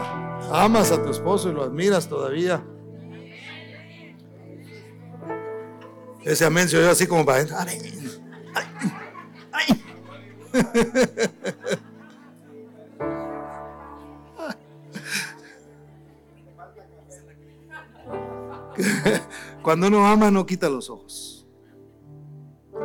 amas 0.51 0.91
a 0.91 1.03
tu 1.03 1.11
esposo 1.11 1.51
y 1.51 1.53
lo 1.53 1.62
admiras 1.62 2.09
todavía. 2.09 2.64
Ese 6.24 6.45
amén 6.45 6.68
se 6.68 6.78
oye 6.78 6.89
así 6.89 7.07
como 7.07 7.24
para... 7.24 7.43
Cuando 19.69 19.89
uno 19.89 20.07
ama, 20.07 20.31
no 20.31 20.47
quita 20.47 20.71
los 20.71 20.89
ojos. 20.89 21.47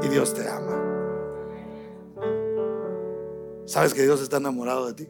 Y 0.01 0.09
Dios 0.09 0.33
te 0.33 0.45
ama. 0.49 0.83
¿Sabes 3.65 3.93
que 3.93 4.01
Dios 4.01 4.21
está 4.21 4.35
enamorado 4.35 4.87
de 4.87 4.93
ti? 4.93 5.09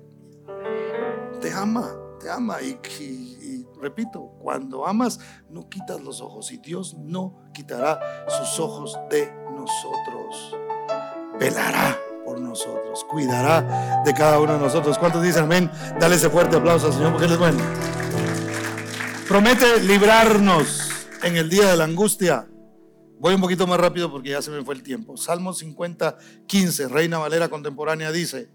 Te 1.41 1.51
ama, 1.51 1.91
te 2.19 2.29
ama. 2.29 2.61
Y, 2.61 3.65
repito, 3.81 4.35
cuando 4.39 4.85
amas, 4.85 5.19
no 5.49 5.67
quitas 5.67 5.99
los 5.99 6.21
ojos. 6.21 6.51
Y 6.51 6.57
Dios 6.57 6.95
no 6.95 7.41
quitará 7.55 7.99
sus 8.27 8.59
ojos 8.59 8.95
de 9.09 9.33
nosotros. 9.55 10.55
Velará 11.39 11.97
por 12.23 12.39
nosotros, 12.39 13.03
cuidará 13.09 14.03
de 14.05 14.13
cada 14.13 14.39
uno 14.39 14.53
de 14.53 14.59
nosotros. 14.59 14.99
¿Cuántos 14.99 15.23
dicen 15.23 15.45
amén? 15.45 15.71
Dale 15.99 16.17
ese 16.17 16.29
fuerte 16.29 16.55
aplauso 16.55 16.85
al 16.85 16.93
Señor 16.93 17.13
porque 17.13 17.25
Él 17.25 17.31
es 17.31 17.39
bueno. 17.39 17.57
Promete 19.27 19.81
librarnos 19.81 20.92
en 21.23 21.37
el 21.37 21.49
día 21.49 21.71
de 21.71 21.77
la 21.77 21.85
angustia. 21.85 22.47
Voy 23.19 23.35
un 23.35 23.41
poquito 23.41 23.65
más 23.65 23.79
rápido 23.79 24.11
porque 24.11 24.31
ya 24.31 24.41
se 24.41 24.51
me 24.51 24.63
fue 24.63 24.75
el 24.75 24.83
tiempo. 24.83 25.15
Salmo 25.15 25.53
50, 25.53 26.17
15, 26.45 26.89
Reina 26.89 27.17
Valera 27.17 27.49
Contemporánea 27.49 28.11
dice, 28.11 28.49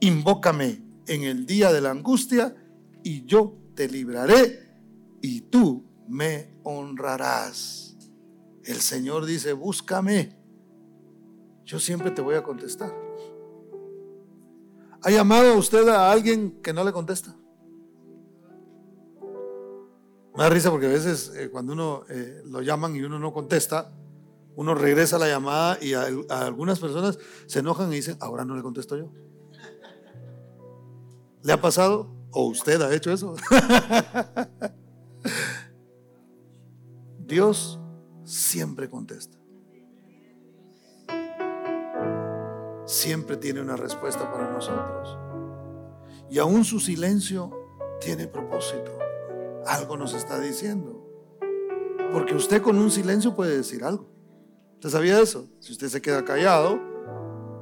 invócame 0.00 0.82
en 1.06 1.24
el 1.24 1.46
día 1.46 1.72
de 1.72 1.80
la 1.80 1.90
angustia 1.90 2.54
y 3.02 3.24
yo 3.24 3.58
te 3.74 3.88
libraré 3.88 4.68
y 5.20 5.40
tú 5.42 5.84
me 6.08 6.54
honrarás. 6.62 7.96
El 8.64 8.76
Señor 8.76 9.26
dice, 9.26 9.52
búscame. 9.52 10.36
Yo 11.64 11.80
siempre 11.80 12.10
te 12.10 12.22
voy 12.22 12.36
a 12.36 12.42
contestar. 12.42 12.94
¿Ha 15.02 15.10
llamado 15.10 15.56
usted 15.56 15.88
a 15.88 16.10
alguien 16.10 16.60
que 16.62 16.72
no 16.72 16.84
le 16.84 16.92
contesta? 16.92 17.37
Me 20.38 20.44
da 20.44 20.50
risa 20.50 20.70
porque 20.70 20.86
a 20.86 20.90
veces 20.90 21.32
eh, 21.34 21.50
cuando 21.50 21.72
uno 21.72 22.04
eh, 22.08 22.42
lo 22.44 22.62
llaman 22.62 22.94
y 22.94 23.02
uno 23.02 23.18
no 23.18 23.32
contesta, 23.32 23.90
uno 24.54 24.72
regresa 24.72 25.18
la 25.18 25.26
llamada 25.26 25.78
y 25.82 25.94
a, 25.94 26.06
algunas 26.28 26.78
personas 26.78 27.18
se 27.46 27.58
enojan 27.58 27.92
y 27.92 27.96
dicen, 27.96 28.16
ahora 28.20 28.44
no 28.44 28.54
le 28.54 28.62
contesto 28.62 28.96
yo. 28.96 29.10
¿Le 31.42 31.52
ha 31.52 31.60
pasado? 31.60 32.14
¿O 32.30 32.46
usted 32.46 32.80
ha 32.82 32.94
hecho 32.94 33.12
eso? 33.12 33.34
Dios 37.18 37.80
siempre 38.22 38.88
contesta. 38.88 39.36
Siempre 42.86 43.38
tiene 43.38 43.60
una 43.60 43.74
respuesta 43.74 44.30
para 44.30 44.52
nosotros. 44.52 45.18
Y 46.30 46.38
aún 46.38 46.64
su 46.64 46.78
silencio 46.78 47.50
tiene 48.00 48.28
propósito 48.28 48.97
algo 49.66 49.96
nos 49.96 50.14
está 50.14 50.40
diciendo. 50.40 51.04
Porque 52.12 52.34
usted 52.34 52.62
con 52.62 52.78
un 52.78 52.90
silencio 52.90 53.34
puede 53.34 53.56
decir 53.56 53.84
algo. 53.84 54.08
¿Usted 54.74 54.90
sabía 54.90 55.20
eso? 55.20 55.48
Si 55.60 55.72
usted 55.72 55.88
se 55.88 56.00
queda 56.00 56.24
callado, 56.24 56.80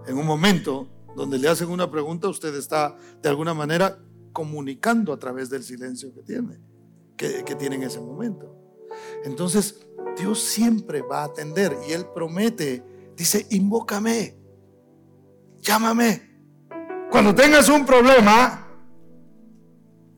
en 0.07 0.19
un 0.19 0.27
momento 0.27 0.89
donde 1.17 1.39
le 1.39 1.49
hacen 1.49 1.71
una 1.71 1.91
pregunta, 1.91 2.29
usted 2.29 2.55
está 2.55 2.97
de 3.23 3.29
alguna 3.29 3.55
manera 3.55 3.99
comunicando 4.33 5.13
a 5.13 5.19
través 5.19 5.49
del 5.49 5.65
silencio 5.65 6.13
que 6.13 6.23
tiene, 6.23 6.61
que, 7.17 7.43
que 7.43 7.53
en 7.53 7.83
ese 7.83 8.01
momento. 8.01 8.55
Entonces, 9.25 9.87
Dios 10.17 10.41
siempre 10.41 11.03
va 11.03 11.23
a 11.23 11.25
atender 11.25 11.77
y 11.89 11.93
Él 11.93 12.07
promete, 12.15 12.85
dice, 13.17 13.47
invócame, 13.51 14.37
llámame. 15.61 16.37
Cuando 17.11 17.35
tengas 17.35 17.69
un 17.69 17.87
problema, 17.87 18.66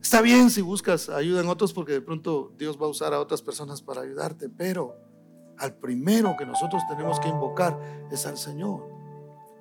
Está 0.09 0.21
bien 0.21 0.49
si 0.49 0.63
buscas 0.63 1.07
ayuda 1.07 1.41
en 1.41 1.49
otros 1.49 1.71
porque 1.71 1.91
de 1.91 2.01
pronto 2.01 2.51
Dios 2.57 2.81
va 2.81 2.87
a 2.87 2.89
usar 2.89 3.13
a 3.13 3.19
otras 3.19 3.43
personas 3.43 3.83
para 3.83 4.01
ayudarte, 4.01 4.49
pero 4.49 4.95
al 5.59 5.75
primero 5.75 6.35
que 6.35 6.47
nosotros 6.47 6.81
tenemos 6.89 7.19
que 7.19 7.29
invocar 7.29 7.79
es 8.11 8.25
al 8.25 8.35
Señor. 8.35 8.89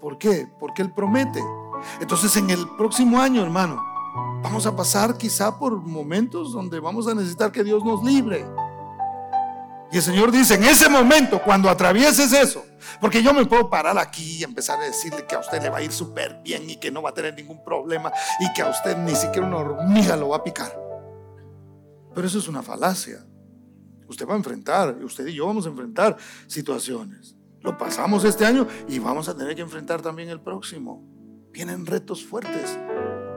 ¿Por 0.00 0.16
qué? 0.16 0.48
Porque 0.58 0.80
Él 0.80 0.94
promete. 0.94 1.44
Entonces 2.00 2.34
en 2.38 2.48
el 2.48 2.66
próximo 2.78 3.20
año, 3.20 3.42
hermano, 3.42 3.78
vamos 4.42 4.64
a 4.64 4.74
pasar 4.74 5.18
quizá 5.18 5.58
por 5.58 5.82
momentos 5.82 6.54
donde 6.54 6.80
vamos 6.80 7.06
a 7.08 7.14
necesitar 7.14 7.52
que 7.52 7.62
Dios 7.62 7.84
nos 7.84 8.02
libre. 8.02 8.46
Y 9.90 9.96
el 9.96 10.02
Señor 10.02 10.30
dice, 10.30 10.54
en 10.54 10.64
ese 10.64 10.88
momento, 10.88 11.40
cuando 11.42 11.70
atravieses 11.70 12.32
eso, 12.32 12.64
porque 13.00 13.22
yo 13.22 13.32
me 13.32 13.46
puedo 13.46 13.70
parar 13.70 13.96
aquí 13.98 14.38
y 14.38 14.44
empezar 14.44 14.78
a 14.80 14.84
decirle 14.84 15.24
que 15.26 15.34
a 15.34 15.38
usted 15.38 15.62
le 15.62 15.70
va 15.70 15.78
a 15.78 15.82
ir 15.82 15.92
súper 15.92 16.40
bien 16.42 16.68
y 16.68 16.76
que 16.76 16.90
no 16.90 17.02
va 17.02 17.10
a 17.10 17.14
tener 17.14 17.34
ningún 17.34 17.62
problema 17.64 18.12
y 18.40 18.52
que 18.52 18.62
a 18.62 18.68
usted 18.68 18.96
ni 18.98 19.14
siquiera 19.14 19.46
una 19.46 19.58
hormiga 19.58 20.16
lo 20.16 20.30
va 20.30 20.38
a 20.38 20.44
picar. 20.44 20.78
Pero 22.14 22.26
eso 22.26 22.38
es 22.38 22.48
una 22.48 22.62
falacia. 22.62 23.24
Usted 24.08 24.26
va 24.26 24.34
a 24.34 24.36
enfrentar, 24.36 24.96
usted 25.02 25.26
y 25.26 25.34
yo 25.34 25.46
vamos 25.46 25.66
a 25.66 25.68
enfrentar 25.68 26.16
situaciones. 26.46 27.36
Lo 27.60 27.76
pasamos 27.76 28.24
este 28.24 28.44
año 28.44 28.66
y 28.88 28.98
vamos 28.98 29.28
a 29.28 29.36
tener 29.36 29.54
que 29.54 29.62
enfrentar 29.62 30.02
también 30.02 30.28
el 30.28 30.40
próximo. 30.40 31.02
Vienen 31.52 31.86
retos 31.86 32.24
fuertes 32.24 32.78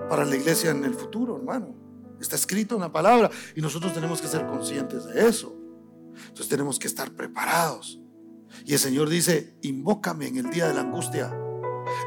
para 0.09 0.25
la 0.25 0.35
iglesia 0.35 0.71
en 0.71 0.83
el 0.83 0.93
futuro, 0.93 1.37
hermano. 1.37 1.75
Está 2.19 2.35
escrito 2.35 2.75
en 2.75 2.81
la 2.81 2.91
palabra 2.91 3.29
y 3.55 3.61
nosotros 3.61 3.93
tenemos 3.93 4.21
que 4.21 4.27
ser 4.27 4.45
conscientes 4.45 5.05
de 5.05 5.27
eso. 5.27 5.61
Entonces 6.16 6.47
tenemos 6.47 6.80
que 6.80 6.88
estar 6.88 7.12
preparados. 7.12 7.99
Y 8.66 8.74
el 8.74 8.80
Señor 8.80 9.09
dice, 9.09 9.55
invócame 9.62 10.28
en 10.28 10.38
el 10.38 10.49
día 10.49 10.68
de 10.68 10.74
la 10.74 10.82
angustia. 10.82 11.34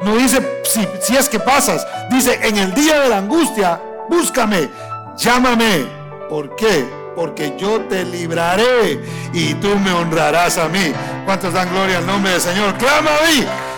No 0.04 0.16
dice 0.16 0.62
si, 0.64 1.16
es 1.16 1.28
que 1.28 1.40
pasas, 1.40 1.86
dice 2.10 2.38
en 2.42 2.56
el 2.56 2.74
día 2.74 3.00
de 3.00 3.08
la 3.08 3.18
angustia, 3.18 3.80
búscame, 4.08 4.68
llámame. 5.16 5.86
¿Por 6.28 6.54
qué? 6.56 6.84
Porque 7.14 7.54
yo 7.58 7.82
te 7.82 8.04
libraré 8.04 9.00
y 9.32 9.54
tú 9.54 9.68
me 9.78 9.92
honrarás 9.92 10.58
a 10.58 10.68
mí. 10.68 10.92
¿Cuántos 11.24 11.52
dan 11.52 11.70
gloria 11.70 11.98
al 11.98 12.06
nombre 12.06 12.32
del 12.32 12.40
Señor? 12.40 12.76
Clama 12.78 13.10
a 13.10 13.30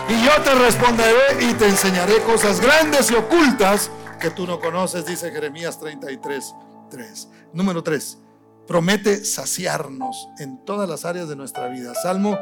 y 0.09 0.23
yo 0.23 0.41
te 0.41 0.55
responderé 0.55 1.45
y 1.45 1.53
te 1.53 1.67
enseñaré 1.67 2.21
cosas 2.21 2.61
grandes 2.61 3.11
y 3.11 3.15
ocultas 3.15 3.91
que 4.21 4.31
tú 4.31 4.47
no 4.47 4.59
conoces, 4.59 5.05
dice 5.05 5.31
Jeremías 5.31 5.79
33, 5.79 6.55
3. 6.89 7.29
Número 7.53 7.83
3 7.83 8.26
promete 8.67 9.23
saciarnos 9.23 10.29
en 10.39 10.63
todas 10.65 10.87
las 10.89 11.05
áreas 11.05 11.29
de 11.29 11.35
nuestra 11.35 11.69
vida. 11.69 11.93
Salmo 11.95 12.37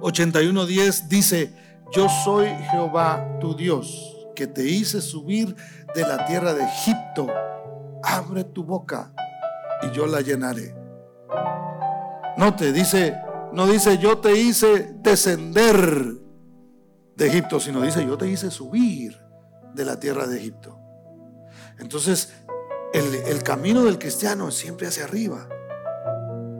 81.10 0.00 1.08
dice, 1.08 1.54
yo 1.92 2.08
soy 2.08 2.48
Jehová 2.70 3.38
tu 3.40 3.54
Dios, 3.54 4.16
que 4.34 4.46
te 4.46 4.64
hice 4.64 5.00
subir 5.00 5.54
de 5.94 6.02
la 6.02 6.24
tierra 6.26 6.54
de 6.54 6.64
Egipto. 6.64 7.26
Abre 8.02 8.44
tu 8.44 8.64
boca 8.64 9.12
y 9.82 9.94
yo 9.94 10.06
la 10.06 10.20
llenaré. 10.20 10.74
No 12.36 12.56
te 12.56 12.72
dice, 12.72 13.16
no 13.52 13.66
dice 13.66 13.98
yo 13.98 14.18
te 14.18 14.36
hice 14.36 14.92
descender 15.00 16.18
de 17.16 17.26
Egipto, 17.26 17.60
sino 17.60 17.80
dice 17.80 18.04
yo 18.04 18.18
te 18.18 18.28
hice 18.28 18.50
subir 18.50 19.20
de 19.74 19.84
la 19.84 20.00
tierra 20.00 20.26
de 20.26 20.38
Egipto. 20.38 20.78
Entonces, 21.78 22.32
el, 22.94 23.42
camino 23.42 23.84
del 23.84 23.98
cristiano 23.98 24.48
es 24.48 24.54
siempre 24.54 24.86
hacia 24.86 25.04
arriba. 25.04 25.48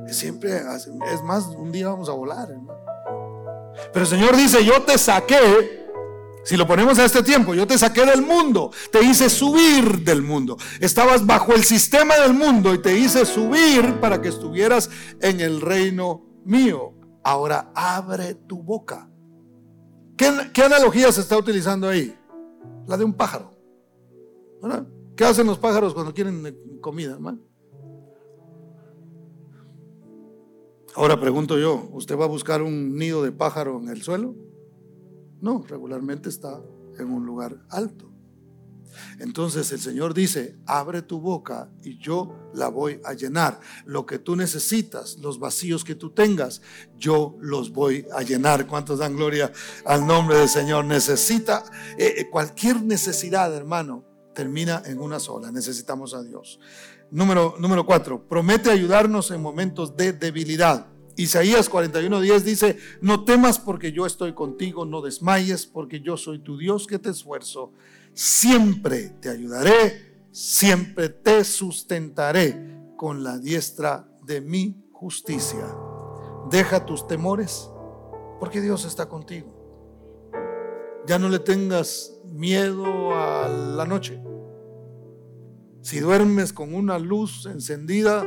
Es 0.07 0.17
siempre, 0.17 0.61
es 1.13 1.23
más, 1.23 1.47
un 1.47 1.73
día 1.73 1.89
vamos 1.89 2.09
a 2.09 2.13
volar, 2.13 2.49
Pero 3.93 4.05
el 4.05 4.11
Señor 4.11 4.37
dice, 4.37 4.65
yo 4.65 4.83
te 4.83 4.99
saqué, 4.99 5.87
si 6.45 6.57
lo 6.57 6.67
ponemos 6.67 6.99
a 6.99 7.05
este 7.05 7.23
tiempo, 7.23 7.55
yo 7.55 7.67
te 7.67 7.79
saqué 7.79 8.05
del 8.05 8.21
mundo, 8.21 8.73
te 8.91 9.03
hice 9.03 9.31
subir 9.31 10.05
del 10.05 10.23
mundo. 10.23 10.59
Estabas 10.81 11.25
bajo 11.25 11.55
el 11.55 11.65
sistema 11.65 12.17
del 12.17 12.35
mundo 12.35 12.75
y 12.75 12.83
te 12.83 12.99
hice 12.99 13.25
subir 13.25 14.01
para 14.01 14.21
que 14.21 14.29
estuvieras 14.29 14.91
en 15.21 15.41
el 15.41 15.61
reino 15.61 16.27
mío. 16.45 16.95
Ahora 17.23 17.71
abre 17.75 18.35
tu 18.35 18.63
boca. 18.63 19.09
¿Qué, 20.17 20.51
qué 20.53 20.63
analogía 20.65 21.11
se 21.13 21.23
está 21.23 21.39
utilizando 21.39 21.89
ahí? 21.89 22.15
La 22.87 22.97
de 22.97 23.05
un 23.05 23.15
pájaro. 23.15 23.55
¿verdad? 24.61 24.87
¿Qué 25.17 25.25
hacen 25.25 25.47
los 25.47 25.59
pájaros 25.59 25.95
cuando 25.95 26.13
quieren 26.13 26.45
eh, 26.47 26.81
comida, 26.81 27.13
hermano? 27.13 27.41
Ahora 30.97 31.19
pregunto 31.19 31.59
yo, 31.59 31.89
¿usted 31.93 32.19
va 32.19 32.25
a 32.25 32.29
buscar 32.29 32.63
un 32.63 32.97
nido 32.97 33.23
de 33.23 33.33
pájaro 33.33 33.81
en 33.81 33.89
el 33.89 34.03
suelo? 34.03 34.35
No, 35.41 35.65
regularmente 35.69 36.29
está 36.29 36.63
en 36.99 37.11
un 37.11 37.27
lugar 37.27 37.65
alto. 37.71 38.11
Entonces 39.19 39.71
el 39.73 39.81
Señor 39.81 40.15
dice, 40.15 40.57
abre 40.67 41.03
tu 41.03 41.21
boca 41.21 41.73
y 41.83 41.99
yo 41.99 42.51
la 42.55 42.69
voy 42.69 43.01
a 43.05 43.13
llenar. 43.15 43.59
Lo 43.85 44.07
que 44.07 44.21
tú 44.21 44.37
necesitas, 44.37 45.19
los 45.19 45.41
vacíos 45.41 45.83
que 45.83 45.97
tú 45.97 46.11
tengas, 46.11 46.63
yo 46.97 47.37
los 47.41 47.73
voy 47.73 48.07
a 48.13 48.23
llenar. 48.23 48.69
¿Cuántos 48.69 49.01
dan 49.01 49.17
gloria 49.17 49.53
al 49.85 50.07
nombre 50.07 50.39
del 50.39 50.49
Señor? 50.49 50.85
Necesita 50.85 51.65
eh, 51.99 52.15
eh, 52.19 52.31
cualquier 52.31 52.83
necesidad, 52.83 53.53
hermano 53.55 54.14
termina 54.35 54.83
en 54.85 55.01
una 55.01 55.19
sola. 55.19 55.51
Necesitamos 55.51 56.15
a 56.15 56.23
Dios. 56.23 56.61
Número, 57.11 57.55
número 57.59 57.87
cuatro, 57.87 58.27
promete 58.29 58.71
ayudarnos 58.71 59.31
en 59.31 59.41
momentos 59.41 59.97
de 59.97 60.13
debilidad. 60.13 60.89
Isaías 61.17 61.71
41:10 61.71 62.41
dice, 62.41 62.79
no 63.01 63.25
temas 63.25 63.59
porque 63.59 63.93
yo 63.93 64.05
estoy 64.05 64.35
contigo, 64.35 64.85
no 64.85 65.01
desmayes 65.01 65.67
porque 65.67 66.01
yo 66.01 66.17
soy 66.17 66.41
tu 66.41 66.59
Dios 66.59 66.87
que 66.87 66.99
te 66.99 67.11
esfuerzo. 67.11 67.73
Siempre 68.13 69.11
te 69.21 69.29
ayudaré, 69.29 70.27
siempre 70.33 71.09
te 71.09 71.45
sustentaré 71.45 72.75
con 72.97 73.23
la 73.23 73.39
diestra 73.39 74.09
de 74.25 74.41
mi 74.41 74.85
justicia. 74.93 75.67
Deja 76.51 76.85
tus 76.85 77.07
temores 77.07 77.71
porque 78.41 78.61
Dios 78.61 78.85
está 78.85 79.09
contigo. 79.09 79.53
Ya 81.07 81.19
no 81.19 81.29
le 81.29 81.39
tengas 81.39 82.19
miedo 82.25 83.15
a 83.15 83.49
la 83.49 83.85
noche. 83.85 84.24
Si 85.85 86.01
duermes 86.01 86.55
con 86.55 86.75
una 86.75 86.99
luz 86.99 87.45
encendida 87.45 88.27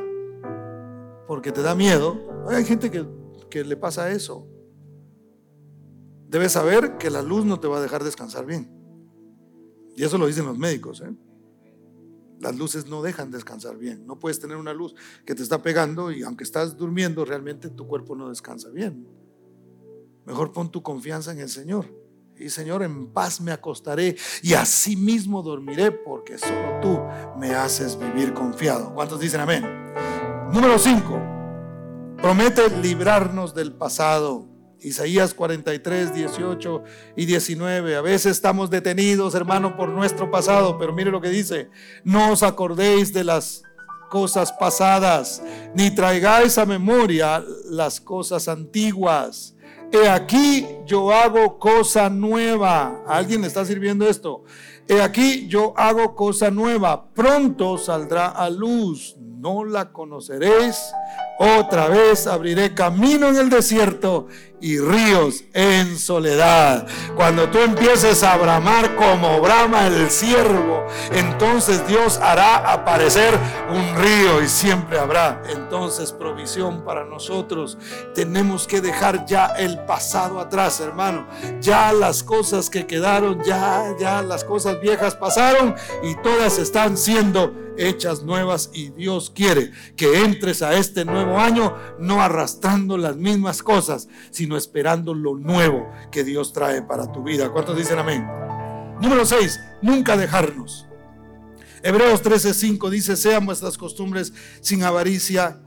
porque 1.25 1.51
te 1.51 1.63
da 1.63 1.73
miedo, 1.73 2.45
hay 2.47 2.63
gente 2.63 2.91
que, 2.91 3.63
le 3.63 3.75
pasa 3.75 4.11
eso. 4.11 4.47
Debes 6.29 6.51
saber 6.51 6.99
que 6.99 7.09
la 7.09 7.23
luz 7.23 7.45
no 7.45 7.59
te 7.59 7.67
va 7.67 7.79
a 7.79 7.81
dejar 7.81 8.03
descansar 8.03 8.45
bien. 8.45 8.71
Y 9.95 10.03
eso 10.03 10.19
lo 10.19 10.27
dicen 10.27 10.45
los 10.45 10.59
médicos. 10.59 11.01
¿eh? 11.01 11.11
Las 12.39 12.55
luces 12.55 12.85
no 12.85 13.01
dejan 13.01 13.31
descansar 13.31 13.75
bien. 13.79 14.05
No 14.05 14.19
puedes 14.19 14.39
tener 14.39 14.57
una 14.57 14.75
luz 14.75 14.93
que 15.25 15.33
te 15.33 15.41
está 15.41 15.63
pegando 15.63 16.11
y 16.11 16.21
aunque 16.21 16.43
estás 16.43 16.77
durmiendo, 16.77 17.25
realmente 17.25 17.71
tu 17.71 17.87
cuerpo 17.87 18.15
no 18.15 18.29
descansa 18.29 18.69
bien. 18.69 19.07
Mejor 20.27 20.51
pon 20.51 20.69
tu 20.69 20.83
confianza 20.83 21.31
en 21.31 21.39
el 21.39 21.49
Señor. 21.49 21.87
Y 22.39 22.49
Señor, 22.49 22.83
en 22.83 23.07
paz 23.07 23.41
me 23.41 23.51
acostaré 23.51 24.15
y 24.43 24.53
así 24.53 24.95
mismo 24.95 25.41
dormiré 25.41 25.91
porque 25.91 26.37
solo 26.37 26.79
tú 26.81 26.99
me 27.37 27.55
haces 27.55 27.97
vivir 27.97 28.33
confiado. 28.33 28.93
¿Cuántos 28.93 29.19
dicen 29.19 29.41
amén? 29.41 29.63
Número 30.51 30.77
5. 30.77 32.17
Promete 32.21 32.69
librarnos 32.69 33.55
del 33.55 33.73
pasado. 33.73 34.45
Isaías 34.79 35.33
43, 35.33 36.13
18 36.13 36.83
y 37.15 37.25
19. 37.25 37.95
A 37.95 38.01
veces 38.01 38.33
estamos 38.33 38.69
detenidos, 38.69 39.33
hermano, 39.33 39.75
por 39.75 39.89
nuestro 39.89 40.29
pasado, 40.29 40.77
pero 40.77 40.93
mire 40.93 41.09
lo 41.09 41.21
que 41.21 41.29
dice. 41.29 41.69
No 42.03 42.31
os 42.31 42.43
acordéis 42.43 43.13
de 43.13 43.23
las 43.23 43.63
cosas 44.11 44.53
pasadas, 44.53 45.41
ni 45.73 45.89
traigáis 45.89 46.59
a 46.59 46.67
memoria 46.67 47.43
las 47.65 47.99
cosas 47.99 48.47
antiguas 48.47 49.56
He 49.91 50.07
aquí 50.09 50.67
yo 50.85 51.11
hago 51.11 51.59
cosa 51.59 52.09
nueva. 52.09 53.03
¿Alguien 53.07 53.41
le 53.41 53.47
está 53.47 53.65
sirviendo 53.65 54.07
esto? 54.07 54.43
He 54.87 55.01
aquí 55.01 55.47
yo 55.47 55.73
hago 55.77 56.15
cosa 56.15 56.51
nueva. 56.51 57.09
Pronto 57.13 57.77
saldrá 57.77 58.27
a 58.27 58.49
luz. 58.49 59.15
No 59.19 59.63
la 59.63 59.91
conoceréis. 59.91 60.77
Otra 61.39 61.87
vez 61.87 62.27
abriré 62.27 62.73
camino 62.73 63.27
en 63.29 63.37
el 63.37 63.49
desierto 63.49 64.27
y 64.61 64.79
ríos 64.79 65.43
en 65.53 65.97
soledad. 65.97 66.87
Cuando 67.15 67.49
tú 67.49 67.59
empieces 67.59 68.23
a 68.23 68.37
bramar 68.37 68.95
como 68.95 69.39
brama 69.41 69.87
el 69.87 70.09
siervo, 70.09 70.85
entonces 71.11 71.87
Dios 71.87 72.17
hará 72.17 72.71
aparecer 72.71 73.37
un 73.69 74.03
río 74.03 74.41
y 74.41 74.47
siempre 74.47 74.99
habrá 74.99 75.41
entonces 75.49 76.11
provisión 76.11 76.83
para 76.83 77.05
nosotros. 77.05 77.77
Tenemos 78.15 78.67
que 78.67 78.81
dejar 78.81 79.25
ya 79.25 79.47
el 79.47 79.79
pasado 79.85 80.39
atrás, 80.39 80.79
hermano. 80.79 81.27
Ya 81.61 81.91
las 81.93 82.23
cosas 82.23 82.69
que 82.69 82.87
quedaron, 82.87 83.43
ya, 83.43 83.95
ya 83.99 84.21
las 84.21 84.43
cosas 84.43 84.79
viejas 84.81 85.15
pasaron 85.15 85.75
y 86.03 86.15
todas 86.21 86.57
están 86.57 86.97
siendo 86.97 87.53
hechas 87.77 88.23
nuevas 88.23 88.69
y 88.73 88.89
Dios 88.89 89.31
quiere 89.33 89.71
que 89.95 90.23
entres 90.23 90.61
a 90.61 90.75
este 90.75 91.05
nuevo 91.05 91.37
año 91.37 91.75
no 91.99 92.21
arrastrando 92.21 92.97
las 92.97 93.15
mismas 93.15 93.63
cosas, 93.63 94.07
sino 94.31 94.46
esperando 94.55 95.13
lo 95.13 95.35
nuevo 95.35 95.89
que 96.11 96.23
Dios 96.23 96.53
trae 96.53 96.81
para 96.83 97.11
tu 97.11 97.23
vida. 97.23 97.51
¿Cuántos 97.51 97.75
dicen 97.75 97.99
amén? 97.99 98.25
Número 99.01 99.25
6, 99.25 99.59
nunca 99.81 100.15
dejarnos. 100.15 100.87
Hebreos 101.83 102.23
13:5 102.23 102.89
dice, 102.89 103.15
sean 103.15 103.45
vuestras 103.45 103.77
costumbres 103.77 104.33
sin 104.61 104.83
avaricia, 104.83 105.61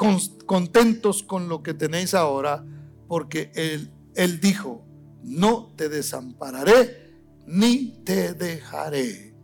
contentos 0.47 1.23
con 1.23 1.49
lo 1.49 1.63
que 1.63 1.75
tenéis 1.75 2.15
ahora, 2.15 2.65
porque 3.09 3.53
él, 3.55 3.93
él 4.15 4.41
dijo, 4.41 4.85
no 5.23 5.73
te 5.77 5.89
desampararé 5.89 7.11
ni 7.47 8.03
te 8.05 8.35
dejaré. 8.35 9.35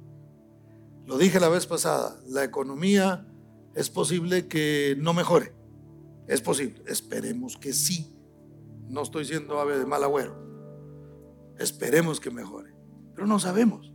Lo 1.07 1.19
dije 1.19 1.39
la 1.39 1.49
vez 1.49 1.67
pasada, 1.67 2.21
la 2.27 2.45
economía 2.45 3.27
es 3.75 3.91
posible 3.91 4.49
que 4.49 4.97
no 4.99 5.13
mejore. 5.13 5.53
Es 6.27 6.41
posible, 6.41 6.83
esperemos 6.89 7.57
que 7.57 7.73
sí. 7.73 8.16
No 8.89 9.03
estoy 9.03 9.25
siendo 9.25 9.61
ave 9.61 9.79
de 9.79 9.87
mal 9.87 10.05
agüero. 10.05 10.37
Esperemos 11.59 12.21
que 12.21 12.31
mejore, 12.31 12.75
pero 13.15 13.27
no 13.27 13.39
sabemos. 13.39 13.93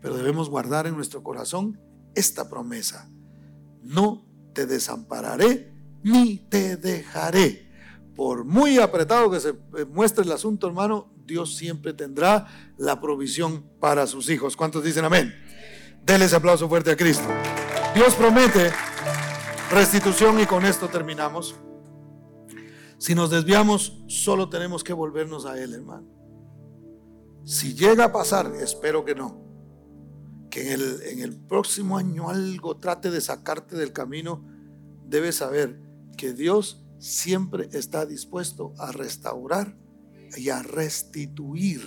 Pero 0.00 0.16
debemos 0.16 0.48
guardar 0.48 0.86
en 0.86 0.96
nuestro 0.96 1.22
corazón 1.22 1.80
esta 2.14 2.48
promesa. 2.48 3.10
No 3.82 4.26
te 4.52 4.66
desampararé 4.66 5.72
ni 6.02 6.38
te 6.48 6.76
dejaré. 6.76 7.70
Por 8.14 8.44
muy 8.44 8.78
apretado 8.78 9.30
que 9.30 9.40
se 9.40 9.54
muestre 9.88 10.24
el 10.24 10.32
asunto, 10.32 10.66
hermano, 10.66 11.12
Dios 11.24 11.56
siempre 11.56 11.94
tendrá 11.94 12.46
la 12.76 13.00
provisión 13.00 13.64
para 13.80 14.06
sus 14.06 14.28
hijos. 14.28 14.56
¿Cuántos 14.56 14.84
dicen 14.84 15.04
amén? 15.04 15.34
Denle 16.04 16.26
ese 16.26 16.36
aplauso 16.36 16.68
fuerte 16.68 16.90
a 16.90 16.96
Cristo. 16.96 17.26
Dios 17.94 18.14
promete 18.14 18.72
restitución 19.70 20.40
y 20.40 20.46
con 20.46 20.66
esto 20.66 20.88
terminamos. 20.88 21.54
Si 23.02 23.16
nos 23.16 23.30
desviamos, 23.30 24.00
solo 24.06 24.48
tenemos 24.48 24.84
que 24.84 24.92
volvernos 24.92 25.44
a 25.44 25.60
Él, 25.60 25.74
hermano. 25.74 26.06
Si 27.42 27.74
llega 27.74 28.04
a 28.04 28.12
pasar, 28.12 28.54
espero 28.60 29.04
que 29.04 29.16
no, 29.16 29.42
que 30.48 30.68
en 30.68 30.80
el, 30.80 31.02
en 31.02 31.18
el 31.18 31.34
próximo 31.34 31.98
año 31.98 32.30
algo 32.30 32.76
trate 32.76 33.10
de 33.10 33.20
sacarte 33.20 33.74
del 33.74 33.92
camino, 33.92 34.44
debes 35.04 35.34
saber 35.34 35.82
que 36.16 36.32
Dios 36.32 36.86
siempre 37.00 37.68
está 37.72 38.06
dispuesto 38.06 38.72
a 38.78 38.92
restaurar 38.92 39.76
y 40.36 40.50
a 40.50 40.62
restituir. 40.62 41.82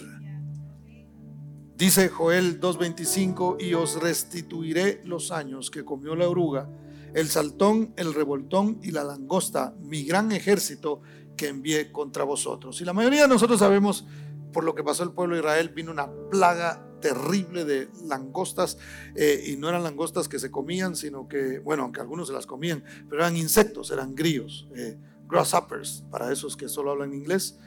Dice 1.77 2.09
Joel 2.09 2.59
2.25, 2.59 3.55
y 3.61 3.73
os 3.73 4.01
restituiré 4.01 4.99
los 5.05 5.31
años 5.31 5.71
que 5.71 5.85
comió 5.85 6.13
la 6.17 6.27
oruga, 6.27 6.69
el 7.15 7.29
saltón, 7.29 7.93
el 7.95 8.13
revoltón 8.13 8.79
y 8.83 8.91
la 8.91 9.03
langosta, 9.03 9.73
mi 9.79 10.03
gran 10.03 10.33
ejército 10.33 11.01
que 11.37 11.47
envié 11.47 11.91
contra 11.91 12.25
vosotros. 12.25 12.81
Y 12.81 12.85
la 12.85 12.93
mayoría 12.93 13.23
de 13.23 13.27
nosotros 13.29 13.59
sabemos 13.59 14.05
por 14.51 14.63
lo 14.63 14.75
que 14.75 14.83
pasó 14.83 15.03
el 15.03 15.11
pueblo 15.11 15.35
de 15.35 15.41
Israel, 15.41 15.69
vino 15.69 15.91
una 15.91 16.09
plaga 16.29 16.81
terrible 17.01 17.65
de 17.65 17.89
langostas, 18.05 18.77
eh, 19.15 19.43
y 19.47 19.57
no 19.57 19.69
eran 19.69 19.83
langostas 19.83 20.27
que 20.27 20.39
se 20.39 20.51
comían, 20.51 20.95
sino 20.95 21.27
que, 21.27 21.59
bueno, 21.59 21.83
aunque 21.83 22.01
algunos 22.01 22.27
se 22.27 22.33
las 22.33 22.45
comían, 22.45 22.83
pero 23.09 23.21
eran 23.21 23.35
insectos, 23.35 23.91
eran 23.91 24.15
grillos, 24.15 24.67
eh, 24.75 24.97
grasshoppers, 25.27 26.05
para 26.09 26.31
esos 26.31 26.55
que 26.55 26.69
solo 26.69 26.91
hablan 26.91 27.13
inglés, 27.13 27.57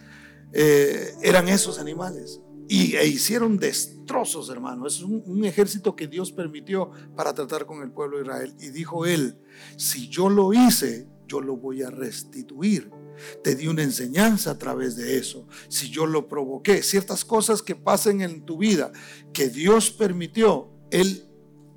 eh, 0.53 1.15
eran 1.23 1.49
esos 1.49 1.79
animales. 1.79 2.41
Y 2.69 2.97
e 2.97 3.07
hicieron 3.07 3.57
destrozos, 3.57 4.51
hermano. 4.51 4.87
Es 4.87 5.01
un, 5.01 5.23
un 5.27 5.45
ejército 5.45 5.97
que 5.97 6.07
Dios 6.07 6.33
permitió 6.33 6.91
para 7.16 7.35
tratar 7.35 7.66
con 7.66 7.83
el 7.83 7.91
pueblo 7.91 8.19
de 8.19 8.25
Israel. 8.25 8.55
Y 8.61 8.69
dijo 8.69 9.07
él, 9.07 9.39
si 9.77 10.09
yo 10.09 10.29
lo 10.29 10.53
hice, 10.53 11.09
yo 11.27 11.41
lo 11.41 11.57
voy 11.57 11.83
a 11.83 11.91
restituir 11.91 12.91
te 13.43 13.55
di 13.55 13.66
una 13.66 13.83
enseñanza 13.83 14.53
a 14.53 14.59
través 14.59 14.97
de 14.97 15.19
eso. 15.19 15.47
Si 15.69 15.91
yo 15.91 16.07
lo 16.07 16.29
provoqué, 16.29 16.83
ciertas 16.83 17.25
cosas 17.25 17.62
que 17.62 17.75
pasen 17.75 18.21
en 18.21 18.45
tu 18.45 18.59
vida 18.59 18.93
que 19.33 19.49
Dios 19.49 19.91
permitió, 19.91 20.71
Él 20.91 21.25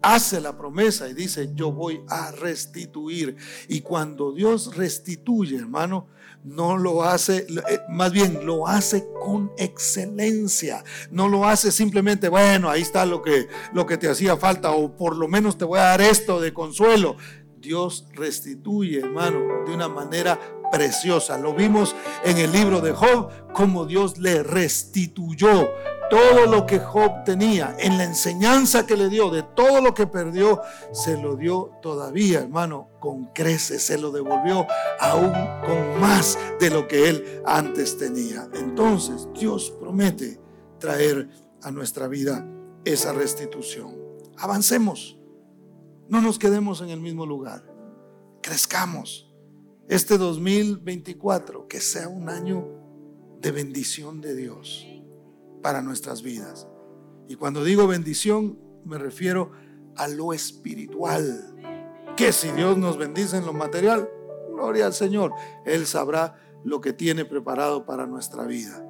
hace 0.02 0.42
la 0.42 0.58
promesa 0.58 1.08
y 1.10 1.14
dice, 1.14 1.52
yo 1.54 1.72
voy 1.72 2.02
a 2.08 2.32
restituir. 2.32 3.36
Y 3.68 3.82
cuando 3.82 4.34
Dios 4.34 4.76
restituye, 4.76 5.58
hermano, 5.58 6.08
no 6.44 6.78
lo 6.78 7.04
hace, 7.04 7.46
eh, 7.70 7.80
más 7.90 8.12
bien 8.12 8.46
lo 8.46 8.68
hace 8.68 9.06
con 9.22 9.52
excelencia. 9.58 10.84
No 11.12 11.28
lo 11.28 11.48
hace 11.48 11.72
simplemente, 11.72 12.30
bueno, 12.30 12.70
ahí 12.70 12.82
está 12.82 13.06
lo 13.06 13.22
que, 13.22 13.48
lo 13.74 13.86
que 13.86 13.98
te 13.98 14.10
hacía 14.10 14.38
falta 14.38 14.72
o 14.72 14.96
por 14.96 15.16
lo 15.16 15.28
menos 15.28 15.58
te 15.58 15.66
voy 15.66 15.80
a 15.80 15.84
dar 15.84 16.02
esto 16.02 16.40
de 16.40 16.54
consuelo. 16.54 17.18
Dios 17.60 18.08
restituye, 18.14 19.00
hermano, 19.00 19.40
de 19.68 19.74
una 19.74 19.88
manera 19.88 20.40
preciosa. 20.72 21.38
Lo 21.38 21.54
vimos 21.54 21.96
en 22.24 22.38
el 22.38 22.52
libro 22.52 22.82
de 22.82 22.92
Job, 22.92 23.30
como 23.54 23.86
Dios 23.86 24.18
le 24.18 24.42
restituyó 24.42 25.70
todo 26.12 26.46
lo 26.46 26.66
que 26.66 26.78
Job 26.78 27.24
tenía, 27.24 27.74
en 27.80 27.98
la 27.98 28.04
enseñanza 28.04 28.86
que 28.86 28.98
le 28.98 29.08
dio, 29.08 29.32
de 29.32 29.44
todo 29.44 29.80
lo 29.80 29.94
que 29.94 30.08
perdió, 30.08 30.62
se 30.92 31.18
lo 31.18 31.38
dio 31.38 31.72
todavía, 31.82 32.42
hermano, 32.42 32.90
con 33.00 33.28
creces, 33.28 33.84
se 33.84 33.98
lo 33.98 34.12
devolvió 34.12 34.68
aún 35.00 35.32
con 35.66 36.02
más 36.02 36.38
de 36.60 36.70
lo 36.70 36.86
que 36.86 37.08
él 37.10 37.42
antes 37.46 37.98
tenía. 37.98 38.50
Entonces 38.54 39.30
Dios 39.34 39.72
promete 39.80 40.38
traer 40.80 41.30
a 41.64 41.72
nuestra 41.72 42.10
vida 42.10 42.46
esa 42.84 43.14
restitución. 43.14 43.98
Avancemos, 44.38 45.18
no 46.10 46.20
nos 46.20 46.38
quedemos 46.38 46.82
en 46.82 46.90
el 46.90 47.00
mismo 47.00 47.26
lugar, 47.26 47.64
crezcamos 48.42 49.34
este 49.88 50.18
2024 50.18 51.70
que 51.70 51.80
sea 51.80 52.10
un 52.10 52.28
año 52.28 52.68
de 53.40 53.52
bendición 53.52 54.20
de 54.20 54.36
Dios 54.36 54.91
para 55.62 55.82
nuestras 55.82 56.22
vidas. 56.22 56.68
Y 57.28 57.36
cuando 57.36 57.64
digo 57.64 57.88
bendición, 57.88 58.60
me 58.86 58.98
refiero 58.98 59.52
a 59.96 60.08
lo 60.08 60.34
espiritual. 60.34 61.56
Que 62.16 62.32
si 62.32 62.52
Dios 62.52 62.78
nos 62.78 62.98
bendice 62.98 63.38
en 63.38 63.46
lo 63.46 63.54
material, 63.54 64.10
gloria 64.50 64.86
al 64.86 64.94
Señor, 64.94 65.34
Él 65.66 65.86
sabrá 65.86 66.36
lo 66.64 66.82
que 66.82 66.94
tiene 66.94 67.26
preparado 67.26 67.86
para 67.86 68.06
nuestra 68.06 68.46
vida 68.46 68.86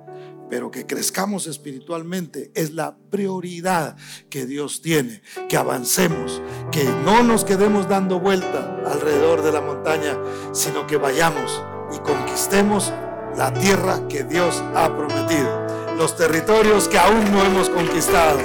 pero 0.52 0.70
que 0.70 0.86
crezcamos 0.86 1.48
espiritualmente 1.48 2.52
es 2.56 2.74
la 2.74 2.98
prioridad 3.10 3.96
que 4.30 4.46
Dios 4.46 4.82
tiene, 4.82 5.22
que 5.48 5.56
avancemos, 5.56 6.42
que 6.74 6.84
no 7.06 7.24
nos 7.24 7.46
quedemos 7.46 7.88
dando 7.88 8.20
vuelta 8.20 8.82
alrededor 8.86 9.44
de 9.44 9.54
la 9.54 9.62
montaña, 9.62 10.18
sino 10.52 10.86
que 10.88 10.98
vayamos 10.98 11.64
y 11.96 12.00
conquistemos 12.00 12.92
la 13.38 13.54
tierra 13.54 14.10
que 14.10 14.26
Dios 14.26 14.62
ha 14.76 14.94
prometido, 14.94 15.61
los 16.02 16.16
territorios 16.18 16.88
que 16.88 16.98
aún 16.98 17.32
no 17.32 17.46
hemos 17.46 17.70
conquistado. 17.70 18.40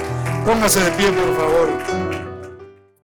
Póngase 0.45 0.79
de 0.79 0.91
pie, 0.91 1.11
por 1.11 1.35
favor. 1.35 2.06